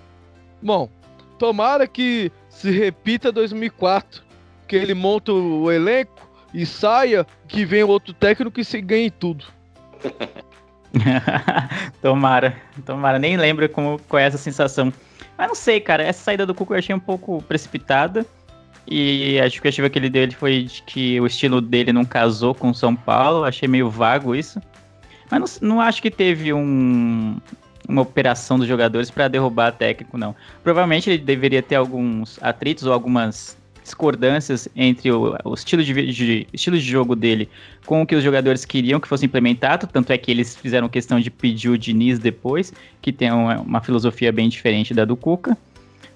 Bom, 0.61 0.89
tomara 1.38 1.88
que 1.88 2.32
se 2.49 2.71
repita 2.71 3.32
2004. 3.32 4.23
Que 4.67 4.76
ele 4.76 4.95
monta 4.95 5.32
o 5.32 5.71
elenco 5.71 6.28
e 6.51 6.65
saia, 6.65 7.28
que 7.47 7.63
venha 7.65 7.86
outro 7.86 8.13
técnico 8.13 8.59
e 8.59 8.65
se 8.65 8.82
ganhe 8.82 9.11
tudo. 9.11 9.45
tomara, 12.01 12.55
tomara. 12.84 13.19
Nem 13.19 13.38
lembro 13.38 13.69
como, 13.69 13.99
qual 14.09 14.19
é 14.19 14.26
essa 14.26 14.38
sensação. 14.38 14.91
Mas 15.38 15.47
não 15.47 15.55
sei, 15.55 15.80
cara. 15.80 16.01
Essa 16.01 16.23
saída 16.23 16.45
do 16.45 16.55
Cuco 16.55 16.73
eu 16.73 16.80
achei 16.80 16.95
um 16.95 16.99
pouco 16.99 17.43
precipitada. 17.43 18.26
E 18.88 19.39
a 19.39 19.43
justificativa 19.43 19.89
que 19.89 19.97
ele 19.97 20.09
deu 20.09 20.23
ele 20.23 20.36
foi 20.36 20.63
de 20.63 20.82
que 20.84 21.19
o 21.19 21.26
estilo 21.26 21.59
dele 21.59 21.91
não 21.91 22.05
casou 22.05 22.55
com 22.55 22.73
São 22.73 22.95
Paulo. 22.95 23.43
Achei 23.43 23.67
meio 23.67 23.89
vago 23.89 24.36
isso. 24.36 24.59
Mas 25.30 25.59
não, 25.61 25.69
não 25.69 25.82
acho 25.82 26.01
que 26.01 26.11
teve 26.11 26.53
um, 26.53 27.38
uma 27.88 28.01
operação 28.01 28.57
dos 28.57 28.67
jogadores 28.67 29.09
para 29.09 29.27
derrubar 29.27 29.71
técnico, 29.71 30.17
não. 30.17 30.36
Provavelmente 30.63 31.09
ele 31.09 31.17
deveria 31.17 31.61
ter 31.61 31.75
alguns 31.75 32.41
atritos 32.41 32.86
ou 32.86 32.93
algumas 32.93 33.57
discordâncias 33.86 34.67
entre 34.75 35.11
o, 35.11 35.38
o 35.43 35.53
estilo, 35.53 35.83
de, 35.83 36.11
de, 36.11 36.47
estilo 36.51 36.77
de 36.77 36.83
jogo 36.83 37.15
dele 37.15 37.47
com 37.86 38.01
o 38.01 38.05
que 38.05 38.15
os 38.15 38.23
jogadores 38.23 38.65
queriam 38.65 38.99
que 38.99 39.07
fosse 39.07 39.25
implementado, 39.25 39.86
tanto 39.86 40.11
é 40.11 40.17
que 40.17 40.31
eles 40.31 40.55
fizeram 40.55 40.89
questão 40.89 41.19
de 41.19 41.29
pedir 41.29 41.69
o 41.69 41.77
Diniz 41.77 42.17
depois, 42.17 42.73
que 42.99 43.13
tem 43.13 43.31
uma, 43.31 43.59
uma 43.59 43.81
filosofia 43.81 44.31
bem 44.31 44.49
diferente 44.49 44.93
da 44.93 45.05
do 45.05 45.15
Cuca. 45.15 45.55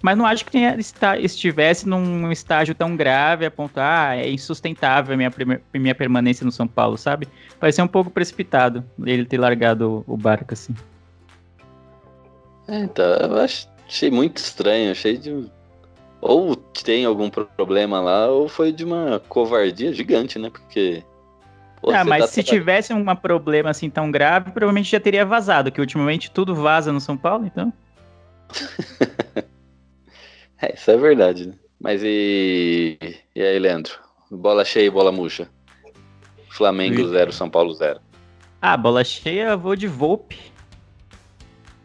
Mas 0.01 0.17
não 0.17 0.25
acho 0.25 0.45
que 0.45 0.51
tenha, 0.51 0.77
estivesse 1.19 1.87
num 1.87 2.31
estágio 2.31 2.73
tão 2.73 2.95
grave 2.95 3.45
a 3.45 3.51
ponto, 3.51 3.77
ah, 3.77 4.15
é 4.15 4.31
insustentável 4.31 5.13
a 5.13 5.17
minha, 5.17 5.31
minha 5.73 5.93
permanência 5.93 6.45
no 6.45 6.51
São 6.51 6.67
Paulo, 6.67 6.97
sabe? 6.97 7.27
Parecia 7.59 7.83
um 7.83 7.87
pouco 7.87 8.09
precipitado 8.09 8.83
ele 9.03 9.25
ter 9.25 9.37
largado 9.37 10.03
o 10.07 10.15
barco 10.15 10.53
assim. 10.53 10.73
É, 12.69 12.79
então, 12.79 13.05
eu 13.05 13.37
achei 13.39 14.11
muito 14.11 14.37
estranho, 14.37 14.91
achei 14.91 15.17
de 15.17 15.49
ou 16.21 16.55
tem 16.55 17.05
algum 17.05 17.29
problema 17.29 18.01
lá, 18.01 18.27
ou 18.27 18.49
foi 18.49 18.71
de 18.71 18.83
uma 18.83 19.21
covardia 19.29 19.93
gigante, 19.93 20.37
né? 20.37 20.49
Porque. 20.49 21.03
Pô, 21.81 21.91
ah, 21.91 22.03
mas 22.03 22.25
tá 22.25 22.27
se 22.27 22.43
tivesse 22.43 22.93
um 22.93 23.15
problema 23.15 23.69
assim 23.69 23.89
tão 23.89 24.11
grave, 24.11 24.51
provavelmente 24.51 24.91
já 24.91 24.99
teria 24.99 25.25
vazado, 25.25 25.71
que 25.71 25.79
ultimamente 25.79 26.29
tudo 26.29 26.53
vaza 26.53 26.91
no 26.91 26.99
São 26.99 27.15
Paulo, 27.15 27.45
então. 27.45 27.71
é, 30.61 30.73
isso 30.73 30.91
é 30.91 30.97
verdade, 30.97 31.47
né? 31.47 31.53
Mas 31.79 32.01
e. 32.03 32.97
E 33.33 33.41
aí, 33.41 33.57
Leandro? 33.57 33.93
Bola 34.29 34.65
cheia 34.65 34.87
e 34.87 34.89
bola 34.89 35.11
murcha. 35.11 35.49
Flamengo 36.49 37.07
0, 37.07 37.31
São 37.31 37.49
Paulo 37.49 37.73
0. 37.73 38.01
Ah, 38.61 38.75
bola 38.75 39.03
cheia, 39.05 39.55
vou 39.55 39.75
de 39.75 39.87
Volpe. 39.87 40.37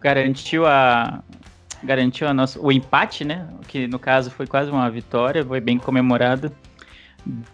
Garantiu 0.04 0.66
a, 0.66 1.22
garantiu 1.82 2.28
a 2.28 2.34
nossa, 2.34 2.60
o 2.60 2.70
empate, 2.70 3.24
né? 3.24 3.48
Que 3.66 3.86
no 3.86 3.98
caso 3.98 4.30
foi 4.30 4.46
quase 4.46 4.70
uma 4.70 4.90
vitória, 4.90 5.42
foi 5.42 5.60
bem 5.60 5.78
comemorado. 5.78 6.52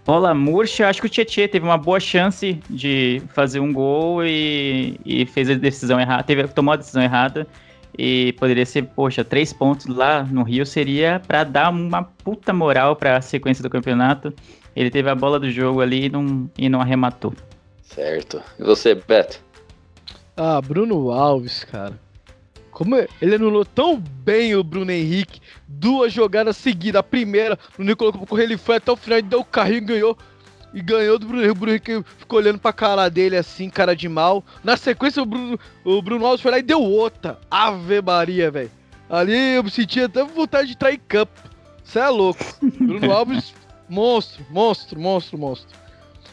Bola 0.04 0.34
murcha, 0.34 0.88
acho 0.88 1.00
que 1.00 1.06
o 1.06 1.10
Tietchan 1.10 1.46
teve 1.46 1.64
uma 1.64 1.78
boa 1.78 2.00
chance 2.00 2.60
de 2.68 3.22
fazer 3.32 3.60
um 3.60 3.72
gol 3.72 4.24
e, 4.24 4.98
e 5.06 5.24
fez 5.26 5.48
a 5.48 5.54
decisão 5.54 6.00
errada, 6.00 6.24
teve, 6.24 6.48
tomou 6.48 6.74
a 6.74 6.76
decisão 6.76 7.00
errada 7.00 7.46
e 7.96 8.32
poderia 8.32 8.66
ser, 8.66 8.82
poxa, 8.82 9.22
três 9.22 9.52
pontos 9.52 9.86
lá 9.86 10.24
no 10.24 10.42
Rio 10.42 10.66
seria 10.66 11.22
para 11.24 11.44
dar 11.44 11.70
uma 11.70 12.02
puta 12.02 12.52
moral 12.52 12.96
para 12.96 13.18
a 13.18 13.20
sequência 13.20 13.62
do 13.62 13.70
campeonato. 13.70 14.34
Ele 14.74 14.90
teve 14.90 15.08
a 15.08 15.14
bola 15.14 15.38
do 15.38 15.48
jogo 15.48 15.80
ali 15.80 16.06
e 16.06 16.08
não, 16.08 16.50
e 16.58 16.68
não 16.68 16.80
arrematou. 16.80 17.32
Certo. 17.82 18.42
E 18.58 18.64
você, 18.64 18.96
Beto? 18.96 19.40
Ah, 20.36 20.60
Bruno 20.60 21.12
Alves, 21.12 21.62
cara. 21.62 21.94
Como 22.80 22.96
ele 22.96 23.34
anulou 23.34 23.62
tão 23.62 24.00
bem 24.00 24.56
o 24.56 24.64
Bruno 24.64 24.90
Henrique, 24.90 25.38
duas 25.68 26.10
jogadas 26.10 26.56
seguidas. 26.56 27.00
A 27.00 27.02
primeira, 27.02 27.58
o 27.78 27.82
Nico 27.82 27.98
colocou 27.98 28.20
pra 28.20 28.26
correr, 28.26 28.44
ele 28.44 28.56
foi 28.56 28.76
até 28.76 28.90
o 28.90 28.96
final 28.96 29.18
e 29.18 29.22
deu 29.22 29.40
o 29.40 29.44
carrinho 29.44 29.76
e 29.76 29.80
ganhou. 29.82 30.18
E 30.72 30.80
ganhou 30.80 31.18
do 31.18 31.26
Bruno 31.26 31.42
Henrique. 31.42 31.52
O 31.52 31.60
Bruno 31.60 31.72
Henrique 31.72 32.04
ficou 32.16 32.38
olhando 32.38 32.58
pra 32.58 32.72
cara 32.72 33.10
dele 33.10 33.36
assim, 33.36 33.68
cara 33.68 33.94
de 33.94 34.08
mal. 34.08 34.42
Na 34.64 34.78
sequência, 34.78 35.22
o 35.22 35.26
Bruno, 35.26 35.60
o 35.84 36.00
Bruno 36.00 36.24
Alves 36.24 36.40
foi 36.40 36.52
lá 36.52 36.58
e 36.58 36.62
deu 36.62 36.80
outra. 36.80 37.38
Ave 37.50 38.00
Maria, 38.00 38.50
velho. 38.50 38.70
Ali 39.10 39.56
eu 39.56 39.62
me 39.62 39.70
sentia 39.70 40.06
até 40.06 40.24
vontade 40.24 40.68
de 40.68 40.76
trair 40.78 40.98
campo. 41.06 41.38
Você 41.84 41.98
é 41.98 42.08
louco. 42.08 42.42
Bruno 42.62 43.12
Alves, 43.12 43.52
monstro, 43.90 44.42
monstro, 44.48 44.98
monstro, 44.98 45.36
monstro. 45.36 45.78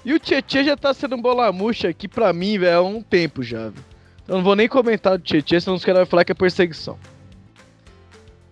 E 0.06 0.14
o 0.14 0.20
Tietchan 0.20 0.64
já 0.64 0.78
tá 0.78 0.94
sendo 0.94 1.18
bola 1.18 1.52
murcha 1.52 1.90
aqui 1.90 2.08
pra 2.08 2.32
mim, 2.32 2.58
velho, 2.58 2.78
há 2.78 2.82
um 2.82 3.02
tempo 3.02 3.44
já, 3.44 3.64
velho. 3.64 3.97
Eu 4.28 4.36
não 4.36 4.44
vou 4.44 4.56
nem 4.56 4.68
comentar 4.68 5.18
do 5.18 5.24
Tietchan, 5.24 5.60
senão 5.60 5.76
os 5.76 5.86
caras 5.86 6.00
vão 6.00 6.08
falar 6.08 6.26
que 6.26 6.32
é 6.32 6.36
perseguição. 6.36 6.98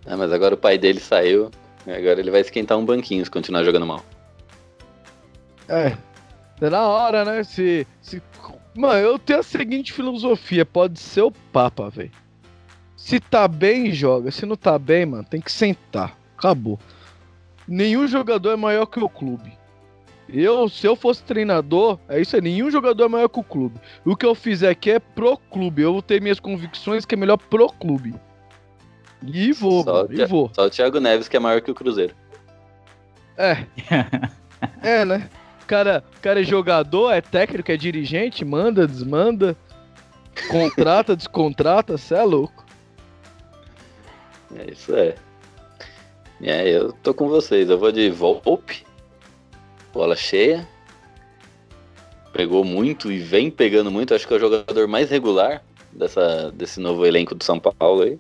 Ah, 0.05 0.15
mas 0.15 0.31
agora 0.31 0.55
o 0.55 0.57
pai 0.57 0.77
dele 0.77 0.99
saiu, 0.99 1.51
agora 1.81 2.19
ele 2.19 2.31
vai 2.31 2.41
esquentar 2.41 2.77
um 2.77 2.85
banquinho 2.85 3.25
se 3.25 3.31
continuar 3.31 3.63
jogando 3.63 3.85
mal. 3.85 4.03
É, 5.67 5.97
é 6.61 6.69
na 6.69 6.87
hora, 6.87 7.25
né? 7.25 7.43
Se, 7.43 7.85
se... 8.01 8.21
Mano, 8.75 8.99
eu 8.99 9.19
tenho 9.19 9.39
a 9.39 9.43
seguinte 9.43 9.91
filosofia, 9.91 10.65
pode 10.65 10.99
ser 10.99 11.21
o 11.21 11.31
Papa, 11.31 11.89
velho. 11.89 12.11
Se 12.95 13.19
tá 13.19 13.47
bem, 13.47 13.91
joga. 13.91 14.31
Se 14.31 14.45
não 14.45 14.55
tá 14.55 14.79
bem, 14.79 15.05
mano, 15.05 15.23
tem 15.23 15.41
que 15.41 15.51
sentar. 15.51 16.17
Acabou. 16.37 16.79
Nenhum 17.67 18.07
jogador 18.07 18.51
é 18.51 18.55
maior 18.55 18.85
que 18.85 18.99
o 18.99 19.09
clube. 19.09 19.57
Eu, 20.27 20.67
se 20.67 20.87
eu 20.87 20.95
fosse 20.95 21.23
treinador, 21.23 21.99
é 22.09 22.19
isso 22.19 22.35
aí, 22.35 22.41
nenhum 22.41 22.71
jogador 22.71 23.05
é 23.05 23.07
maior 23.07 23.29
que 23.29 23.39
o 23.39 23.43
clube. 23.43 23.79
O 24.03 24.15
que 24.15 24.25
eu 24.25 24.33
fizer 24.33 24.69
aqui 24.69 24.91
é 24.91 24.99
pro 24.99 25.37
clube. 25.37 25.83
Eu 25.83 25.93
vou 25.93 26.01
ter 26.01 26.21
minhas 26.21 26.39
convicções 26.39 27.05
que 27.05 27.13
é 27.13 27.17
melhor 27.17 27.37
pro 27.37 27.67
clube. 27.69 28.15
E 29.23 29.51
vou, 29.51 29.83
só, 29.83 30.07
e 30.09 30.25
vou. 30.25 30.51
Só 30.53 30.65
o 30.65 30.69
Thiago 30.69 30.99
Neves 30.99 31.27
que 31.27 31.37
é 31.37 31.39
maior 31.39 31.61
que 31.61 31.69
o 31.69 31.75
Cruzeiro. 31.75 32.15
É. 33.37 33.65
é, 34.81 35.05
né? 35.05 35.29
O 35.61 35.65
cara, 35.65 36.03
cara 36.21 36.41
é 36.41 36.43
jogador, 36.43 37.11
é 37.11 37.21
técnico, 37.21 37.71
é 37.71 37.77
dirigente, 37.77 38.43
manda, 38.43 38.87
desmanda, 38.87 39.55
contrata, 40.49 41.15
descontrata, 41.17 41.97
cê 41.97 42.15
é 42.15 42.23
louco. 42.23 42.65
É 44.55 44.71
isso 44.71 44.95
é. 44.95 45.15
É, 46.41 46.67
eu 46.69 46.91
tô 46.91 47.13
com 47.13 47.27
vocês. 47.27 47.69
Eu 47.69 47.77
vou 47.77 47.91
de 47.91 48.09
Volpe 48.09 48.85
bola 49.95 50.15
cheia. 50.15 50.67
Pegou 52.33 52.65
muito 52.65 53.09
e 53.09 53.17
vem 53.17 53.49
pegando 53.49 53.89
muito. 53.89 54.13
Acho 54.13 54.27
que 54.27 54.33
é 54.33 54.37
o 54.37 54.39
jogador 54.39 54.87
mais 54.89 55.09
regular 55.09 55.63
dessa, 55.93 56.51
desse 56.51 56.81
novo 56.81 57.05
elenco 57.05 57.33
do 57.33 57.43
São 57.43 57.57
Paulo 57.57 58.03
aí. 58.03 58.19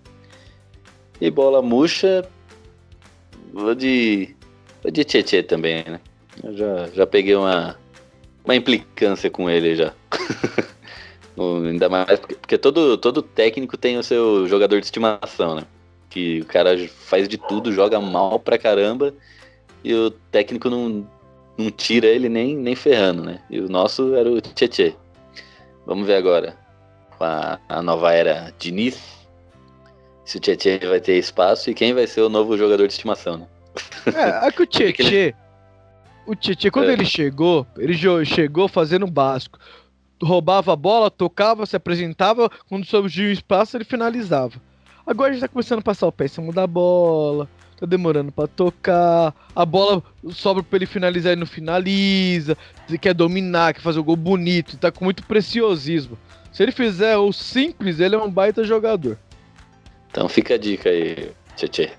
E 1.19 1.29
bola 1.29 1.61
murcha. 1.61 2.25
Vou 3.51 3.75
de. 3.75 4.33
Vou 4.81 4.89
de 4.89 5.03
Tietê 5.03 5.43
também, 5.43 5.83
né? 5.83 5.99
Eu 6.41 6.55
já, 6.55 6.87
já 6.93 7.07
peguei 7.07 7.35
uma, 7.35 7.77
uma 8.45 8.55
implicância 8.55 9.29
com 9.29 9.49
ele 9.49 9.75
já. 9.75 9.93
Ainda 11.37 11.89
mais 11.89 12.17
porque, 12.17 12.35
porque, 12.35 12.57
todo, 12.57 12.97
todo 12.97 13.21
técnico 13.21 13.75
tem 13.75 13.97
o 13.97 14.03
seu 14.03 14.47
jogador 14.47 14.79
de 14.79 14.85
estimação, 14.85 15.55
né? 15.55 15.63
Que 16.09 16.39
o 16.39 16.45
cara 16.45 16.77
faz 16.87 17.27
de 17.27 17.37
tudo, 17.37 17.73
joga 17.73 17.99
mal 17.99 18.39
pra 18.39 18.57
caramba 18.57 19.13
e 19.83 19.93
o 19.93 20.09
técnico 20.09 20.69
não, 20.69 21.05
não 21.57 21.71
tira 21.71 22.07
ele 22.07 22.29
nem, 22.29 22.55
nem 22.55 22.75
ferrando, 22.75 23.23
né? 23.23 23.39
E 23.49 23.59
o 23.59 23.69
nosso 23.69 24.13
era 24.15 24.29
o 24.29 24.41
Tietê. 24.41 24.95
Vamos 25.85 26.05
ver 26.07 26.15
agora, 26.15 26.55
com 27.17 27.23
a, 27.23 27.59
a 27.69 27.81
nova 27.81 28.11
era 28.13 28.53
Diniz, 28.59 28.99
se 30.25 30.37
o 30.37 30.39
Tietê 30.39 30.79
vai 30.79 30.99
ter 30.99 31.17
espaço 31.17 31.69
e 31.69 31.73
quem 31.73 31.93
vai 31.93 32.07
ser 32.07 32.21
o 32.21 32.29
novo 32.29 32.57
jogador 32.57 32.87
de 32.87 32.93
estimação, 32.93 33.37
né? 33.37 33.47
É, 34.13 34.47
é 34.47 34.51
que 34.51 34.63
o 34.63 34.65
Tietê. 34.67 35.35
O 36.25 36.35
Tietê, 36.35 36.71
quando 36.71 36.89
É. 36.89 36.93
ele 36.93 37.05
chegou, 37.05 37.67
ele 37.77 37.95
chegou 38.25 38.67
fazendo 38.67 39.03
o 39.05 39.11
básico. 39.11 39.59
Roubava 40.23 40.73
a 40.73 40.75
bola, 40.75 41.11
tocava, 41.11 41.65
se 41.65 41.75
apresentava, 41.75 42.49
quando 42.67 42.85
surgia 42.85 43.27
o 43.27 43.31
espaço, 43.31 43.77
ele 43.77 43.83
finalizava. 43.83 44.59
Agora 45.05 45.33
já 45.33 45.41
tá 45.41 45.47
começando 45.47 45.79
a 45.79 45.83
passar 45.83 46.07
o 46.07 46.11
pé 46.11 46.25
em 46.25 46.29
cima 46.29 46.51
da 46.51 46.65
bola, 46.65 47.47
tá 47.77 47.85
demorando 47.85 48.31
pra 48.31 48.47
tocar, 48.47 49.33
a 49.55 49.65
bola 49.65 50.01
sobra 50.31 50.63
pra 50.63 50.77
ele 50.77 50.85
finalizar 50.85 51.33
e 51.33 51.35
não 51.35 51.45
finaliza, 51.45 52.57
ele 52.87 52.97
quer 52.97 53.13
dominar, 53.13 53.73
quer 53.73 53.81
fazer 53.81 53.99
o 53.99 54.03
gol 54.03 54.15
bonito, 54.15 54.77
tá 54.77 54.91
com 54.91 55.05
muito 55.05 55.23
preciosismo. 55.23 56.17
Se 56.51 56.63
ele 56.63 56.71
fizer 56.71 57.17
o 57.17 57.33
simples, 57.33 57.99
ele 57.99 58.15
é 58.15 58.17
um 58.17 58.29
baita 58.29 58.63
jogador. 58.63 59.17
Então 60.09 60.29
fica 60.29 60.53
a 60.53 60.57
dica 60.57 60.89
aí, 60.89 61.31
Tietê. 61.57 61.91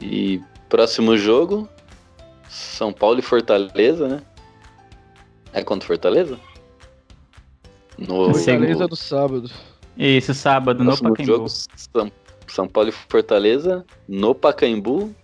E 0.00 0.40
próximo 0.68 1.16
jogo, 1.16 1.68
São 2.48 2.92
Paulo 2.92 3.18
e 3.18 3.22
Fortaleza, 3.22 4.08
né? 4.08 4.22
É 5.52 5.62
contra 5.62 5.86
Fortaleza? 5.86 6.38
No 7.98 8.32
Fortaleza 8.32 8.86
do 8.86 8.96
sábado. 8.96 9.50
Isso, 9.96 10.32
sábado, 10.32 10.78
no 10.78 10.86
próximo 10.86 11.10
Pacaembu. 11.10 11.32
jogo, 11.32 11.48
São, 11.48 12.12
São 12.52 12.66
Paulo 12.68 12.88
e 12.90 12.92
Fortaleza, 12.92 13.84
no 14.08 14.34
Pacaembu. 14.34 15.14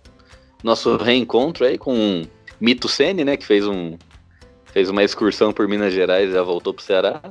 Nosso 0.63 0.97
reencontro 0.97 1.65
aí 1.65 1.77
com 1.77 2.21
o 2.21 2.27
Mito 2.59 2.87
Sene, 2.87 3.23
né? 3.23 3.37
Que 3.37 3.45
fez 3.45 3.67
um 3.67 3.97
fez 4.73 4.89
uma 4.89 5.03
excursão 5.03 5.53
por 5.53 5.67
Minas 5.67 5.93
Gerais 5.93 6.29
e 6.29 6.33
já 6.33 6.41
voltou 6.43 6.73
pro 6.73 6.83
Ceará. 6.83 7.21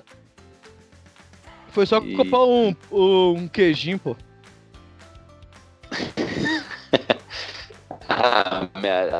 Foi 1.68 1.84
só 1.84 1.99
E- 1.99 2.14
comprar 2.14 2.40
um, 2.45 2.74
um 2.90 3.49
queijinho, 3.49 3.99
pô. 3.99 4.16
A, 8.09 8.68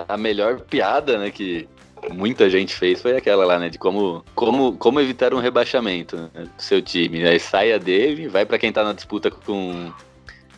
a 0.09 0.17
melhor 0.17 0.61
piada, 0.61 1.19
né, 1.19 1.31
que 1.31 1.67
muita 2.13 2.49
gente 2.51 2.75
fez 2.75 3.01
foi 3.01 3.17
aquela 3.17 3.45
lá, 3.45 3.59
né, 3.59 3.69
de 3.71 3.79
como, 3.79 4.25
como, 4.35 4.77
como 4.77 5.01
evitar 5.01 5.33
um 5.35 5.39
rebaixamento 5.39 6.17
né, 6.17 6.31
do 6.57 6.63
seu 6.63 6.81
time. 6.83 7.27
Aí 7.27 7.41
saia 7.41 7.79
dele, 7.79 8.29
vai 8.29 8.45
pra 8.45 8.59
quem 8.59 8.71
tá 8.73 8.85
na 8.85 8.93
disputa 8.93 9.31
com, 9.31 9.91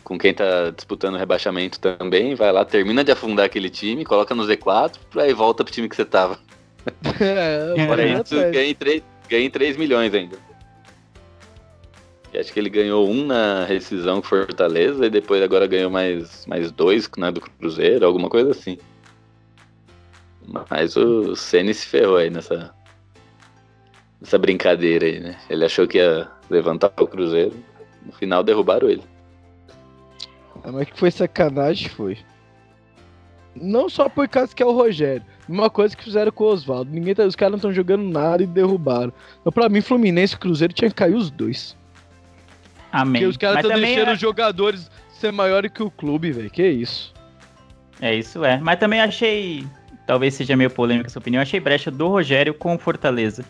com 0.07 0.17
quem 0.17 0.33
tá 0.33 0.69
disputando 0.69 1.15
o 1.15 1.17
rebaixamento 1.17 1.81
também, 1.81 2.33
vai 2.33 2.49
lá, 2.49 2.63
termina 2.63 3.03
de 3.03 3.11
afundar 3.11 3.45
aquele 3.45 3.69
time, 3.69 4.05
coloca 4.05 4.33
no 4.33 4.43
Z4, 4.43 4.93
aí 5.17 5.33
volta 5.33 5.65
pro 5.65 5.73
time 5.73 5.89
que 5.89 5.97
você 5.97 6.05
tava. 6.05 6.39
É, 7.19 7.85
Fora 7.85 8.07
vai 8.07 8.21
isso, 8.21 8.35
ganhei 8.49 8.73
3, 8.73 9.03
ganhei 9.27 9.49
3 9.49 9.75
milhões 9.75 10.13
ainda. 10.13 10.37
E 12.33 12.37
acho 12.37 12.53
que 12.53 12.57
ele 12.57 12.69
ganhou 12.69 13.05
um 13.05 13.25
na 13.25 13.65
rescisão 13.65 14.21
com 14.21 14.27
Fortaleza 14.29 15.05
e 15.05 15.09
depois 15.09 15.41
agora 15.41 15.67
ganhou 15.67 15.91
mais, 15.91 16.45
mais 16.45 16.71
dois 16.71 17.09
né, 17.17 17.29
do 17.29 17.41
Cruzeiro, 17.41 18.05
alguma 18.05 18.29
coisa 18.29 18.51
assim. 18.51 18.77
Mas 20.69 20.95
o 20.95 21.35
Ceni 21.35 21.73
se 21.73 21.85
ferrou 21.85 22.15
aí 22.15 22.29
nessa, 22.29 22.73
nessa 24.21 24.37
brincadeira 24.37 25.05
aí, 25.05 25.19
né? 25.19 25.37
Ele 25.49 25.65
achou 25.65 25.85
que 25.85 25.97
ia 25.97 26.29
levantar 26.49 26.93
o 26.97 27.07
Cruzeiro, 27.07 27.53
no 28.05 28.13
final 28.13 28.41
derrubaram 28.41 28.89
ele. 28.89 29.03
Ah, 30.67 30.71
mas 30.73 30.89
que 30.89 30.99
foi 30.99 31.09
sacanagem, 31.09 31.87
foi. 31.87 32.17
Não 33.55 33.87
só 33.89 34.09
por 34.09 34.27
causa 34.27 34.53
que 34.53 34.61
é 34.61 34.65
o 34.65 34.73
Rogério. 34.73 35.23
Uma 35.47 35.69
coisa 35.69 35.95
que 35.95 36.03
fizeram 36.03 36.29
com 36.29 36.43
o 36.43 36.47
Oswaldo. 36.47 36.91
Ninguém 36.91 37.15
tá, 37.15 37.23
os 37.23 37.37
caras 37.37 37.51
não 37.51 37.57
estão 37.57 37.71
jogando 37.73 38.03
nada 38.03 38.43
e 38.43 38.45
derrubaram. 38.45 39.13
Então, 39.39 39.51
pra 39.51 39.69
mim, 39.69 39.79
Fluminense 39.79 40.35
e 40.35 40.37
Cruzeiro 40.37 40.73
tinha 40.73 40.89
que 40.89 40.95
cair 40.95 41.15
os 41.15 41.31
dois. 41.31 41.75
Amém. 42.91 43.13
Porque 43.13 43.25
os 43.27 43.37
caras 43.37 43.63
estão 43.63 43.79
deixando 43.79 44.09
é- 44.09 44.13
os 44.13 44.19
jogadores 44.19 44.91
ser 45.09 45.31
maiores 45.31 45.71
que 45.71 45.81
o 45.81 45.89
clube, 45.89 46.31
velho. 46.33 46.49
Que 46.51 46.67
isso. 46.67 47.13
É, 48.01 48.13
isso 48.13 48.43
é. 48.43 48.59
Mas 48.59 48.77
também 48.77 48.99
achei, 48.99 49.65
talvez 50.05 50.33
seja 50.33 50.57
meio 50.57 50.69
polêmica 50.69 51.07
essa 51.07 51.17
opinião, 51.17 51.41
achei 51.41 51.61
brecha 51.61 51.89
do 51.89 52.09
Rogério 52.09 52.53
com 52.53 52.75
o 52.75 52.77
Fortaleza. 52.77 53.45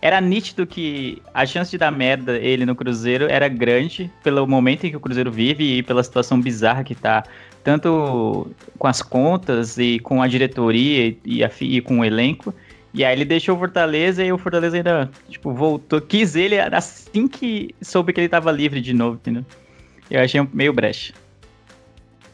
Era 0.00 0.20
nítido 0.20 0.66
que 0.66 1.20
a 1.34 1.44
chance 1.44 1.70
de 1.72 1.78
dar 1.78 1.90
merda 1.90 2.38
ele 2.38 2.64
no 2.64 2.76
Cruzeiro 2.76 3.26
era 3.28 3.48
grande 3.48 4.10
pelo 4.22 4.46
momento 4.46 4.84
em 4.86 4.90
que 4.90 4.96
o 4.96 5.00
Cruzeiro 5.00 5.30
vive 5.32 5.78
e 5.78 5.82
pela 5.82 6.02
situação 6.04 6.40
bizarra 6.40 6.84
que 6.84 6.94
tá, 6.94 7.24
tanto 7.64 8.48
com 8.78 8.86
as 8.86 9.02
contas 9.02 9.76
e 9.76 9.98
com 9.98 10.22
a 10.22 10.28
diretoria 10.28 11.16
e, 11.24 11.42
a, 11.42 11.50
e 11.60 11.80
com 11.80 11.98
o 11.98 12.04
elenco. 12.04 12.54
E 12.94 13.04
aí 13.04 13.12
ele 13.14 13.24
deixou 13.24 13.56
o 13.56 13.58
Fortaleza 13.58 14.24
e 14.24 14.32
o 14.32 14.38
Fortaleza 14.38 14.76
ainda, 14.76 15.10
tipo, 15.28 15.52
voltou, 15.52 16.00
quis 16.00 16.36
ele 16.36 16.58
assim 16.58 17.26
que 17.26 17.74
soube 17.82 18.12
que 18.12 18.20
ele 18.20 18.28
tava 18.28 18.52
livre 18.52 18.80
de 18.80 18.94
novo, 18.94 19.16
entendeu? 19.16 19.44
Eu 20.10 20.20
achei 20.20 20.40
meio 20.54 20.72
brecha. 20.72 21.12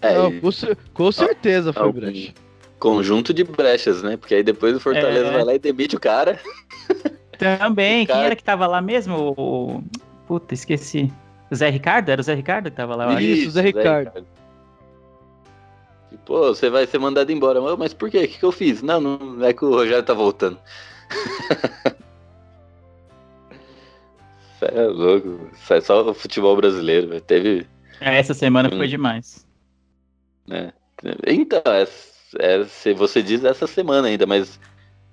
É, 0.03 0.15
Não, 0.19 0.31
com, 0.41 0.51
com 0.93 1.13
certeza 1.13 1.73
foi 1.73 1.83
algum 1.83 1.99
brecha. 2.01 2.33
conjunto 2.79 3.33
de 3.33 3.43
brechas, 3.43 4.03
né? 4.03 4.17
Porque 4.17 4.35
aí 4.35 4.43
depois 4.43 4.77
o 4.77 4.81
Fortaleza 4.81 5.29
É. 5.29 5.33
vai 5.33 5.45
lá 5.45 5.55
e 5.55 5.59
demite 5.59 5.97
o 5.97 6.01
cara. 6.01 6.39
Também, 7.39 8.07
quem 8.07 8.15
Ricardo. 8.15 8.25
era 8.27 8.37
que 8.37 8.45
tava 8.45 8.67
lá 8.67 8.81
mesmo? 8.81 9.35
O... 9.37 9.77
o- 9.79 9.85
Puta, 10.27 10.55
esqueci. 10.55 11.13
O 11.51 11.55
Zé 11.55 11.69
Ricardo? 11.69 12.09
Era 12.09 12.21
o 12.21 12.25
Zé 12.25 12.35
Ricardo 12.35 12.71
que 12.71 12.77
tava 12.77 12.97
lá? 12.97 13.09
acho. 13.09 13.21
Isso, 13.21 13.51
Zé 13.51 13.61
Ricardo. 13.61 14.27
E, 16.11 16.17
Pô, 16.19 16.49
você 16.55 16.71
vai 16.71 16.87
ser 16.87 16.99
mandado 16.99 17.31
embora. 17.31 17.61
Mas- 17.61 17.79
Mas 17.79 17.95
por 17.95 18.09
quê? 18.11 18.25
O 18.25 18.29
que, 18.29 18.39
que 18.39 18.45
eu 18.45 18.53
fiz? 18.53 18.81
Não, 18.83 19.01
não 19.01 19.45
é 19.45 19.53
que 19.53 19.65
o 19.65 19.71
Rogério 19.71 20.03
tá 20.03 20.15
voltando. 20.15 20.59
Cê 24.59 24.67
é 24.67 24.83
louco. 24.87 25.49
Isso 25.53 25.75
é 25.75 25.81
só 25.81 26.09
o 26.09 26.15
futebol 26.15 26.57
brasileiro, 26.57 27.09
velho. 27.09 27.21
Teve. 27.21 27.67
É, 28.01 28.17
Essa 28.19 28.35
semana 28.35 28.69
Hum. 28.73 28.77
foi 28.79 28.89
demais. 28.89 29.47
né? 30.47 30.73
Então, 31.27 31.61
é, 31.67 31.87
é, 32.39 32.65
se 32.65 32.95
você 32.95 33.23
diz 33.23 33.45
essa 33.45 33.67
semana 33.67 34.09
ainda, 34.09 34.27
mas 34.27 34.59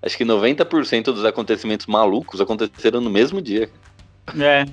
acho 0.02 0.18
que 0.18 0.26
90% 0.26 1.06
dos 1.06 1.26
acontecimentos 1.26 1.86
malucos 1.86 2.42
aconteceram 2.42 3.02
no 3.02 3.10
mesmo 3.10 3.42
dia. 3.42 3.70
É, 4.40 4.66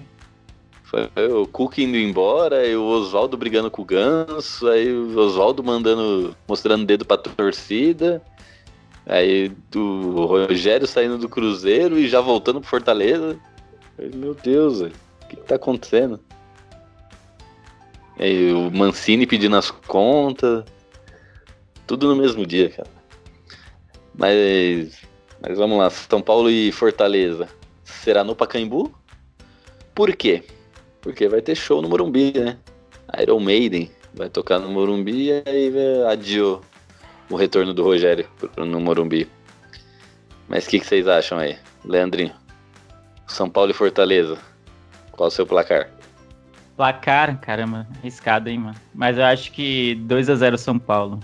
Foi 0.85 1.11
o 1.31 1.47
Cook 1.47 1.79
indo 1.79 1.99
embora, 1.99 2.67
e 2.67 2.75
o 2.75 2.85
Oswaldo 2.85 3.37
brigando 3.37 3.71
com 3.71 3.83
o 3.83 3.85
Ganso, 3.85 4.67
aí 4.69 4.91
o 4.91 5.19
Oswaldo 5.19 5.63
mandando, 5.63 6.35
mostrando 6.47 6.83
o 6.83 6.87
dedo 6.87 7.05
pra 7.05 7.19
torcida, 7.19 8.23
aí 9.05 9.53
o 9.75 10.25
Rogério 10.25 10.87
saindo 10.87 11.19
do 11.19 11.29
Cruzeiro 11.29 11.99
e 11.99 12.09
já 12.09 12.21
voltando 12.23 12.61
pro 12.61 12.71
Fortaleza. 12.71 13.39
Meu 14.15 14.35
Deus, 14.35 14.81
o 14.81 14.91
que, 15.29 15.37
que 15.37 15.43
tá 15.43 15.57
acontecendo? 15.57 16.21
Aí 18.19 18.51
o 18.53 18.71
Mancini 18.71 19.27
pedindo 19.27 19.57
as 19.57 19.71
contas, 19.71 20.65
tudo 21.87 22.09
no 22.09 22.17
mesmo 22.17 22.47
dia, 22.47 22.71
cara. 22.71 22.91
Mas, 24.15 25.01
mas 25.41 25.59
vamos 25.59 25.79
lá, 25.79 25.91
São 25.91 26.21
Paulo 26.21 26.51
e 26.51 26.73
Fortaleza. 26.73 27.49
Será 27.85 28.23
no 28.23 28.35
Pacaembu? 28.35 28.95
Por 29.95 30.15
quê? 30.15 30.45
Porque 31.01 31.29
vai 31.29 31.41
ter 31.41 31.55
show 31.55 31.81
no 31.81 31.89
Morumbi, 31.89 32.33
né? 32.39 32.59
Iron 33.21 33.41
Maiden 33.41 33.91
vai 34.15 34.29
tocar 34.29 34.59
no 34.59 34.69
Morumbi 34.69 35.29
e 35.29 35.33
aí 35.33 35.73
adiou 36.11 36.63
o 37.31 37.37
retorno 37.37 37.73
do 37.73 37.83
Rogério 37.83 38.29
no 38.57 38.81
Morumbi. 38.81 39.29
Mas 40.49 40.67
o 40.67 40.71
que, 40.71 40.81
que 40.81 40.87
vocês 40.87 41.07
acham 41.07 41.39
aí? 41.39 41.57
Leandrinho, 41.85 42.35
São 43.27 43.49
Paulo 43.49 43.71
e 43.71 43.75
Fortaleza. 43.75 44.39
Qual 45.13 45.29
o 45.29 45.31
seu 45.31 45.47
placar? 45.47 45.91
placar, 46.79 47.41
caramba, 47.41 47.89
arriscado, 47.99 48.49
hein, 48.49 48.59
mano. 48.59 48.77
Mas 48.95 49.19
eu 49.19 49.25
acho 49.25 49.51
que 49.51 49.97
2 49.97 50.31
a 50.31 50.37
0 50.37 50.57
São 50.57 50.79
Paulo. 50.79 51.19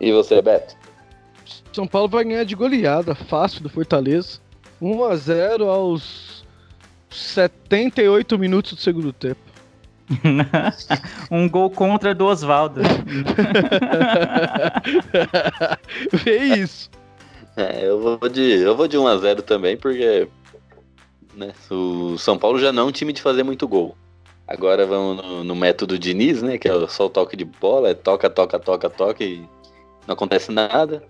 E 0.00 0.10
você, 0.10 0.40
Beto? 0.40 0.74
São 1.74 1.88
Paulo 1.88 2.08
vai 2.08 2.22
ganhar 2.22 2.44
de 2.44 2.54
goleada, 2.54 3.16
fácil 3.16 3.60
do 3.60 3.68
Fortaleza. 3.68 4.38
1 4.80 5.04
a 5.04 5.16
0 5.16 5.68
aos 5.68 6.44
78 7.10 8.38
minutos 8.38 8.74
do 8.74 8.80
segundo 8.80 9.12
tempo. 9.12 9.40
um 11.32 11.48
gol 11.48 11.68
contra 11.70 12.14
do 12.14 12.26
Oswaldo. 12.26 12.80
Vê 16.12 16.38
isso. 16.62 16.88
É, 17.56 17.88
eu 17.88 18.00
vou 18.00 18.28
de, 18.28 18.40
eu 18.40 18.76
vou 18.76 18.86
de 18.86 18.96
1 18.96 19.06
a 19.08 19.16
0 19.16 19.42
também, 19.42 19.76
porque 19.76 20.28
né, 21.34 21.52
o 21.68 22.16
São 22.18 22.38
Paulo 22.38 22.60
já 22.60 22.72
não 22.72 22.84
é 22.84 22.86
um 22.86 22.92
time 22.92 23.12
de 23.12 23.20
fazer 23.20 23.42
muito 23.42 23.66
gol. 23.66 23.96
Agora 24.46 24.86
vamos 24.86 25.24
no, 25.24 25.42
no 25.42 25.56
método 25.56 25.98
Diniz, 25.98 26.40
né? 26.40 26.56
Que 26.56 26.68
é 26.68 26.86
só 26.86 27.06
o 27.06 27.10
toque 27.10 27.36
de 27.36 27.44
bola, 27.44 27.88
é 27.88 27.94
toca, 27.94 28.30
toca, 28.30 28.60
toca, 28.60 28.88
toca 28.88 29.24
e 29.24 29.40
não 30.06 30.12
acontece 30.12 30.52
nada. 30.52 31.02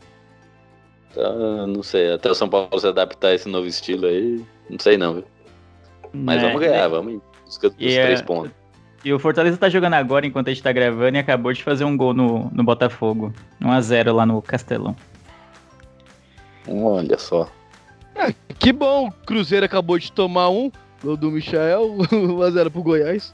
Então, 1.14 1.66
não 1.68 1.82
sei, 1.82 2.12
até 2.12 2.28
o 2.28 2.34
São 2.34 2.48
Paulo 2.48 2.78
se 2.78 2.88
adaptar 2.88 3.28
a 3.28 3.34
esse 3.34 3.48
novo 3.48 3.68
estilo 3.68 4.06
aí, 4.06 4.44
não 4.68 4.78
sei 4.80 4.98
não, 4.98 5.14
viu? 5.14 5.24
Mas 6.12 6.42
É, 6.42 6.46
vamos 6.46 6.60
ganhar, 6.60 6.88
vamos 6.88 7.14
em 7.14 7.20
busca 7.44 7.70
dos 7.70 7.78
E, 7.78 7.96
é, 7.96 8.06
três 8.06 8.22
pontos. 8.22 8.50
E 9.04 9.12
o 9.12 9.18
Fortaleza 9.18 9.56
tá 9.56 9.68
jogando 9.68 9.94
agora 9.94 10.26
enquanto 10.26 10.48
a 10.48 10.50
gente 10.50 10.62
tá 10.62 10.72
gravando 10.72 11.16
e 11.16 11.20
acabou 11.20 11.52
de 11.52 11.62
fazer 11.62 11.84
um 11.84 11.96
gol 11.96 12.14
no, 12.14 12.50
no 12.52 12.64
Botafogo. 12.64 13.32
1x0 13.62 14.12
lá 14.12 14.24
no 14.24 14.40
Castelão. 14.40 14.96
Olha 16.66 17.18
só. 17.18 17.48
É, 18.14 18.34
que 18.58 18.72
bom, 18.72 19.08
o 19.08 19.12
Cruzeiro 19.26 19.66
acabou 19.66 19.98
de 19.98 20.10
tomar 20.10 20.48
um, 20.48 20.72
gol 21.02 21.16
do 21.16 21.30
Michael, 21.30 21.96
1x0 22.10 22.70
pro 22.70 22.82
Goiás. 22.82 23.32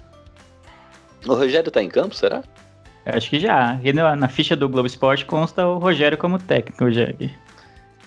O 1.27 1.35
Rogério 1.35 1.71
tá 1.71 1.83
em 1.83 1.89
campo, 1.89 2.15
será? 2.15 2.43
Acho 3.07 3.31
que 3.31 3.39
já. 3.39 3.79
E 3.83 3.93
na, 3.93 4.17
na 4.17 4.29
ficha 4.29 4.57
do 4.57 4.69
Globo 4.69 4.87
Esporte 4.87 5.25
consta 5.25 5.67
o 5.67 5.79
Rogério 5.79 6.19
como 6.19 6.39
técnico 6.39 6.91
já. 6.91 7.07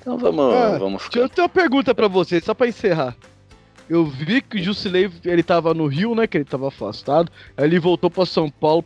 Então 0.03 0.17
vamos, 0.17 0.53
Ah, 0.53 0.77
vamos 0.77 1.01
Deixa 1.01 1.09
ficar. 1.11 1.19
eu 1.21 1.29
ter 1.29 1.41
uma 1.41 1.49
pergunta 1.49 1.95
pra 1.95 2.07
você, 2.09 2.41
só 2.41 2.53
pra 2.53 2.67
encerrar. 2.67 3.15
Eu 3.89 4.05
vi 4.05 4.41
que 4.41 4.57
o 4.57 4.63
Jusilei, 4.63 5.09
ele 5.23 5.41
tava 5.43 5.73
no 5.73 5.87
Rio, 5.87 6.13
né, 6.13 6.27
que 6.27 6.37
ele 6.37 6.45
tava 6.45 6.67
afastado, 6.67 7.31
aí 7.55 7.63
ele 7.65 7.79
voltou 7.79 8.09
pra 8.09 8.25
São 8.25 8.49
Paulo 8.49 8.83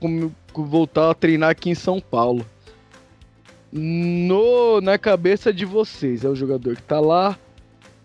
com- 0.00 0.30
voltar 0.54 1.10
a 1.10 1.14
treinar 1.14 1.50
aqui 1.50 1.70
em 1.70 1.74
São 1.74 2.00
Paulo. 2.00 2.46
No, 3.72 4.80
na 4.80 4.96
cabeça 4.98 5.52
de 5.52 5.64
vocês, 5.64 6.24
é 6.24 6.28
o 6.28 6.34
jogador 6.36 6.76
que 6.76 6.82
tá 6.82 7.00
lá, 7.00 7.36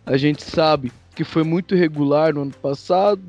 a 0.06 0.18
gente 0.18 0.44
sabe 0.44 0.92
que 1.16 1.24
foi 1.24 1.44
muito 1.44 1.76
regular 1.76 2.34
no 2.34 2.42
ano 2.42 2.52
passado, 2.52 3.22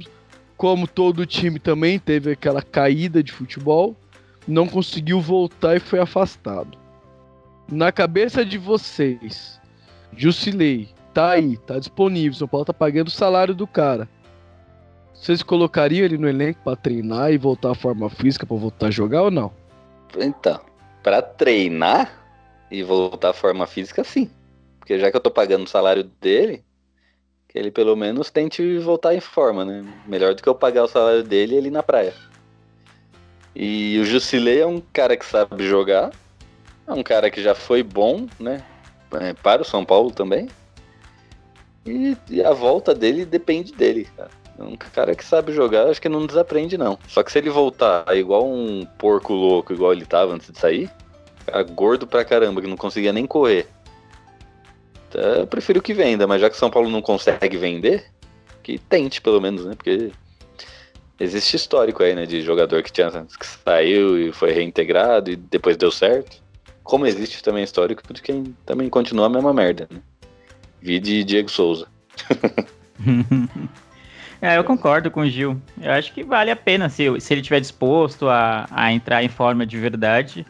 como 0.57 0.87
todo 0.87 1.27
time 1.27 1.59
também 1.59 1.99
teve 1.99 2.33
aquela 2.33 2.63
caída 2.63 3.23
de 3.23 3.31
futebol, 3.33 3.95
não 4.49 4.67
conseguiu 4.67 5.21
voltar 5.21 5.77
e 5.77 5.81
foi 5.81 5.99
afastado. 5.99 6.79
Na 7.69 7.91
cabeça 7.91 8.45
de 8.45 8.59
vocês, 8.59 9.61
Jusilei, 10.17 10.91
tá 11.15 11.31
aí, 11.31 11.57
tá 11.57 11.79
disponível, 11.79 12.39
São 12.39 12.49
Paulo 12.49 12.67
tá 12.67 12.75
pagando 12.75 13.09
o 13.09 13.13
salário 13.13 13.55
do 13.55 13.67
cara. 13.67 14.09
Vocês 15.15 15.43
colocariam 15.43 16.05
ele 16.05 16.19
no 16.19 16.29
elenco 16.29 16.61
pra 16.65 16.75
treinar 16.75 17.33
e 17.33 17.39
voltar 17.39 17.71
à 17.71 17.75
forma 17.75 18.11
física 18.11 18.45
pra 18.45 18.57
voltar 18.57 18.89
a 18.89 18.91
jogar 18.91 19.23
ou 19.23 19.31
não? 19.31 19.53
Então, 20.19 20.61
pra 21.03 21.23
treinar 21.23 22.13
e 22.71 22.83
voltar 22.83 23.31
à 23.31 23.33
forma 23.33 23.67
física, 23.67 24.03
sim. 24.03 24.31
Porque 24.79 24.99
já 24.99 25.11
que 25.11 25.17
eu 25.17 25.21
tô 25.21 25.31
pagando 25.31 25.65
o 25.65 25.69
salário 25.69 26.05
dele, 26.21 26.65
que 27.49 27.59
ele 27.59 27.71
pelo 27.71 27.95
menos 27.95 28.31
tente 28.31 28.79
voltar 28.79 29.15
em 29.15 29.21
forma, 29.21 29.65
né? 29.65 29.85
Melhor 30.07 30.35
do 30.35 30.43
que 30.43 30.49
eu 30.49 30.55
pagar 30.55 30.85
o 30.85 30.89
salário 30.89 31.23
dele 31.23 31.55
ele 31.55 31.71
na 31.71 31.83
praia. 31.83 32.15
E 33.55 33.99
o 34.01 34.05
Jusilei 34.05 34.61
é 34.61 34.67
um 34.67 34.83
cara 34.93 35.17
que 35.17 35.25
sabe 35.25 35.69
jogar, 35.69 36.11
é 36.93 37.01
um 37.01 37.03
cara 37.03 37.31
que 37.31 37.43
já 37.43 37.55
foi 37.55 37.83
bom, 37.83 38.27
né? 38.39 38.63
É, 39.21 39.35
para 39.35 39.63
o 39.63 39.65
São 39.65 39.85
Paulo 39.85 40.11
também. 40.11 40.49
E, 41.85 42.17
e 42.31 42.43
a 42.43 42.53
volta 42.53 42.95
dele 42.95 43.25
depende 43.25 43.73
dele, 43.73 44.09
cara. 44.17 44.31
É 44.59 44.63
um 44.63 44.77
cara 44.77 45.15
que 45.15 45.25
sabe 45.25 45.53
jogar, 45.53 45.89
acho 45.89 46.01
que 46.01 46.09
não 46.09 46.27
desaprende, 46.27 46.79
não. 46.79 46.99
Só 47.09 47.23
que 47.23 47.33
se 47.33 47.39
ele 47.39 47.51
voltar 47.51 48.05
igual 48.17 48.47
um 48.47 48.87
porco 48.99 49.33
louco, 49.33 49.73
igual 49.73 49.93
ele 49.93 50.05
tava 50.05 50.35
antes 50.35 50.51
de 50.51 50.59
sair, 50.59 50.91
cara 51.47 51.63
gordo 51.63 52.07
pra 52.07 52.25
caramba, 52.25 52.61
que 52.61 52.69
não 52.69 52.77
conseguia 52.77 53.13
nem 53.13 53.27
correr. 53.27 53.67
Então, 55.09 55.23
eu 55.23 55.47
prefiro 55.47 55.83
que 55.83 55.93
venda, 55.93 56.27
mas 56.27 56.41
já 56.41 56.49
que 56.49 56.57
São 56.57 56.71
Paulo 56.71 56.89
não 56.89 57.03
consegue 57.03 57.57
vender, 57.57 58.05
que 58.63 58.79
tente 58.79 59.21
pelo 59.21 59.41
menos, 59.41 59.65
né? 59.65 59.75
Porque 59.75 60.11
existe 61.19 61.57
histórico 61.57 62.03
aí, 62.03 62.15
né? 62.15 62.27
De 62.27 62.43
jogador 62.43 62.83
que, 62.83 62.93
tinha, 62.93 63.11
que 63.11 63.47
saiu 63.47 64.19
e 64.19 64.33
foi 64.33 64.53
reintegrado 64.53 65.31
e 65.31 65.37
depois 65.37 65.77
deu 65.77 65.91
certo. 65.91 66.42
Como 66.83 67.07
existe 67.07 67.43
também 67.43 67.65
histórico 67.65 68.03
de 68.13 68.23
quem 68.23 68.57
também 68.67 68.89
continua 68.89 69.27
a 69.27 69.31
mesma 69.31 69.53
merda, 69.53 69.89
né? 69.91 70.01
Vi 70.81 70.99
de 70.99 71.25
Diego 71.25 71.51
Souza. 71.51 71.87
É, 74.43 74.59
eu 74.59 74.65
concordo 74.65 75.09
com 75.09 75.21
o 75.21 75.29
Gil. 75.29 75.57
Eu 75.81 75.93
acho 75.93 76.13
que 76.13 76.25
vale 76.25 76.51
a 76.51 76.57
pena 76.57 76.89
se, 76.89 77.05
se 77.21 77.33
ele 77.33 77.41
estiver 77.41 77.61
disposto 77.61 78.29
a, 78.29 78.67
a 78.73 78.93
entrar 78.93 79.23
em 79.23 79.29
forma 79.29 79.65
de 79.65 79.79
verdade 79.79 80.45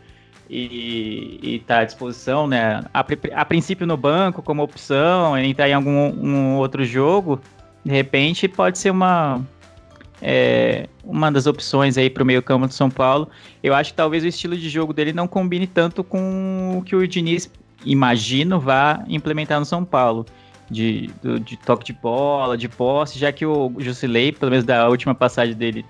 e, 0.49 1.39
e 1.43 1.59
tá 1.67 1.81
à 1.81 1.85
disposição, 1.85 2.47
né? 2.47 2.83
A, 2.93 3.05
a 3.35 3.45
princípio 3.45 3.87
no 3.87 3.99
banco 3.99 4.43
como 4.43 4.63
opção, 4.63 5.37
entrar 5.37 5.69
em 5.69 5.75
algum 5.75 5.91
um 5.91 6.57
outro 6.57 6.87
jogo, 6.87 7.39
de 7.85 7.93
repente 7.93 8.49
pode 8.49 8.79
ser 8.79 8.89
uma 8.89 9.47
é, 10.23 10.89
uma 11.05 11.31
das 11.33 11.47
opções 11.47 11.99
aí 11.99 12.09
para 12.09 12.23
o 12.23 12.27
meio 12.27 12.43
campo 12.43 12.69
do 12.69 12.73
São 12.73 12.89
Paulo. 12.89 13.29
Eu 13.63 13.75
acho 13.75 13.91
que 13.91 13.97
talvez 13.97 14.23
o 14.23 14.29
estilo 14.29 14.57
de 14.57 14.69
jogo 14.69 14.93
dele 14.93 15.13
não 15.13 15.27
combine 15.27 15.67
tanto 15.67 16.05
com 16.05 16.79
o 16.79 16.83
que 16.83 16.95
o 16.95 17.07
Diniz, 17.07 17.51
imagino, 17.85 18.61
vá 18.61 19.05
implementar 19.09 19.59
no 19.59 19.67
São 19.67 19.85
Paulo 19.85 20.25
de, 20.71 21.11
de 21.45 21.57
toque 21.57 21.85
de 21.85 21.93
bola, 21.93 22.57
de 22.57 22.69
posse, 22.69 23.19
já 23.19 23.33
que 23.33 23.45
o 23.45 23.73
Jusilei, 23.79 24.31
pelo 24.33 24.51
menos 24.51 24.65
da 24.65 24.89
última 24.89 25.15
passagem 25.15 25.55
dele 25.55 25.85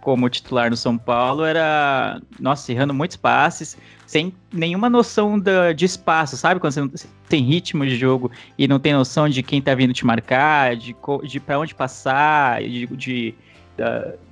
como 0.00 0.28
titular 0.28 0.70
no 0.70 0.76
São 0.76 0.96
Paulo, 0.96 1.44
era, 1.44 2.20
nossa, 2.38 2.70
errando 2.70 2.94
muitos 2.94 3.16
passes, 3.16 3.76
sem 4.06 4.32
nenhuma 4.52 4.88
noção 4.88 5.36
da- 5.36 5.72
de 5.72 5.84
espaço, 5.84 6.36
sabe? 6.36 6.60
Quando 6.60 6.72
você 6.72 6.80
não 6.80 6.90
tem 7.28 7.42
ritmo 7.42 7.84
de 7.84 7.96
jogo 7.96 8.30
e 8.56 8.68
não 8.68 8.78
tem 8.78 8.92
noção 8.92 9.28
de 9.28 9.42
quem 9.42 9.60
tá 9.60 9.74
vindo 9.74 9.92
te 9.92 10.06
marcar, 10.06 10.76
de, 10.76 10.94
de 11.24 11.40
para 11.40 11.58
onde 11.58 11.74
passar, 11.74 12.62
de, 12.62 12.86
de, 12.86 13.34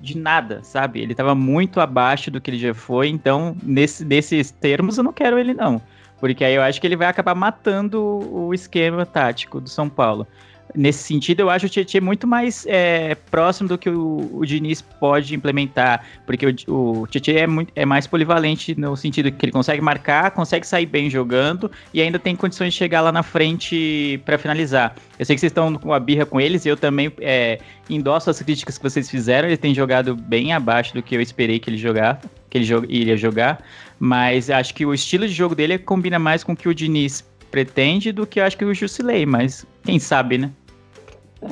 de 0.00 0.16
nada, 0.16 0.60
sabe? 0.62 1.00
Ele 1.00 1.14
tava 1.14 1.34
muito 1.34 1.80
abaixo 1.80 2.30
do 2.30 2.40
que 2.40 2.50
ele 2.50 2.58
já 2.58 2.74
foi, 2.74 3.08
então, 3.08 3.56
nesse, 3.62 4.04
nesses 4.04 4.50
termos, 4.50 4.98
eu 4.98 5.04
não 5.04 5.12
quero 5.12 5.38
ele, 5.38 5.54
não. 5.54 5.80
Porque 6.18 6.44
aí 6.44 6.54
eu 6.54 6.62
acho 6.62 6.80
que 6.80 6.86
ele 6.86 6.96
vai 6.96 7.08
acabar 7.08 7.34
matando 7.34 8.00
o 8.02 8.54
esquema 8.54 9.04
tático 9.04 9.60
do 9.60 9.68
São 9.68 9.88
Paulo. 9.88 10.26
Nesse 10.76 11.04
sentido, 11.04 11.40
eu 11.40 11.50
acho 11.50 11.66
o 11.66 11.68
Tietchan 11.68 12.00
muito 12.00 12.26
mais 12.26 12.66
é, 12.66 13.14
próximo 13.30 13.68
do 13.68 13.78
que 13.78 13.88
o, 13.88 14.28
o 14.32 14.44
Diniz 14.44 14.82
pode 14.82 15.32
implementar, 15.32 16.04
porque 16.26 16.46
o, 16.66 17.02
o 17.02 17.06
Tietchan 17.06 17.32
é, 17.38 17.46
muito, 17.46 17.72
é 17.76 17.84
mais 17.86 18.08
polivalente 18.08 18.74
no 18.78 18.96
sentido 18.96 19.30
que 19.30 19.44
ele 19.46 19.52
consegue 19.52 19.80
marcar, 19.80 20.32
consegue 20.32 20.66
sair 20.66 20.86
bem 20.86 21.08
jogando 21.08 21.70
e 21.92 22.02
ainda 22.02 22.18
tem 22.18 22.34
condições 22.34 22.72
de 22.72 22.78
chegar 22.78 23.02
lá 23.02 23.12
na 23.12 23.22
frente 23.22 24.20
para 24.24 24.36
finalizar. 24.36 24.96
Eu 25.16 25.24
sei 25.24 25.36
que 25.36 25.40
vocês 25.40 25.50
estão 25.50 25.72
com 25.74 25.92
a 25.92 26.00
birra 26.00 26.26
com 26.26 26.40
eles, 26.40 26.64
e 26.64 26.68
eu 26.68 26.76
também 26.76 27.12
é, 27.20 27.60
endosso 27.88 28.28
as 28.28 28.42
críticas 28.42 28.76
que 28.76 28.82
vocês 28.82 29.08
fizeram. 29.08 29.46
Ele 29.48 29.56
tem 29.56 29.72
jogado 29.72 30.16
bem 30.16 30.52
abaixo 30.52 30.92
do 30.92 31.02
que 31.02 31.14
eu 31.14 31.20
esperei 31.20 31.60
que 31.60 31.70
ele 31.70 31.78
jogar, 31.78 32.20
que 32.50 32.58
ele 32.58 32.64
jo- 32.64 32.84
iria 32.88 33.16
jogar, 33.16 33.62
mas 33.98 34.50
acho 34.50 34.74
que 34.74 34.84
o 34.84 34.92
estilo 34.92 35.26
de 35.28 35.32
jogo 35.32 35.54
dele 35.54 35.78
combina 35.78 36.18
mais 36.18 36.42
com 36.42 36.52
o 36.52 36.56
que 36.56 36.68
o 36.68 36.74
Diniz 36.74 37.24
pretende 37.48 38.10
do 38.10 38.26
que 38.26 38.40
acho 38.40 38.58
que 38.58 38.64
o 38.64 38.74
Jusilei, 38.74 39.24
mas 39.24 39.64
quem 39.84 40.00
sabe, 40.00 40.36
né? 40.38 40.50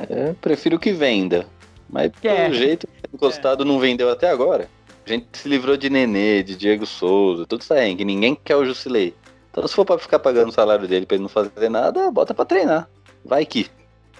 É, 0.09 0.33
prefiro 0.41 0.79
que 0.79 0.91
venda. 0.91 1.45
Mas 1.89 2.11
pelo 2.21 2.35
É. 2.35 2.51
jeito, 2.53 2.87
encostado 3.13 3.63
não 3.63 3.79
vendeu 3.79 4.09
até 4.09 4.29
agora. 4.29 4.67
A 5.05 5.09
gente 5.09 5.27
se 5.33 5.47
livrou 5.49 5.75
de 5.77 5.89
Nenê, 5.89 6.41
de 6.41 6.55
Diego 6.55 6.85
Souza, 6.85 7.45
tudo 7.45 7.61
isso 7.61 7.73
aí, 7.73 7.95
que 7.95 8.05
ninguém 8.05 8.33
quer 8.35 8.55
o 8.55 8.65
Jusilei. 8.65 9.13
Então 9.51 9.67
se 9.67 9.75
for 9.75 9.85
pra 9.85 9.97
ficar 9.99 10.17
pagando 10.19 10.49
o 10.49 10.53
salário 10.53 10.87
dele 10.87 11.05
pra 11.05 11.15
ele 11.15 11.23
não 11.23 11.29
fazer 11.29 11.69
nada, 11.69 12.09
bota 12.09 12.33
pra 12.33 12.45
treinar. 12.45 12.89
Vai 13.23 13.45
que. 13.45 13.67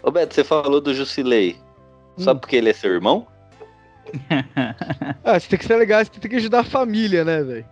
Ô 0.04 0.12
Beto, 0.12 0.36
você 0.36 0.44
falou 0.44 0.80
do 0.82 0.94
Jusilei. 0.94 1.56
Só 2.18 2.32
Hum. 2.34 2.38
porque 2.38 2.56
ele 2.58 2.70
é 2.70 2.74
seu 2.74 2.92
irmão? 2.94 3.26
Ah, 5.24 5.40
você 5.40 5.48
tem 5.50 5.58
que 5.60 5.66
ser 5.66 5.78
legal, 5.78 6.04
você 6.04 6.12
tem 6.20 6.30
que 6.30 6.36
ajudar 6.38 6.60
a 6.60 6.64
família, 6.66 7.24
né, 7.24 7.42
velho? 7.42 7.66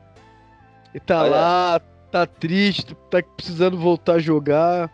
E 0.94 1.00
tá 1.00 1.22
Olha. 1.22 1.30
lá, 1.32 1.82
tá 2.12 2.26
triste, 2.26 2.96
tá 3.10 3.22
precisando 3.22 3.78
voltar 3.78 4.14
a 4.14 4.20
jogar. 4.20 4.90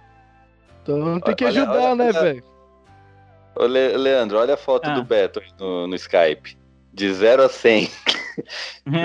Então 0.83 1.19
tem 1.19 1.35
que 1.35 1.45
ajudar, 1.45 1.71
olha- 1.71 1.95
né, 1.95 2.05
olha- 2.09 2.21
velho? 2.21 2.43
Ô 3.59 3.65
Le- 3.65 3.97
Leandro, 3.97 4.37
olha 4.37 4.53
a 4.53 4.57
foto 4.57 4.87
Ah. 4.89 4.93
do 4.93 5.03
Beto 5.03 5.39
aí 5.39 5.47
no, 5.59 5.87
no 5.87 5.95
Skype. 5.95 6.57
De 6.93 7.13
0 7.13 7.43
a 7.43 7.49
100. 7.49 7.89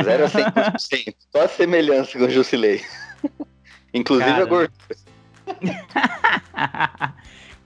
0 0.04 0.24
a 0.24 0.28
100%. 0.28 1.14
Só 1.30 1.42
a 1.44 1.48
semelhança 1.48 2.18
com 2.18 2.24
o 2.24 2.30
Jusilei. 2.30 2.82
Inclusive 3.92 4.30
Cara. 4.30 4.42
a 4.42 4.46
gordura. 4.46 4.72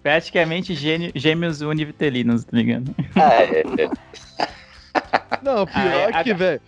Praticamente 0.02 0.74
gênio- 0.74 1.10
gêmeos 1.14 1.60
univitelinos, 1.60 2.44
tá 2.44 2.56
ligado? 2.56 2.94
Ah, 3.16 3.42
é, 3.42 3.60
é. 3.60 3.90
Não, 5.42 5.66
pior 5.66 6.10
Ah, 6.14 6.20
é, 6.20 6.22
que, 6.24 6.30
a- 6.30 6.34
velho. 6.36 6.60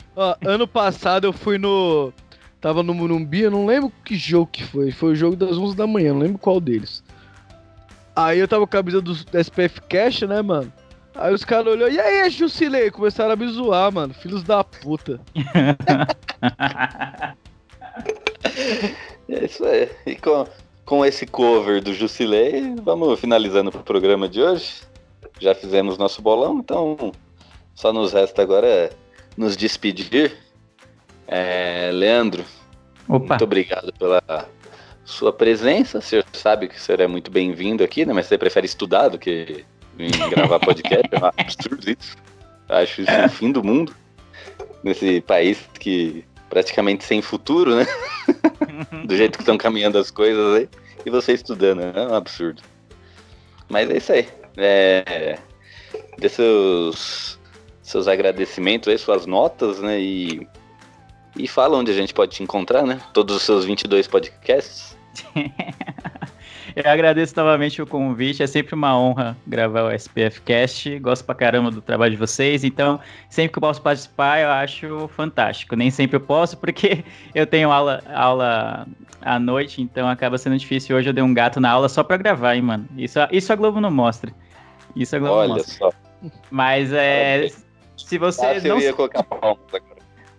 Ano 0.44 0.66
passado 0.66 1.26
eu 1.26 1.32
fui 1.32 1.58
no. 1.58 2.12
Tava 2.60 2.82
no 2.82 2.92
Morumbi, 2.92 3.42
eu 3.42 3.50
não 3.52 3.64
lembro 3.66 3.92
que 4.04 4.16
jogo 4.16 4.48
que 4.50 4.64
foi. 4.64 4.90
Foi 4.90 5.12
o 5.12 5.14
jogo 5.14 5.36
das 5.36 5.56
11 5.56 5.76
da 5.76 5.86
manhã, 5.86 6.12
não 6.12 6.20
lembro 6.20 6.38
qual 6.38 6.60
deles. 6.60 7.04
Aí 8.18 8.40
eu 8.40 8.48
tava 8.48 8.66
com 8.66 8.76
a 8.76 8.82
camisa 8.82 9.00
do 9.00 9.12
SPF 9.12 9.80
Cash, 9.82 10.22
né, 10.22 10.42
mano? 10.42 10.72
Aí 11.14 11.32
os 11.32 11.44
caras 11.44 11.72
olhou, 11.72 11.88
e 11.88 12.00
aí, 12.00 12.28
Jusilei? 12.28 12.90
Começaram 12.90 13.30
a 13.30 13.36
me 13.36 13.46
zoar, 13.46 13.92
mano. 13.92 14.12
Filhos 14.12 14.42
da 14.42 14.64
puta. 14.64 15.20
É 19.28 19.44
isso 19.44 19.62
aí. 19.64 19.90
E 20.06 20.16
com, 20.16 20.46
com 20.86 21.04
esse 21.04 21.26
cover 21.26 21.82
do 21.82 21.92
Jusilei, 21.92 22.74
vamos 22.82 23.20
finalizando 23.20 23.70
pro 23.70 23.82
programa 23.82 24.26
de 24.26 24.40
hoje. 24.40 24.82
Já 25.38 25.54
fizemos 25.54 25.98
nosso 25.98 26.22
bolão, 26.22 26.60
então 26.60 27.12
só 27.74 27.92
nos 27.92 28.14
resta 28.14 28.40
agora 28.40 28.88
nos 29.36 29.56
despedir. 29.56 30.34
É, 31.26 31.90
Leandro, 31.92 32.42
Opa, 33.06 33.34
muito 33.34 33.44
obrigado 33.44 33.92
pela 33.98 34.22
sua 35.08 35.32
presença. 35.32 35.98
O 35.98 36.02
senhor 36.02 36.24
sabe 36.34 36.68
que 36.68 36.76
o 36.76 36.78
senhor 36.78 37.00
é 37.00 37.06
muito 37.06 37.30
bem-vindo 37.30 37.82
aqui, 37.82 38.04
né? 38.04 38.12
Mas 38.12 38.26
você 38.26 38.36
prefere 38.36 38.66
estudar 38.66 39.08
do 39.08 39.18
que 39.18 39.64
vir 39.96 40.10
gravar 40.28 40.60
podcast. 40.60 41.08
É 41.10 41.18
um 41.18 41.30
absurdo 41.36 41.90
isso. 41.90 42.16
Acho 42.68 43.00
isso 43.00 43.10
o 43.24 43.28
fim 43.30 43.50
do 43.50 43.64
mundo. 43.64 43.94
Nesse 44.84 45.22
país 45.22 45.58
que 45.80 46.24
praticamente 46.50 47.04
sem 47.04 47.22
futuro, 47.22 47.74
né? 47.74 47.86
do 49.06 49.16
jeito 49.16 49.38
que 49.38 49.42
estão 49.42 49.56
caminhando 49.56 49.96
as 49.96 50.10
coisas 50.10 50.56
aí. 50.56 50.68
E 51.06 51.10
você 51.10 51.32
estudando, 51.32 51.80
é 51.80 52.06
um 52.06 52.14
absurdo. 52.14 52.62
Mas 53.66 53.88
é 53.88 53.96
isso 53.96 54.12
aí. 54.12 54.28
É, 54.58 55.38
dê 56.18 56.28
seus, 56.28 57.38
seus 57.80 58.08
agradecimentos 58.08 58.88
aí, 58.88 58.98
suas 58.98 59.24
notas, 59.24 59.80
né? 59.80 59.98
E, 59.98 60.46
e 61.34 61.48
fala 61.48 61.78
onde 61.78 61.90
a 61.90 61.94
gente 61.94 62.12
pode 62.12 62.36
te 62.36 62.42
encontrar, 62.42 62.84
né? 62.84 63.00
Todos 63.14 63.36
os 63.36 63.42
seus 63.42 63.64
22 63.64 64.06
podcasts. 64.06 64.97
Eu 66.76 66.88
agradeço 66.90 67.34
novamente 67.36 67.80
o 67.82 67.86
convite, 67.86 68.42
é 68.42 68.46
sempre 68.46 68.74
uma 68.74 68.96
honra 68.96 69.36
gravar 69.46 69.82
o 69.84 69.90
SPF 69.90 70.40
Cast. 70.42 70.98
Gosto 71.00 71.24
pra 71.24 71.34
caramba 71.34 71.70
do 71.70 71.80
trabalho 71.80 72.12
de 72.12 72.16
vocês, 72.16 72.62
então 72.62 73.00
sempre 73.28 73.52
que 73.52 73.58
eu 73.58 73.60
posso 73.62 73.82
participar, 73.82 74.40
eu 74.40 74.50
acho 74.50 75.08
fantástico. 75.08 75.74
Nem 75.74 75.90
sempre 75.90 76.16
eu 76.16 76.20
posso, 76.20 76.56
porque 76.56 77.04
eu 77.34 77.46
tenho 77.46 77.72
aula, 77.72 78.02
aula 78.14 78.86
à 79.22 79.38
noite, 79.38 79.82
então 79.82 80.08
acaba 80.08 80.38
sendo 80.38 80.56
difícil. 80.56 80.96
Hoje 80.96 81.08
eu 81.08 81.12
dei 81.12 81.24
um 81.24 81.34
gato 81.34 81.58
na 81.58 81.70
aula 81.70 81.88
só 81.88 82.04
pra 82.04 82.16
gravar, 82.16 82.54
hein, 82.54 82.62
mano. 82.62 82.86
Isso, 82.96 83.18
isso 83.32 83.52
a 83.52 83.56
Globo 83.56 83.80
não 83.80 83.90
mostra. 83.90 84.32
Isso 84.94 85.16
a 85.16 85.18
Globo 85.18 85.34
Olha 85.34 85.48
não 85.48 85.56
mostra. 85.56 85.74
só. 85.74 85.92
Mas 86.50 86.92
é. 86.92 87.32
Parabéns. 87.38 87.66
Se 87.96 88.18
você 88.18 88.46
Ah, 88.46 88.54
não 88.54 88.76
eu 88.76 88.80
ia 88.80 88.92
colocar. 88.92 89.26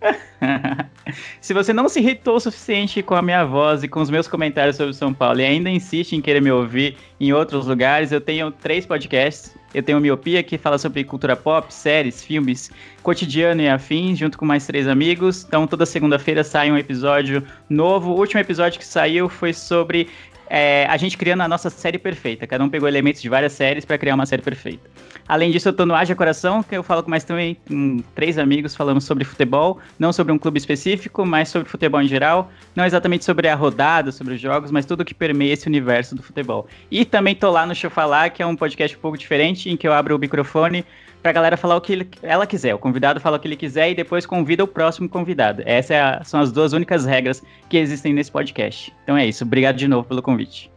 se 1.40 1.52
você 1.52 1.72
não 1.72 1.88
se 1.88 2.00
irritou 2.00 2.36
o 2.36 2.40
suficiente 2.40 3.02
com 3.02 3.14
a 3.14 3.22
minha 3.22 3.44
voz 3.44 3.82
e 3.82 3.88
com 3.88 4.00
os 4.00 4.10
meus 4.10 4.26
comentários 4.26 4.76
sobre 4.76 4.94
São 4.94 5.12
Paulo 5.12 5.40
e 5.40 5.44
ainda 5.44 5.68
insiste 5.68 6.14
em 6.14 6.20
querer 6.20 6.40
me 6.40 6.50
ouvir 6.50 6.96
em 7.18 7.32
outros 7.32 7.66
lugares, 7.66 8.12
eu 8.12 8.20
tenho 8.20 8.50
três 8.50 8.86
podcasts. 8.86 9.58
Eu 9.72 9.84
tenho 9.84 10.00
Miopia, 10.00 10.42
que 10.42 10.58
fala 10.58 10.78
sobre 10.78 11.04
cultura 11.04 11.36
pop, 11.36 11.72
séries, 11.72 12.24
filmes, 12.24 12.72
cotidiano 13.04 13.62
e 13.62 13.68
afins, 13.68 14.18
junto 14.18 14.36
com 14.36 14.44
mais 14.44 14.66
três 14.66 14.88
amigos. 14.88 15.44
Então, 15.46 15.64
toda 15.64 15.86
segunda-feira 15.86 16.42
sai 16.42 16.72
um 16.72 16.76
episódio 16.76 17.40
novo. 17.68 18.10
O 18.10 18.18
último 18.18 18.40
episódio 18.40 18.80
que 18.80 18.84
saiu 18.84 19.28
foi 19.28 19.52
sobre 19.52 20.08
é, 20.52 20.84
a 20.90 20.96
gente 20.96 21.16
criando 21.16 21.42
a 21.42 21.48
nossa 21.48 21.70
série 21.70 21.96
perfeita. 21.96 22.44
Cada 22.44 22.64
um 22.64 22.68
pegou 22.68 22.88
elementos 22.88 23.22
de 23.22 23.28
várias 23.28 23.52
séries 23.52 23.84
para 23.84 23.96
criar 23.96 24.16
uma 24.16 24.26
série 24.26 24.42
perfeita. 24.42 24.90
Além 25.28 25.52
disso, 25.52 25.68
eu 25.68 25.72
tô 25.72 25.86
no 25.86 25.94
Haja 25.94 26.12
Coração, 26.16 26.60
que 26.60 26.76
eu 26.76 26.82
falo 26.82 27.04
com 27.04 27.10
mais 27.10 27.22
também 27.22 27.56
com 27.68 28.02
três 28.16 28.36
amigos 28.36 28.74
falando 28.74 29.00
sobre 29.00 29.22
futebol, 29.22 29.78
não 29.96 30.12
sobre 30.12 30.32
um 30.32 30.38
clube 30.38 30.58
específico, 30.58 31.24
mas 31.24 31.48
sobre 31.48 31.68
futebol 31.68 32.02
em 32.02 32.08
geral, 32.08 32.50
não 32.74 32.84
exatamente 32.84 33.24
sobre 33.24 33.46
a 33.46 33.54
rodada, 33.54 34.10
sobre 34.10 34.34
os 34.34 34.40
jogos, 34.40 34.72
mas 34.72 34.84
tudo 34.84 35.04
que 35.04 35.14
permeia 35.14 35.52
esse 35.52 35.68
universo 35.68 36.16
do 36.16 36.22
futebol. 36.22 36.66
E 36.90 37.04
também 37.04 37.36
tô 37.36 37.48
lá 37.48 37.64
no 37.64 37.74
Show 37.74 37.88
Falar, 37.88 38.30
que 38.30 38.42
é 38.42 38.46
um 38.46 38.56
podcast 38.56 38.96
um 38.96 39.00
pouco 39.00 39.16
diferente, 39.16 39.70
em 39.70 39.76
que 39.76 39.86
eu 39.86 39.92
abro 39.92 40.16
o 40.16 40.18
microfone 40.18 40.84
pra 41.22 41.32
galera 41.32 41.56
falar 41.56 41.76
o 41.76 41.80
que 41.80 41.92
ele- 41.92 42.10
ela 42.22 42.46
quiser. 42.46 42.74
O 42.74 42.78
convidado 42.78 43.20
fala 43.20 43.36
o 43.36 43.40
que 43.40 43.46
ele 43.48 43.56
quiser 43.56 43.90
e 43.90 43.94
depois 43.94 44.24
convida 44.26 44.64
o 44.64 44.68
próximo 44.68 45.08
convidado. 45.08 45.62
Essas 45.66 45.90
é 45.90 46.20
são 46.24 46.40
as 46.40 46.50
duas 46.52 46.72
únicas 46.72 47.04
regras 47.04 47.42
que 47.68 47.76
existem 47.76 48.12
nesse 48.12 48.30
podcast. 48.30 48.92
Então 49.02 49.16
é 49.16 49.26
isso. 49.26 49.44
Obrigado 49.44 49.76
de 49.76 49.86
novo 49.88 50.06
pelo 50.08 50.22
convite. 50.22 50.70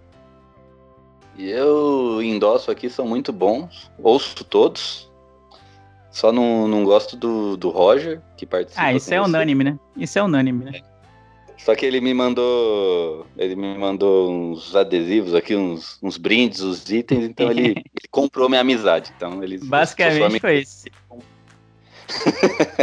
E 1.38 1.50
eu 1.50 2.22
endosso 2.22 2.70
aqui, 2.70 2.90
são 2.90 3.08
muito 3.08 3.34
bons. 3.34 3.90
Ouço 3.98 4.44
todos. 4.44 5.12
Só 6.12 6.32
não, 6.32 6.68
não 6.68 6.84
gosto 6.84 7.18
do, 7.18 7.58
do 7.58 7.70
Roger, 7.72 8.22
que 8.38 8.46
participa. 8.46 8.84
Ah, 8.84 8.94
isso 8.94 9.12
é 9.12 9.18
você. 9.20 9.26
unânime, 9.28 9.64
né? 9.64 9.80
Isso 9.98 10.20
é 10.20 10.22
unânime, 10.24 10.66
né? 10.66 10.82
Só 11.58 11.76
que 11.76 11.86
ele 11.86 12.02
me 12.02 12.14
mandou. 12.14 13.26
Ele 13.38 13.56
me 13.56 13.78
mandou 13.78 14.32
uns 14.32 14.76
adesivos 14.76 15.34
aqui, 15.34 15.56
uns, 15.56 15.98
uns 16.02 16.18
brindes, 16.18 16.60
os 16.62 16.90
itens, 16.92 17.24
então 17.24 17.50
ele, 17.50 17.70
ele 17.72 18.08
comprou 18.12 18.50
minha 18.50 18.62
amizade. 18.62 19.12
Então 19.16 19.44
ele. 19.44 19.58
Basicamente 19.60 20.40
foi 20.40 20.60
isso. 20.60 20.86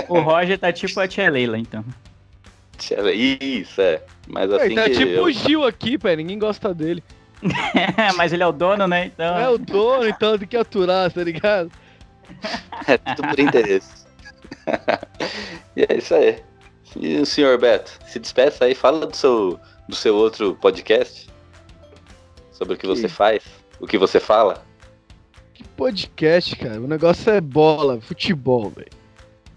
o 0.09 0.21
Roger 0.21 0.59
tá 0.59 0.73
tipo 0.73 0.99
a 0.99 1.07
tia 1.07 1.31
Leila, 1.31 1.59
então. 1.59 1.85
Isso, 3.15 3.79
é. 3.81 4.03
Mas 4.27 4.51
assim 4.51 4.65
Ele 4.65 4.75
tá 4.75 4.85
que. 4.85 4.91
tipo 4.97 5.11
eu- 5.11 5.25
o 5.25 5.31
Gil 5.31 5.65
aqui, 5.65 5.99
pé. 5.99 6.17
Ninguém 6.17 6.39
gosta 6.39 6.73
dele. 6.73 7.05
Mas 8.17 8.33
ele 8.33 8.43
é 8.43 8.47
o 8.47 8.53
dono, 8.53 8.87
né? 8.87 9.07
Então. 9.07 9.39
É 9.39 9.49
o 9.49 9.59
dono, 9.59 10.07
então 10.07 10.39
tem 10.39 10.49
que 10.49 10.57
aturar, 10.57 11.11
tá 11.13 11.23
ligado? 11.23 11.71
É 12.87 12.97
tudo 12.97 13.29
por 13.29 13.39
interesse. 13.41 14.07
e 15.77 15.83
é 15.83 15.97
isso 15.97 16.15
aí. 16.15 16.39
E 16.97 17.17
o 17.19 17.27
senhor 17.27 17.59
Beto, 17.59 17.93
se 18.07 18.19
despeça 18.19 18.65
aí, 18.65 18.75
fala 18.75 19.07
do 19.07 19.17
seu, 19.17 19.59
do 19.89 19.95
seu 19.95 20.17
outro 20.17 20.55
podcast. 20.57 21.29
Sobre 22.51 22.75
o 22.75 22.77
que 22.77 22.87
você 22.87 23.03
Que- 23.03 23.09
faz, 23.09 23.43
o 23.81 23.87
que 23.87 23.97
você 23.99 24.19
fala. 24.21 24.63
Que 25.55 25.65
podcast, 25.65 26.57
cara. 26.57 26.81
O 26.81 26.87
negócio 26.89 27.31
é 27.31 27.41
bola, 27.41 28.01
futebol, 28.01 28.71
velho. 28.71 28.89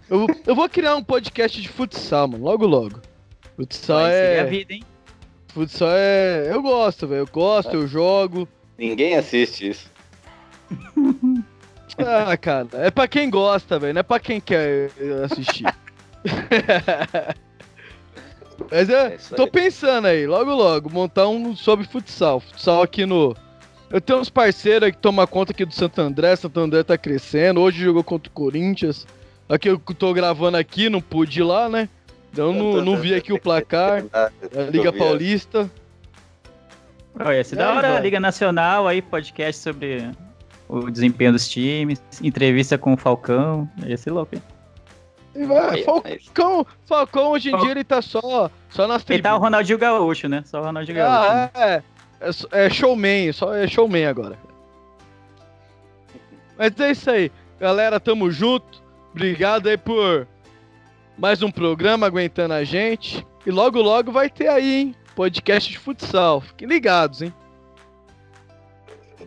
Eu, 0.08 0.26
eu 0.46 0.54
vou 0.54 0.68
criar 0.68 0.96
um 0.96 1.02
podcast 1.02 1.60
de 1.60 1.68
futsal, 1.68 2.28
mano, 2.28 2.44
logo 2.44 2.66
logo. 2.66 3.00
Futsal 3.56 4.00
Vai 4.02 4.12
seguir 4.12 4.24
a 4.24 4.42
é. 4.42 4.44
vida, 4.44 4.72
hein? 4.74 4.84
Futsal 5.48 5.88
é. 5.92 6.48
Eu 6.50 6.60
gosto, 6.62 7.06
velho. 7.06 7.20
Eu 7.20 7.26
gosto, 7.26 7.70
eu 7.74 7.86
jogo. 7.86 8.48
Ninguém 8.76 9.16
assiste 9.16 9.68
isso. 9.70 9.90
Ah, 11.98 12.36
cara, 12.36 12.66
é 12.74 12.90
pra 12.90 13.06
quem 13.06 13.30
gosta, 13.30 13.78
velho. 13.78 13.94
Não 13.94 14.00
é 14.00 14.02
pra 14.02 14.18
quem 14.18 14.40
quer 14.40 14.90
assistir. 15.24 15.64
Mas 18.70 18.88
É 18.88 19.14
é, 19.14 19.18
tô 19.36 19.42
aí. 19.44 19.50
pensando 19.50 20.06
aí, 20.06 20.26
logo 20.26 20.54
logo, 20.54 20.88
montar 20.90 21.28
um 21.28 21.54
sobre 21.56 21.86
futsal. 21.86 22.40
Futsal 22.40 22.82
aqui 22.82 23.04
no. 23.04 23.36
Eu 23.90 24.00
tenho 24.00 24.18
uns 24.18 24.30
parceiros 24.30 24.86
aí 24.86 24.92
que 24.92 24.98
tomam 24.98 25.26
conta 25.26 25.52
aqui 25.52 25.64
do 25.64 25.74
Santo 25.74 26.00
André. 26.00 26.34
Santo 26.36 26.58
André 26.60 26.82
tá 26.82 26.96
crescendo. 26.96 27.60
Hoje 27.60 27.82
jogou 27.84 28.02
contra 28.02 28.30
o 28.30 28.32
Corinthians. 28.32 29.06
Aqui 29.48 29.68
eu 29.68 29.78
tô 29.78 30.12
gravando 30.14 30.56
aqui, 30.56 30.88
não 30.88 31.00
pude 31.00 31.40
ir 31.40 31.42
lá, 31.42 31.68
né? 31.68 31.88
Então 32.32 32.52
não, 32.52 32.80
não 32.80 32.96
vi 32.96 33.14
aqui 33.14 33.32
o 33.32 33.38
placar. 33.40 34.04
Ah, 34.12 34.30
A 34.56 34.62
Liga 34.70 34.88
eu 34.88 34.94
é. 34.94 34.98
Paulista. 34.98 35.70
Olha, 37.20 37.40
esse 37.40 37.54
É, 37.54 37.58
da 37.58 37.72
hora, 37.74 37.92
vai. 37.92 38.02
Liga 38.02 38.18
Nacional, 38.18 38.88
aí 38.88 39.00
podcast 39.00 39.62
sobre 39.62 40.10
o 40.68 40.90
desempenho 40.90 41.32
dos 41.32 41.48
times, 41.48 42.02
entrevista 42.22 42.76
com 42.76 42.94
o 42.94 42.96
Falcão, 42.96 43.68
ia 43.86 43.96
ser 43.96 44.10
louco, 44.10 44.34
hein? 44.34 44.42
E 45.34 45.44
vai, 45.44 45.82
Falcão, 45.82 46.66
Falcão 46.86 47.30
hoje 47.32 47.48
em 47.48 47.52
Fal- 47.52 47.62
dia 47.62 47.70
ele 47.72 47.84
tá 47.84 48.00
só, 48.00 48.50
só 48.70 48.86
nas 48.86 49.04
Ele 49.08 49.20
tá 49.22 49.34
o. 49.34 49.38
Ronaldinho 49.38 49.78
Gaúcho, 49.78 50.28
né? 50.28 50.42
Só 50.46 50.60
o 50.60 50.64
Ronaldinho 50.64 50.96
Gaúcho. 50.96 51.34
né? 51.34 51.50
Ah, 51.54 51.60
é, 51.70 51.82
é, 52.20 52.66
é 52.66 52.70
showman, 52.70 53.32
só 53.32 53.52
é 53.54 53.66
showman 53.66 54.06
agora. 54.06 54.38
Mas 56.56 56.78
é 56.78 56.90
isso 56.92 57.10
aí, 57.10 57.32
galera, 57.58 57.98
tamo 57.98 58.30
junto. 58.30 58.82
Obrigado 59.12 59.68
aí 59.68 59.76
por 59.76 60.26
mais 61.18 61.42
um 61.42 61.50
programa 61.50 62.06
aguentando 62.06 62.54
a 62.54 62.62
gente. 62.64 63.26
E 63.46 63.50
logo 63.50 63.80
logo 63.80 64.10
vai 64.12 64.30
ter 64.30 64.48
aí, 64.48 64.74
hein? 64.82 64.94
Podcast 65.16 65.70
de 65.70 65.78
futsal. 65.78 66.40
Fiquem 66.40 66.66
ligados, 66.68 67.22
hein? 67.22 67.34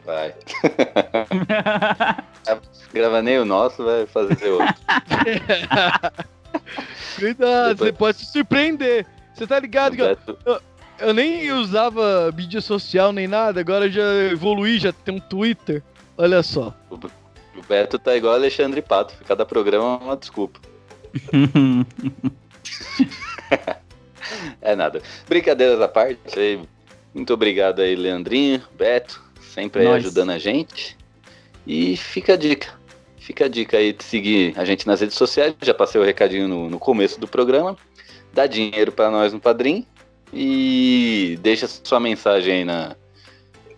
Vai. 0.07 0.33
Grava 2.93 3.21
nem 3.21 3.39
o 3.39 3.45
nosso, 3.45 3.83
vai 3.83 4.05
fazer 4.07 4.47
outro. 4.49 4.67
Cuidado, 7.19 7.75
Depois- 7.75 7.77
você 7.77 7.91
pode 7.91 8.17
se 8.19 8.25
surpreender. 8.31 9.05
Você 9.35 9.45
tá 9.45 9.59
ligado 9.59 9.95
que 9.97 10.01
eu, 10.01 10.07
Beto- 10.15 10.37
eu 10.99 11.13
nem 11.13 11.51
usava 11.51 12.31
mídia 12.31 12.61
social 12.61 13.11
nem 13.11 13.27
nada, 13.27 13.59
agora 13.59 13.85
eu 13.85 13.91
já 13.91 14.13
evoluí, 14.31 14.79
já 14.79 14.93
tem 14.93 15.15
um 15.15 15.19
Twitter. 15.19 15.83
Olha 16.17 16.41
só. 16.41 16.73
O 16.89 16.97
Beto 17.67 17.99
tá 17.99 18.15
igual 18.15 18.33
Alexandre 18.35 18.81
Pato, 18.81 19.13
cada 19.27 19.45
programa 19.45 19.99
é 20.01 20.05
uma 20.05 20.15
desculpa. 20.17 20.59
É 24.61 24.75
nada. 24.75 25.01
Brincadeiras 25.27 25.79
à 25.79 25.87
parte, 25.87 26.59
muito 27.13 27.33
obrigado 27.33 27.81
aí, 27.81 27.95
Leandrinho, 27.95 28.61
Beto, 28.77 29.21
sempre 29.57 29.87
aí 29.87 29.93
ajudando 29.95 30.29
a 30.29 30.37
gente. 30.37 30.95
E 31.65 31.97
fica 31.97 32.33
a 32.33 32.37
dica. 32.37 32.77
Fica 33.17 33.45
a 33.45 33.47
dica 33.47 33.77
aí 33.77 33.91
de 33.91 34.03
seguir 34.03 34.53
a 34.55 34.63
gente 34.63 34.85
nas 34.85 35.01
redes 35.01 35.17
sociais. 35.17 35.55
Já 35.61 35.73
passei 35.73 35.99
o 35.99 36.03
recadinho 36.03 36.47
no, 36.47 36.69
no 36.69 36.77
começo 36.79 37.19
do 37.19 37.27
programa. 37.27 37.75
Dá 38.31 38.45
dinheiro 38.45 38.91
pra 38.91 39.09
nós 39.09 39.33
no 39.33 39.39
Padrim. 39.39 39.85
E 40.31 41.39
deixa 41.41 41.67
sua 41.67 41.99
mensagem 41.99 42.53
aí 42.53 42.65
na. 42.65 42.95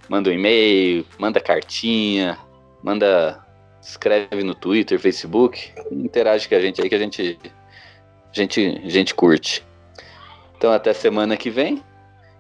Manda 0.10 0.30
um 0.30 0.34
e-mail, 0.34 1.06
manda 1.18 1.40
cartinha, 1.40 2.38
manda. 2.84 3.46
Escreve 3.82 4.44
no 4.44 4.54
Twitter, 4.54 5.00
Facebook. 5.00 5.72
Interage 5.90 6.50
com 6.50 6.56
a 6.56 6.60
gente 6.60 6.82
aí 6.82 6.90
que 6.90 6.96
a 6.96 7.00
gente. 7.00 7.40
A 7.44 8.34
gente, 8.34 8.82
a 8.84 8.90
gente 8.90 9.16
curte. 9.16 9.66
Então 10.58 10.72
até 10.72 10.94
semana 10.94 11.38
que 11.38 11.50
vem. 11.50 11.82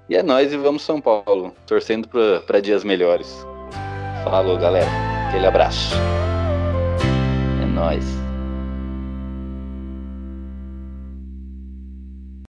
E 0.09 0.15
é 0.15 0.23
nóis 0.23 0.51
e 0.51 0.57
vamos 0.57 0.81
São 0.81 0.99
Paulo. 0.99 1.53
Torcendo 1.67 2.09
pra 2.47 2.59
dias 2.59 2.83
melhores. 2.83 3.45
Falou, 4.23 4.57
galera. 4.57 4.89
Aquele 5.27 5.45
abraço. 5.45 5.93
É 7.61 7.65
nóis. 7.67 8.28